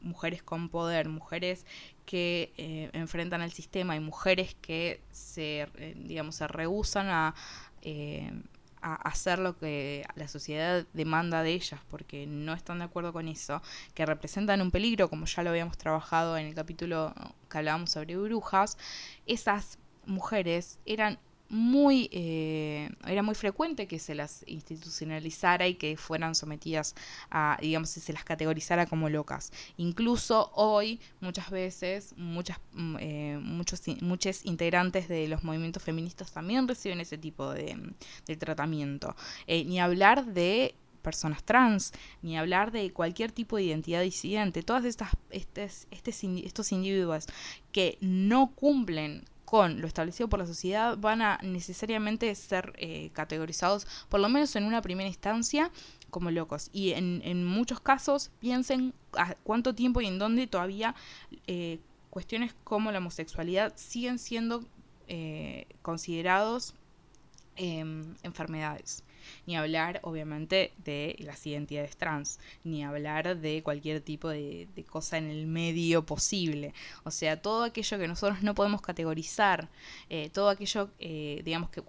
mujeres 0.00 0.42
con 0.42 0.68
poder, 0.68 1.08
mujeres 1.08 1.66
que 2.06 2.52
eh, 2.56 2.90
enfrentan 2.92 3.40
al 3.40 3.52
sistema 3.52 3.96
y 3.96 4.00
mujeres 4.00 4.56
que 4.60 5.00
se, 5.10 5.68
eh, 5.76 5.94
digamos, 5.96 6.36
se 6.36 6.48
rehusan 6.48 7.08
a, 7.08 7.34
eh, 7.82 8.32
a 8.82 8.94
hacer 8.94 9.38
lo 9.38 9.58
que 9.58 10.04
la 10.14 10.28
sociedad 10.28 10.86
demanda 10.92 11.42
de 11.42 11.52
ellas 11.52 11.80
porque 11.88 12.26
no 12.26 12.54
están 12.54 12.78
de 12.78 12.84
acuerdo 12.84 13.12
con 13.12 13.28
eso, 13.28 13.62
que 13.94 14.06
representan 14.06 14.62
un 14.62 14.70
peligro, 14.70 15.08
como 15.08 15.26
ya 15.26 15.42
lo 15.42 15.50
habíamos 15.50 15.78
trabajado 15.78 16.36
en 16.36 16.46
el 16.46 16.54
capítulo 16.54 17.14
que 17.48 17.58
hablábamos 17.58 17.90
sobre 17.90 18.16
brujas, 18.16 18.78
esas 19.26 19.78
mujeres 20.06 20.78
eran 20.86 21.18
muy 21.50 22.08
eh, 22.12 22.88
era 23.06 23.22
muy 23.22 23.34
frecuente 23.34 23.86
que 23.86 23.98
se 23.98 24.14
las 24.14 24.44
institucionalizara 24.46 25.66
y 25.66 25.74
que 25.74 25.96
fueran 25.96 26.34
sometidas 26.34 26.94
a 27.30 27.58
digamos 27.60 27.90
se 27.90 28.12
las 28.12 28.24
categorizara 28.24 28.86
como 28.86 29.08
locas. 29.08 29.52
Incluso 29.76 30.52
hoy 30.54 31.00
muchas 31.20 31.50
veces 31.50 32.14
muchas 32.16 32.58
mm, 32.72 32.96
eh, 33.00 33.38
muchos 33.42 33.82
muchos 34.00 34.44
integrantes 34.46 35.08
de 35.08 35.28
los 35.28 35.42
movimientos 35.42 35.82
feministas 35.82 36.32
también 36.32 36.68
reciben 36.68 37.00
ese 37.00 37.18
tipo 37.18 37.52
de, 37.52 37.94
tratamiento. 38.38 39.16
Eh, 39.46 39.64
ni 39.64 39.80
hablar 39.80 40.24
de 40.24 40.74
personas 41.02 41.42
trans, 41.42 41.92
ni 42.22 42.38
hablar 42.38 42.70
de 42.70 42.92
cualquier 42.92 43.32
tipo 43.32 43.56
de 43.56 43.64
identidad 43.64 44.02
disidente, 44.02 44.62
todas 44.62 44.84
estas 44.84 45.10
estes, 45.30 45.88
estos 45.90 46.72
individuos 46.72 47.26
que 47.72 47.98
no 48.00 48.52
cumplen 48.54 49.24
con 49.50 49.80
lo 49.80 49.88
establecido 49.88 50.28
por 50.28 50.38
la 50.38 50.46
sociedad 50.46 50.96
van 50.96 51.22
a 51.22 51.40
necesariamente 51.42 52.32
ser 52.36 52.72
eh, 52.78 53.10
categorizados, 53.12 53.84
por 54.08 54.20
lo 54.20 54.28
menos 54.28 54.54
en 54.54 54.62
una 54.62 54.80
primera 54.80 55.08
instancia, 55.08 55.72
como 56.08 56.30
locos. 56.30 56.70
Y 56.72 56.92
en, 56.92 57.44
muchos 57.44 57.80
casos 57.80 58.30
piensen 58.38 58.94
a 59.18 59.34
cuánto 59.42 59.74
tiempo 59.74 60.00
y 60.02 60.06
en 60.06 60.20
dónde 60.20 60.46
todavía 60.46 60.94
eh, 61.48 61.80
cuestiones 62.10 62.54
como 62.62 62.92
la 62.92 62.98
homosexualidad 62.98 63.72
siguen 63.74 64.20
siendo 64.20 64.64
eh, 65.08 65.66
considerados 65.82 66.74
em, 67.56 68.14
enfermedades 68.22 69.02
ni 69.46 69.56
hablar 69.56 70.00
obviamente 70.02 70.72
de 70.84 71.16
las 71.20 71.46
identidades 71.46 71.96
trans, 71.96 72.38
ni 72.64 72.84
hablar 72.84 73.36
de 73.36 73.62
cualquier 73.62 74.00
tipo 74.00 74.28
de, 74.28 74.68
cosa 74.88 75.18
en 75.18 75.30
el 75.30 75.46
medio 75.46 76.04
posible. 76.04 76.74
O 77.04 77.10
sea, 77.10 77.40
todo 77.40 77.64
aquello 77.64 77.98
que 77.98 78.08
nosotros 78.08 78.42
no 78.42 78.54
podemos 78.54 78.80
categorizar, 78.80 79.68
eh, 80.08 80.30
todo 80.30 80.48
aquello, 80.48 80.90
eh, 80.98 81.42
digamos 81.44 81.70
que, 81.70 81.82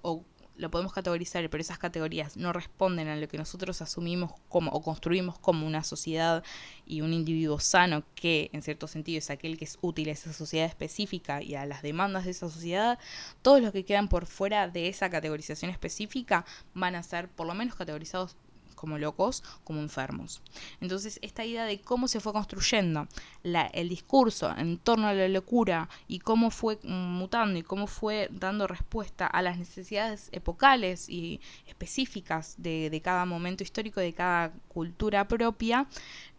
lo 0.62 0.70
podemos 0.70 0.94
categorizar, 0.94 1.50
pero 1.50 1.62
esas 1.62 1.80
categorías 1.80 2.38
no 2.38 2.54
responden 2.54 3.08
a 3.08 3.16
lo 3.16 3.28
que 3.28 3.38
nosotros 3.38 3.82
asumimos 3.82 4.34
como 4.48 4.72
o 4.72 4.82
construimos 4.82 5.40
como 5.40 5.66
una 5.66 5.84
sociedad 5.84 6.44
y 6.86 7.02
un 7.02 7.14
individuo 7.14 7.60
sano 7.60 8.04
que 8.14 8.50
en 8.54 8.62
cierto 8.62 8.88
sentido 8.88 9.18
es 9.18 9.32
aquel 9.32 9.58
que 9.58 9.66
es 9.66 9.80
útil 9.82 10.10
a 10.10 10.12
esa 10.12 10.34
sociedad 10.34 10.68
específica 10.68 11.42
y 11.42 11.56
a 11.56 11.66
las 11.66 11.82
demandas 11.82 12.26
de 12.26 12.32
esa 12.32 12.48
sociedad, 12.50 13.00
todos 13.42 13.62
los 13.62 13.72
que 13.72 13.86
quedan 13.86 14.08
por 14.08 14.28
fuera 14.28 14.68
de 14.68 14.88
esa 14.88 15.10
categorización 15.10 15.72
específica 15.72 16.46
van 16.76 16.96
a 16.96 17.04
ser 17.04 17.28
por 17.28 17.48
lo 17.48 17.56
menos 17.56 17.76
categorizados 17.76 18.36
como 18.82 18.98
locos, 18.98 19.44
como 19.64 19.80
enfermos. 19.80 20.42
Entonces, 20.82 21.20
esta 21.22 21.46
idea 21.46 21.66
de 21.66 21.80
cómo 21.80 22.08
se 22.08 22.20
fue 22.20 22.34
construyendo 22.34 23.08
el 23.44 23.90
discurso 23.90 24.52
en 24.58 24.80
torno 24.80 25.08
a 25.08 25.14
la 25.14 25.28
locura 25.28 25.88
y 26.08 26.18
cómo 26.18 26.50
fue 26.50 26.80
mutando 26.84 27.60
y 27.60 27.62
cómo 27.62 27.86
fue 27.86 28.28
dando 28.32 28.66
respuesta 28.66 29.28
a 29.28 29.44
las 29.44 29.60
necesidades 29.60 30.30
epocales 30.32 31.10
y 31.10 31.40
específicas 31.68 32.56
de, 32.58 33.00
cada 33.04 33.26
momento 33.26 33.62
histórico, 33.62 34.00
de 34.00 34.14
cada 34.14 34.52
cultura 34.68 35.28
propia, 35.28 35.86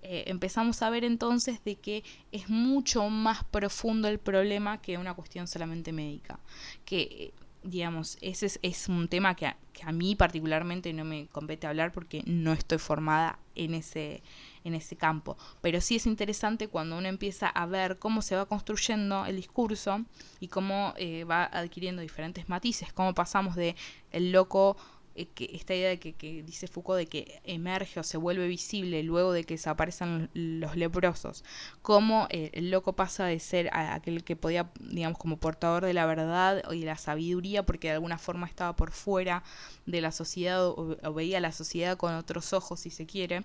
eh, 0.02 0.24
empezamos 0.26 0.82
a 0.82 0.90
ver 0.90 1.04
entonces 1.04 1.62
de 1.64 1.76
que 1.76 2.02
es 2.32 2.48
mucho 2.48 3.08
más 3.08 3.44
profundo 3.44 4.08
el 4.08 4.18
problema 4.18 4.82
que 4.82 4.98
una 4.98 5.14
cuestión 5.14 5.46
solamente 5.46 5.92
médica. 5.92 6.40
Que 6.84 7.32
digamos, 7.64 8.18
ese 8.20 8.50
es, 8.62 8.88
un 8.88 9.08
tema 9.08 9.34
que 9.34 9.46
a, 9.46 9.56
que 9.72 9.82
a, 9.84 9.92
mí 9.92 10.14
particularmente 10.14 10.92
no 10.92 11.04
me 11.04 11.28
compete 11.28 11.66
hablar 11.66 11.92
porque 11.92 12.22
no 12.26 12.52
estoy 12.52 12.78
formada 12.78 13.38
en 13.54 13.74
ese, 13.74 14.22
en 14.64 14.74
ese 14.74 14.96
campo. 14.96 15.36
Pero 15.60 15.80
sí 15.80 15.96
es 15.96 16.06
interesante 16.06 16.68
cuando 16.68 16.98
uno 16.98 17.08
empieza 17.08 17.48
a 17.48 17.66
ver 17.66 17.98
cómo 17.98 18.22
se 18.22 18.36
va 18.36 18.46
construyendo 18.46 19.26
el 19.26 19.36
discurso 19.36 20.04
y 20.40 20.48
cómo 20.48 20.94
eh, 20.96 21.24
va 21.24 21.44
adquiriendo 21.44 22.02
diferentes 22.02 22.48
matices, 22.48 22.92
cómo 22.92 23.14
pasamos 23.14 23.54
de 23.54 23.76
el 24.10 24.32
loco 24.32 24.76
eh, 25.14 25.26
que 25.26 25.50
esta 25.52 25.74
idea 25.74 25.90
de 25.90 25.98
que, 25.98 26.42
dice 26.42 26.66
Foucault 26.68 26.98
de 26.98 27.06
que 27.06 27.40
emerge 27.44 28.00
o 28.00 28.02
se 28.02 28.16
vuelve 28.16 28.46
visible 28.46 29.02
luego 29.02 29.32
de 29.32 29.44
que 29.44 29.54
desaparecen 29.54 30.30
los 30.34 30.76
leprosos, 30.76 31.44
cómo 31.82 32.26
eh, 32.30 32.50
el 32.54 32.70
loco 32.70 32.94
pasa 32.94 33.26
de 33.26 33.38
ser 33.40 33.70
aquel 33.72 34.24
que 34.24 34.36
podía, 34.36 34.70
digamos, 34.80 35.18
como 35.18 35.36
portador 35.36 35.84
de 35.84 35.94
la 35.94 36.06
verdad 36.06 36.62
y 36.72 36.82
la 36.82 36.96
sabiduría, 36.96 37.64
porque 37.64 37.88
de 37.88 37.94
alguna 37.94 38.18
forma 38.18 38.46
estaba 38.46 38.76
por 38.76 38.92
fuera 38.92 39.42
de 39.86 40.00
la 40.00 40.12
sociedad 40.12 40.66
o, 40.66 40.96
o 41.02 41.14
veía 41.14 41.40
la 41.40 41.52
sociedad 41.52 41.96
con 41.96 42.14
otros 42.14 42.52
ojos, 42.52 42.80
si 42.80 42.90
se 42.90 43.06
quiere, 43.06 43.42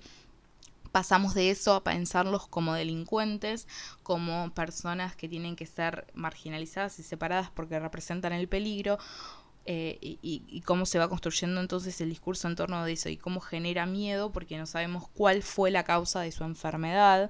pasamos 0.97 1.33
de 1.33 1.51
eso 1.51 1.73
a 1.75 1.83
pensarlos 1.83 2.47
como 2.47 2.73
delincuentes, 2.73 3.67
como 4.03 4.51
personas 4.53 5.15
que 5.15 5.29
tienen 5.29 5.55
que 5.55 5.65
ser 5.65 6.07
marginalizadas 6.13 6.99
y 6.99 7.03
separadas 7.03 7.51
porque 7.53 7.79
representan 7.79 8.33
el 8.33 8.47
peligro, 8.47 8.97
eh, 9.69 9.97
y, 10.01 10.61
cómo 10.61 10.85
se 10.85 10.97
va 10.97 11.09
construyendo 11.09 11.59
entonces 11.59 11.99
el 11.99 12.09
discurso 12.09 12.47
en 12.47 12.55
torno 12.55 12.85
de 12.85 12.93
eso 12.93 13.09
y 13.09 13.17
cómo 13.17 13.41
genera 13.41 13.85
miedo 13.85 14.31
porque 14.31 14.57
no 14.57 14.65
sabemos 14.65 15.09
cuál 15.09 15.43
fue 15.43 15.71
la 15.71 15.83
causa 15.83 16.21
de 16.21 16.31
su 16.31 16.45
enfermedad, 16.45 17.29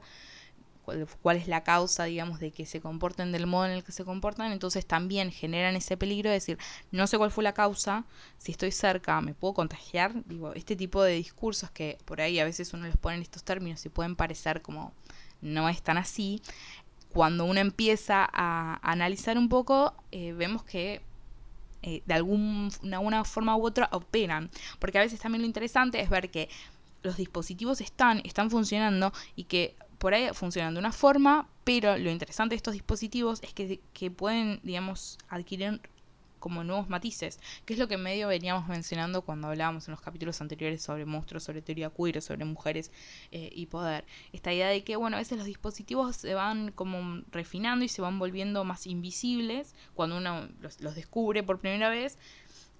cuál, 1.23 1.37
es 1.37 1.47
la 1.47 1.63
causa, 1.63 2.03
digamos, 2.03 2.39
de 2.39 2.51
que 2.51 2.67
se 2.67 2.79
comporten 2.79 3.31
del 3.31 3.47
modo 3.47 3.65
en 3.65 3.71
el 3.71 3.83
que 3.83 3.91
se 3.91 4.05
comportan, 4.05 4.51
entonces 4.51 4.85
también 4.85 5.31
generan 5.31 5.75
ese 5.75 5.97
peligro 5.97 6.29
de 6.29 6.35
decir, 6.35 6.59
no 6.91 7.07
sé 7.07 7.17
cuál 7.17 7.31
fue 7.31 7.43
la 7.43 7.53
causa, 7.53 8.05
si 8.37 8.51
estoy 8.51 8.71
cerca, 8.71 9.19
me 9.21 9.33
puedo 9.33 9.55
contagiar, 9.55 10.13
digo, 10.25 10.53
este 10.53 10.75
tipo 10.75 11.01
de 11.01 11.13
discursos 11.13 11.71
que 11.71 11.97
por 12.05 12.21
ahí 12.21 12.39
a 12.39 12.45
veces 12.45 12.71
uno 12.71 12.85
los 12.85 12.97
pone 12.97 13.15
en 13.15 13.23
estos 13.23 13.43
términos 13.43 13.83
y 13.83 13.89
pueden 13.89 14.15
parecer 14.15 14.61
como 14.61 14.93
no 15.41 15.69
es 15.69 15.81
tan 15.81 15.97
así, 15.97 16.43
cuando 17.09 17.45
uno 17.45 17.59
empieza 17.59 18.29
a 18.31 18.79
analizar 18.83 19.39
un 19.39 19.49
poco, 19.49 19.95
eh, 20.11 20.33
vemos 20.33 20.63
que 20.63 21.01
eh, 21.87 22.03
de 22.05 22.13
alguna 22.15 23.23
forma 23.23 23.55
u 23.55 23.65
otra 23.65 23.87
operan. 23.93 24.49
Porque 24.77 24.97
a 24.97 25.01
veces 25.01 25.21
también 25.21 25.41
lo 25.41 25.47
interesante 25.47 26.01
es 26.01 26.09
ver 26.09 26.29
que 26.29 26.49
los 27.01 27.15
dispositivos 27.15 27.79
están, 27.79 28.21
están 28.25 28.51
funcionando 28.51 29.13
y 29.37 29.45
que 29.45 29.77
por 29.97 30.13
ahí 30.13 30.27
funcionan 30.33 30.73
de 30.73 30.81
una 30.81 30.91
forma, 30.91 31.47
pero 31.63 31.97
lo 31.97 32.11
interesante 32.11 32.53
de 32.53 32.57
estos 32.57 32.73
dispositivos 32.73 33.41
es 33.41 33.53
que, 33.53 33.79
que 33.93 34.11
pueden, 34.11 34.59
digamos, 34.63 35.17
adquirir 35.29 35.79
como 36.39 36.63
nuevos 36.63 36.89
matices, 36.89 37.39
que 37.65 37.73
es 37.73 37.79
lo 37.79 37.87
que 37.87 37.97
medio 37.97 38.27
veníamos 38.27 38.67
mencionando 38.67 39.21
cuando 39.21 39.47
hablábamos 39.47 39.87
en 39.87 39.91
los 39.91 40.01
capítulos 40.01 40.41
anteriores 40.41 40.81
sobre 40.81 41.05
monstruos, 41.05 41.43
sobre 41.43 41.61
teoría 41.61 41.89
queer, 41.89 42.21
sobre 42.21 42.45
mujeres 42.45 42.91
eh, 43.31 43.49
y 43.53 43.65
poder. 43.67 44.05
Esta 44.33 44.53
idea 44.53 44.67
de 44.69 44.83
que, 44.83 44.95
bueno, 44.95 45.17
a 45.17 45.19
veces 45.19 45.37
los 45.37 45.47
dispositivos 45.47 46.15
se 46.15 46.33
van 46.33 46.71
como 46.71 47.21
refinando 47.31 47.85
y 47.85 47.89
se 47.89 48.01
van 48.01 48.19
volviendo 48.19 48.63
más 48.63 48.87
invisibles 48.87 49.75
cuando 49.93 50.17
uno 50.17 50.47
los, 50.59 50.77
descubre 50.95 51.43
por 51.43 51.59
primera 51.59 51.89
vez, 51.89 52.17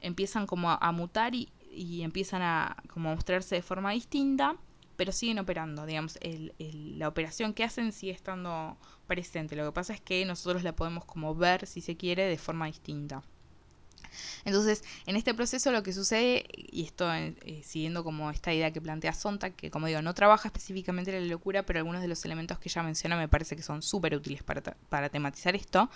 empiezan 0.02 0.48
como 0.48 0.72
a, 0.72 0.92
mutar 0.92 1.36
y, 1.36 1.50
y, 1.72 2.02
empiezan 2.04 2.42
a 2.42 2.78
como 2.88 3.14
mostrarse 3.14 3.56
de 3.56 3.62
forma 3.62 3.92
distinta 3.92 4.56
pero 4.98 5.12
siguen 5.12 5.40
operando, 5.40 5.86
digamos, 5.86 6.18
el, 6.22 6.54
la 6.98 7.08
operación 7.08 7.54
que 7.54 7.64
hacen 7.64 7.92
sigue 7.92 8.12
estando 8.12 8.78
presente. 9.06 9.56
Lo 9.56 9.66
que 9.66 9.72
pasa 9.72 9.94
es 9.94 10.02
que 10.02 10.26
nosotros 10.26 10.64
la 10.64 10.76
podemos 10.76 11.06
como 11.06 11.36
ver, 11.36 11.68
si 11.68 11.82
se 11.82 11.96
quiere, 11.96 12.24
de 12.26 12.38
forma 12.38 12.66
distinta. 12.66 13.24
Entonces, 14.46 14.84
en 15.06 15.16
este 15.16 15.34
proceso 15.34 15.72
lo 15.72 15.84
que 15.84 15.94
sucede, 15.94 16.46
y 16.54 16.84
esto 16.84 17.12
eh, 17.14 17.62
siguiendo 17.64 18.04
como 18.04 18.32
esta 18.32 18.54
idea 18.54 18.72
que 18.72 18.82
plantea 18.82 19.14
Sontag, 19.14 19.56
que 19.56 19.72
como 19.72 19.88
digo, 19.88 20.02
no 20.02 20.14
trabaja 20.14 20.48
específicamente 20.48 21.16
en 21.16 21.24
la 21.24 21.32
locura, 21.32 21.64
pero 21.64 21.80
algunos 21.80 22.02
de 22.02 22.08
los 22.08 22.24
elementos 22.26 22.60
que 22.60 22.70
ella 22.70 22.84
menciona 22.84 23.18
me 23.18 23.28
parece 23.28 23.56
que 23.56 23.62
son 23.62 23.82
súper 23.82 24.16
útiles 24.16 24.44
para, 24.44 24.62
para 24.62 25.10
tematizar 25.10 25.56
esto, 25.56 25.90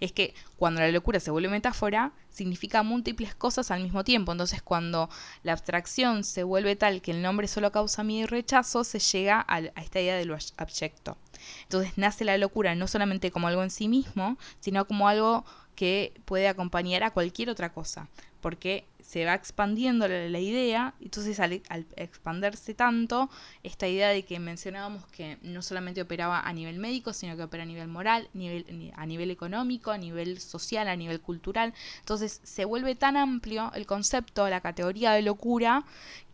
es 0.00 0.12
que 0.12 0.34
cuando 0.56 0.80
la 0.80 0.90
locura 0.90 1.20
se 1.20 1.30
vuelve 1.30 1.48
metáfora, 1.48 2.12
significa 2.30 2.82
múltiples 2.82 3.34
cosas 3.34 3.70
al 3.70 3.82
mismo 3.82 4.04
tiempo. 4.04 4.32
Entonces, 4.32 4.62
cuando 4.62 5.08
la 5.42 5.52
abstracción 5.52 6.24
se 6.24 6.42
vuelve 6.44 6.76
tal 6.76 7.02
que 7.02 7.10
el 7.10 7.22
nombre 7.22 7.48
solo 7.48 7.72
causa 7.72 8.04
miedo 8.04 8.24
y 8.24 8.26
rechazo, 8.26 8.84
se 8.84 8.98
llega 8.98 9.44
a, 9.46 9.56
a 9.56 9.82
esta 9.82 10.00
idea 10.00 10.16
de 10.16 10.24
lo 10.24 10.36
abyecto. 10.56 11.16
Entonces 11.62 11.96
nace 11.96 12.24
la 12.24 12.36
locura 12.38 12.74
no 12.74 12.88
solamente 12.88 13.30
como 13.30 13.48
algo 13.48 13.62
en 13.62 13.70
sí 13.70 13.88
mismo, 13.88 14.38
sino 14.60 14.86
como 14.86 15.08
algo 15.08 15.44
que 15.78 16.12
puede 16.24 16.48
acompañar 16.48 17.04
a 17.04 17.12
cualquier 17.12 17.50
otra 17.50 17.72
cosa, 17.72 18.08
porque 18.40 18.84
se 19.00 19.24
va 19.24 19.34
expandiendo 19.34 20.08
la, 20.08 20.40
idea, 20.40 20.92
entonces 21.00 21.38
al, 21.38 21.62
expandirse 21.94 22.74
tanto, 22.74 23.30
esta 23.62 23.86
idea 23.86 24.08
de 24.08 24.24
que 24.24 24.40
mencionábamos 24.40 25.06
que 25.06 25.38
no 25.40 25.62
solamente 25.62 26.02
operaba 26.02 26.40
a 26.40 26.52
nivel 26.52 26.80
médico, 26.80 27.12
sino 27.12 27.36
que 27.36 27.44
opera 27.44 27.62
a 27.62 27.66
nivel 27.66 27.86
moral, 27.86 28.28
nivel, 28.34 28.92
a 28.96 29.06
nivel 29.06 29.30
económico, 29.30 29.92
a 29.92 29.98
nivel 29.98 30.40
social, 30.40 30.88
a 30.88 30.96
nivel 30.96 31.20
cultural, 31.20 31.72
entonces 32.00 32.40
se 32.42 32.64
vuelve 32.64 32.96
tan 32.96 33.16
amplio 33.16 33.70
el 33.72 33.86
concepto, 33.86 34.48
la 34.48 34.60
categoría 34.60 35.12
de 35.12 35.22
locura, 35.22 35.84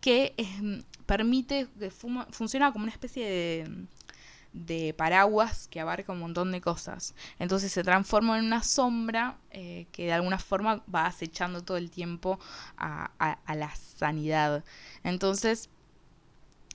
que 0.01 0.33
eh, 0.37 0.83
permite, 1.05 1.67
que 1.79 1.91
funciona 1.91 2.71
como 2.71 2.85
una 2.85 2.91
especie 2.91 3.29
de 3.29 3.85
de 4.55 4.93
paraguas 4.93 5.67
que 5.67 5.81
abarca 5.81 6.13
un 6.13 6.19
montón 6.19 6.51
de 6.51 6.61
cosas. 6.61 7.13
Entonces 7.39 7.71
se 7.71 7.83
transforma 7.83 8.39
en 8.39 8.45
una 8.45 8.63
sombra 8.63 9.37
eh, 9.51 9.85
que 9.91 10.05
de 10.05 10.13
alguna 10.13 10.39
forma 10.39 10.81
va 10.93 11.05
acechando 11.05 11.61
todo 11.61 11.77
el 11.77 11.91
tiempo 11.91 12.39
a, 12.77 13.11
la 13.53 13.75
sanidad. 13.75 14.63
Entonces 15.03 15.69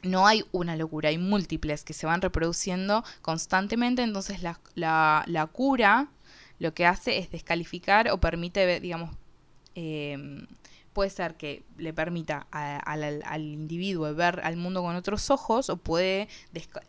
no 0.03 0.27
hay 0.27 0.45
una 0.53 0.77
locura, 0.77 1.09
hay 1.09 1.19
múltiples 1.19 1.83
que 1.85 1.95
se 1.95 2.07
van 2.07 2.21
reproduciendo 2.21 3.03
constantemente. 3.23 4.03
Entonces 4.03 4.43
la, 4.43 4.61
la, 4.75 5.25
la 5.27 5.47
cura 5.47 6.09
lo 6.59 6.75
que 6.75 6.85
hace 6.85 7.19
es 7.19 7.31
descalificar 7.31 8.11
o 8.11 8.21
permite, 8.21 8.81
digamos, 8.81 9.17
eh, 9.75 10.47
puede 10.93 11.11
ser 11.11 11.37
que 11.37 11.65
le 11.77 11.93
permita 11.93 12.47
al, 12.51 13.43
individuo 13.43 14.13
ver 14.15 14.41
al 14.43 14.57
mundo 14.57 14.83
con 14.83 14.97
otros 14.97 15.31
ojos 15.31 15.71
o 15.71 15.77
puede, 15.77 16.29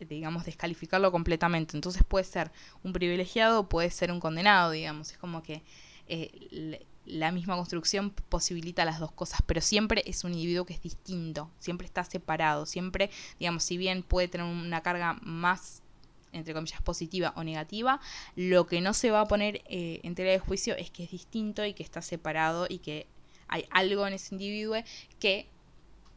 digamos, 0.08 0.44
descalificarlo 0.44 1.12
completamente. 1.12 1.76
Entonces 1.76 2.02
puede 2.04 2.24
ser 2.24 2.50
un 2.82 2.92
privilegiado 2.92 3.60
o 3.60 3.68
puede 3.68 3.90
ser 3.90 4.10
un 4.10 4.20
condenado, 4.20 4.72
digamos. 4.72 5.12
Es 5.12 5.18
como 5.18 5.42
que 5.42 5.62
eh, 6.08 6.84
la 7.06 7.32
misma 7.32 7.56
construcción 7.56 8.10
posibilita 8.10 8.84
las 8.84 9.00
dos 9.00 9.12
cosas, 9.12 9.40
pero 9.46 9.60
siempre 9.60 10.02
es 10.06 10.24
un 10.24 10.32
individuo 10.32 10.64
que 10.64 10.74
es 10.74 10.82
distinto, 10.82 11.50
siempre 11.58 11.86
está 11.86 12.04
separado, 12.04 12.66
siempre, 12.66 13.10
digamos, 13.38 13.64
si 13.64 13.76
bien 13.76 14.02
puede 14.02 14.28
tener 14.28 14.46
una 14.46 14.82
carga 14.82 15.18
más 15.22 15.82
entre 16.32 16.54
comillas, 16.54 16.80
positiva 16.80 17.34
o 17.36 17.44
negativa, 17.44 18.00
lo 18.36 18.66
que 18.66 18.80
no 18.80 18.94
se 18.94 19.10
va 19.10 19.20
a 19.20 19.26
poner 19.26 19.62
eh, 19.66 20.00
en 20.02 20.14
tela 20.14 20.30
de 20.30 20.38
juicio 20.38 20.74
es 20.76 20.90
que 20.90 21.04
es 21.04 21.10
distinto 21.10 21.62
y 21.66 21.74
que 21.74 21.82
está 21.82 22.00
separado 22.00 22.66
y 22.70 22.78
que 22.78 23.06
hay 23.52 23.66
algo 23.70 24.06
en 24.06 24.14
ese 24.14 24.34
individuo 24.34 24.76
que 25.20 25.46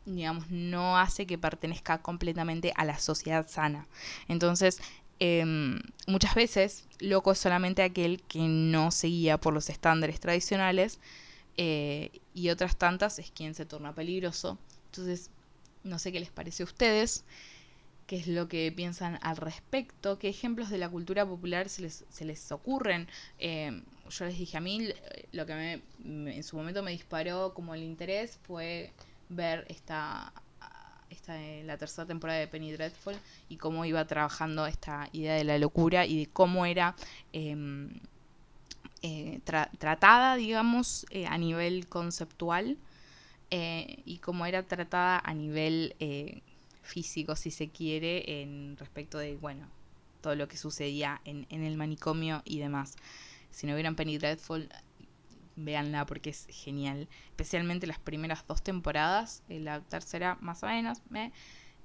digamos, 0.06 0.50
no 0.50 0.98
hace 0.98 1.26
que 1.26 1.38
pertenezca 1.38 2.02
completamente 2.02 2.72
a 2.76 2.86
la 2.86 2.98
sociedad 3.00 3.48
sana. 3.48 3.88
Entonces, 4.28 4.80
em, 5.20 5.82
muchas 6.08 6.36
veces, 6.36 6.86
loco 7.00 7.32
es 7.32 7.40
solamente 7.40 7.82
aquel 7.84 8.22
que 8.24 8.40
no 8.40 8.92
seguía 8.92 9.40
por 9.40 9.54
los 9.54 9.70
estándares 9.70 10.20
tradicionales 10.20 11.00
eh, 11.58 12.12
y 12.34 12.50
otras 12.50 12.78
tantas 12.78 13.20
es 13.20 13.32
quien 13.32 13.56
se 13.56 13.66
torna 13.66 13.94
peligroso. 13.96 14.60
Entonces, 14.88 15.32
no 15.84 16.00
sé 16.00 16.12
qué 16.12 16.20
les 16.20 16.32
parece 16.32 16.64
a 16.64 16.66
ustedes, 16.66 17.26
qué 18.08 18.18
es 18.18 18.28
lo 18.28 18.48
que 18.48 18.72
piensan 18.72 19.20
al 19.24 19.38
respecto, 19.38 20.20
qué 20.20 20.30
ejemplos 20.30 20.70
de 20.70 20.78
la 20.78 20.90
cultura 20.90 21.26
popular 21.26 21.70
se 21.70 21.82
les, 21.82 22.06
se 22.10 22.26
les 22.26 22.52
ocurren. 22.52 23.08
Em, 23.40 23.84
yo 24.10 24.26
les 24.26 24.38
dije 24.38 24.58
a 24.58 24.62
mí, 24.62 24.90
lo 25.32 25.46
que 25.46 25.82
me, 26.04 26.34
en 26.36 26.44
su 26.44 26.56
momento 26.58 26.84
me 26.84 26.92
disparó 26.92 27.54
como 27.54 27.74
el 27.74 27.84
interés 27.84 28.38
fue 28.44 28.92
ver 29.30 29.66
esta, 29.70 30.32
esta 31.10 31.38
la 31.64 31.78
tercera 31.78 32.06
temporada 32.06 32.40
de 32.40 32.48
Penny 32.48 32.72
Dreadful 32.72 33.16
y 33.50 33.58
cómo 33.58 33.86
iba 33.86 34.06
trabajando 34.06 34.66
esta 34.68 35.10
idea 35.12 35.36
de 35.36 35.44
la 35.44 35.58
locura 35.58 36.06
y 36.06 36.20
de 36.20 36.28
cómo 36.28 36.66
era 36.66 36.96
em, 37.34 37.90
eh, 39.02 39.40
tratada, 39.46 40.36
digamos, 40.36 41.06
eh, 41.12 41.28
a 41.28 41.38
nivel 41.38 41.88
conceptual 41.88 42.78
eh, 43.52 44.02
y 44.06 44.18
cómo 44.18 44.46
era 44.46 44.64
tratada 44.64 45.22
a 45.24 45.34
nivel 45.34 45.96
físico, 46.82 47.36
si 47.36 47.52
se 47.52 47.70
quiere, 47.70 48.42
en 48.42 48.78
respecto 48.78 49.18
de, 49.18 49.36
bueno, 49.38 49.68
todo 50.22 50.36
lo 50.36 50.48
que 50.48 50.58
sucedía 50.58 51.22
en, 51.26 51.46
en 51.50 51.64
el 51.64 51.78
manicomio 51.78 52.42
y 52.46 52.60
demás. 52.60 52.96
Si 53.56 53.66
no 53.68 53.74
vieron 53.74 53.96
Penny 53.96 54.18
Dreadful, 54.18 54.68
véanla 55.56 56.06
porque 56.06 56.32
es 56.32 56.46
genial. 56.50 57.08
Especialmente 57.30 57.88
las 57.88 58.00
primeras 58.00 58.46
dos 58.46 58.62
temporadas. 58.62 59.44
Eh, 59.48 59.62
la 59.62 59.80
tercera, 59.80 60.38
más 60.42 60.62
o 60.64 60.68
menos. 60.68 61.02
Me, 61.10 61.32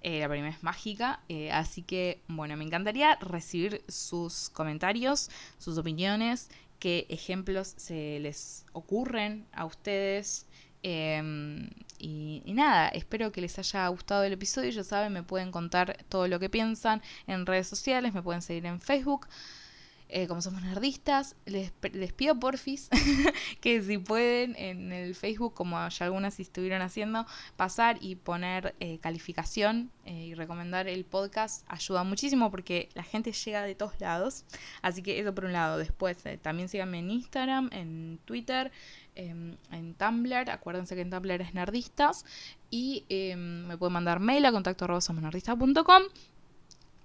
eh, 0.02 0.18
la 0.18 0.28
primera 0.28 0.52
es 0.52 0.64
mágica. 0.64 1.20
Eh, 1.28 1.52
así 1.52 1.82
que, 1.82 2.22
bueno, 2.26 2.56
me 2.56 2.64
encantaría 2.64 3.14
recibir 3.20 3.84
sus 3.86 4.50
comentarios, 4.50 5.30
sus 5.58 5.78
opiniones, 5.78 6.50
qué 6.80 7.06
ejemplos 7.08 7.74
se 7.76 8.18
les 8.18 8.66
ocurren 8.72 9.46
a 9.52 9.64
ustedes. 9.64 10.48
Em, 10.82 11.70
y, 12.00 12.42
y, 12.44 12.52
nada, 12.52 12.88
espero 12.88 13.30
que 13.30 13.42
les 13.42 13.56
haya 13.60 13.86
gustado 13.86 14.24
el 14.24 14.32
episodio. 14.32 14.70
Ya 14.70 14.82
saben, 14.82 15.12
me 15.12 15.22
pueden 15.22 15.52
contar 15.52 16.04
todo 16.08 16.26
lo 16.26 16.40
que 16.40 16.50
piensan 16.50 17.00
en 17.28 17.46
redes 17.46 17.68
sociales, 17.68 18.12
me 18.12 18.22
pueden 18.22 18.42
seguir 18.42 18.66
en 18.66 18.80
Facebook. 18.80 19.28
Eh, 20.12 20.26
como 20.26 20.42
somos 20.42 20.62
nerdistas, 20.62 21.36
les, 21.46 21.72
les 21.92 22.12
pido 22.12 22.38
porfis 22.38 22.88
que 23.60 23.80
si 23.82 23.98
pueden 23.98 24.56
en 24.56 24.92
el 24.92 25.14
Facebook, 25.14 25.54
como 25.54 25.88
ya 25.88 26.04
algunas 26.04 26.40
estuvieron 26.40 26.82
haciendo, 26.82 27.26
pasar 27.56 27.98
y 28.00 28.16
poner 28.16 28.74
eh, 28.80 28.98
calificación 28.98 29.90
eh, 30.04 30.26
y 30.26 30.34
recomendar 30.34 30.88
el 30.88 31.04
podcast 31.04 31.64
ayuda 31.68 32.02
muchísimo 32.02 32.50
porque 32.50 32.88
la 32.94 33.04
gente 33.04 33.30
llega 33.32 33.62
de 33.62 33.76
todos 33.76 34.00
lados. 34.00 34.44
Así 34.82 35.02
que 35.02 35.20
eso 35.20 35.32
por 35.34 35.44
un 35.44 35.52
lado. 35.52 35.78
Después 35.78 36.18
también 36.42 36.68
síganme 36.68 36.98
en 36.98 37.10
Instagram, 37.10 37.70
en 37.72 38.18
Twitter, 38.24 38.72
em, 39.14 39.56
en 39.70 39.94
Tumblr. 39.94 40.50
Acuérdense 40.50 40.96
que 40.96 41.02
en 41.02 41.10
Tumblr 41.10 41.40
es 41.40 41.54
nerdistas. 41.54 42.24
Y 42.70 43.04
em, 43.08 43.66
me 43.66 43.78
pueden 43.78 43.92
mandar 43.92 44.18
mail 44.18 44.44
a 44.46 44.52
contacto 44.52 44.86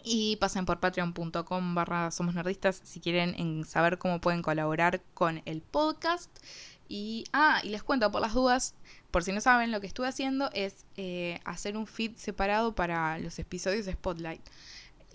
y 0.06 0.38
pasen 0.38 0.66
por 0.66 0.80
patreon.com 0.80 1.76
barra 1.76 2.12
somos 2.12 2.36
nerdistas 2.36 2.80
si 2.84 2.99
quieren 2.99 3.66
saber 3.66 3.97
cómo 3.97 4.22
pueden 4.22 4.41
colaborar 4.41 5.01
con 5.14 5.41
el 5.45 5.62
podcast. 5.62 6.30
Y, 6.88 7.24
ah, 7.34 7.62
y 7.64 7.70
les 7.70 7.82
cuento 7.82 8.12
por 8.12 8.22
las 8.22 8.36
dudas, 8.36 8.76
por 9.10 9.24
si 9.24 9.32
no 9.32 9.41
saben, 9.41 9.72
lo 9.72 9.82
que 9.82 9.88
estuve 9.88 10.08
haciendo 10.08 10.51
es 10.53 10.86
eh, 10.97 11.39
hacer 11.43 11.78
un 11.78 11.88
feed 11.88 12.16
separado 12.16 12.76
para 12.76 13.18
los 13.18 13.39
episodios 13.39 13.88
de 13.88 13.93
Spotlight 13.93 14.41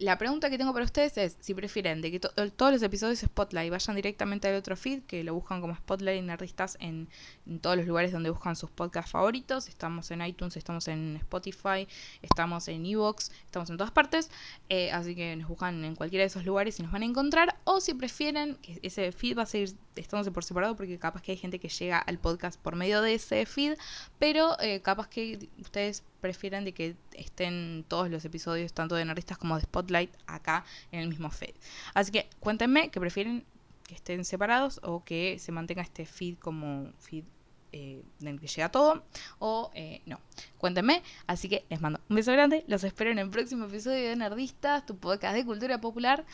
la 0.00 0.16
pregunta 0.16 0.48
que 0.48 0.56
tengo 0.56 0.72
para 0.72 0.86
ustedes 0.86 1.18
es 1.18 1.36
si 1.40 1.52
prefieren 1.52 2.00
de 2.00 2.10
que 2.10 2.20
todos 2.20 2.72
los 2.72 2.82
episodios 2.82 3.20
de 3.20 3.26
Spotlight 3.26 3.70
vayan 3.70 3.96
directamente 3.96 4.48
al 4.48 4.54
otro 4.54 4.74
feed, 4.74 5.02
que 5.02 5.22
lo 5.22 5.34
buscan 5.34 5.60
como 5.60 5.76
Spotlight 5.76 6.24
Nerdistas 6.24 6.78
en, 6.80 7.06
en 7.46 7.60
todos 7.60 7.76
los 7.76 7.86
lugares 7.86 8.10
donde 8.10 8.30
buscan 8.30 8.56
sus 8.56 8.70
podcasts 8.70 9.10
favoritos. 9.10 9.68
Estamos 9.68 10.10
en 10.10 10.22
iTunes, 10.22 10.56
estamos 10.56 10.88
en 10.88 11.16
Spotify, 11.16 11.86
estamos 12.22 12.66
en 12.68 12.86
Evox, 12.86 13.30
estamos 13.44 13.68
en 13.68 13.76
todas 13.76 13.92
partes. 13.92 14.30
Eh, 14.70 14.90
así 14.90 15.14
que 15.14 15.36
nos 15.36 15.48
buscan 15.48 15.84
en 15.84 15.94
cualquiera 15.94 16.22
de 16.22 16.28
esos 16.28 16.46
lugares 16.46 16.80
y 16.80 16.82
nos 16.82 16.92
van 16.92 17.02
a 17.02 17.04
encontrar. 17.04 17.58
O 17.64 17.82
si 17.82 17.92
prefieren 17.92 18.54
que 18.62 18.80
ese 18.82 19.12
feed 19.12 19.36
va 19.36 19.42
a 19.42 19.46
seguir 19.46 19.74
estándose 19.96 20.30
por 20.30 20.44
separado, 20.44 20.76
porque 20.76 20.98
capaz 20.98 21.20
que 21.20 21.32
hay 21.32 21.38
gente 21.38 21.58
que 21.58 21.68
llega 21.68 21.98
al 21.98 22.18
podcast 22.18 22.58
por 22.58 22.74
medio 22.74 23.02
de 23.02 23.14
ese 23.14 23.44
feed, 23.44 23.76
pero 24.18 24.58
eh, 24.60 24.80
capaz 24.80 25.08
que 25.08 25.50
ustedes 25.58 26.04
prefieren 26.20 26.64
de 26.64 26.72
que 26.72 26.96
estén 27.14 27.84
todos 27.88 28.10
los 28.10 28.24
episodios, 28.24 28.72
tanto 28.72 28.94
de 28.94 29.04
Nerdistas 29.04 29.38
como 29.38 29.56
de 29.56 29.62
Spotlight, 29.62 30.10
acá 30.26 30.64
en 30.92 31.00
el 31.00 31.08
mismo 31.08 31.30
feed. 31.30 31.54
Así 31.94 32.12
que 32.12 32.28
cuéntenme 32.40 32.90
que 32.90 33.00
prefieren 33.00 33.44
que 33.86 33.94
estén 33.94 34.24
separados 34.24 34.80
o 34.82 35.04
que 35.04 35.38
se 35.38 35.52
mantenga 35.52 35.82
este 35.82 36.06
feed 36.06 36.38
como 36.38 36.92
feed 36.98 37.24
eh, 37.72 38.02
en 38.20 38.28
el 38.28 38.40
que 38.40 38.48
llega 38.48 38.70
todo 38.70 39.04
o 39.38 39.70
eh, 39.74 40.02
no. 40.06 40.20
Cuéntenme. 40.58 41.02
Así 41.26 41.48
que 41.48 41.64
les 41.68 41.80
mando 41.80 42.00
un 42.08 42.16
beso 42.16 42.32
grande. 42.32 42.64
Los 42.66 42.84
espero 42.84 43.10
en 43.10 43.18
el 43.18 43.30
próximo 43.30 43.66
episodio 43.66 44.08
de 44.08 44.16
Nerdistas, 44.16 44.86
tu 44.86 44.96
podcast 44.96 45.34
de 45.34 45.44
cultura 45.44 45.80
popular. 45.80 46.24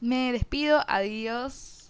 Me 0.00 0.32
despido. 0.32 0.82
Adiós. 0.86 1.83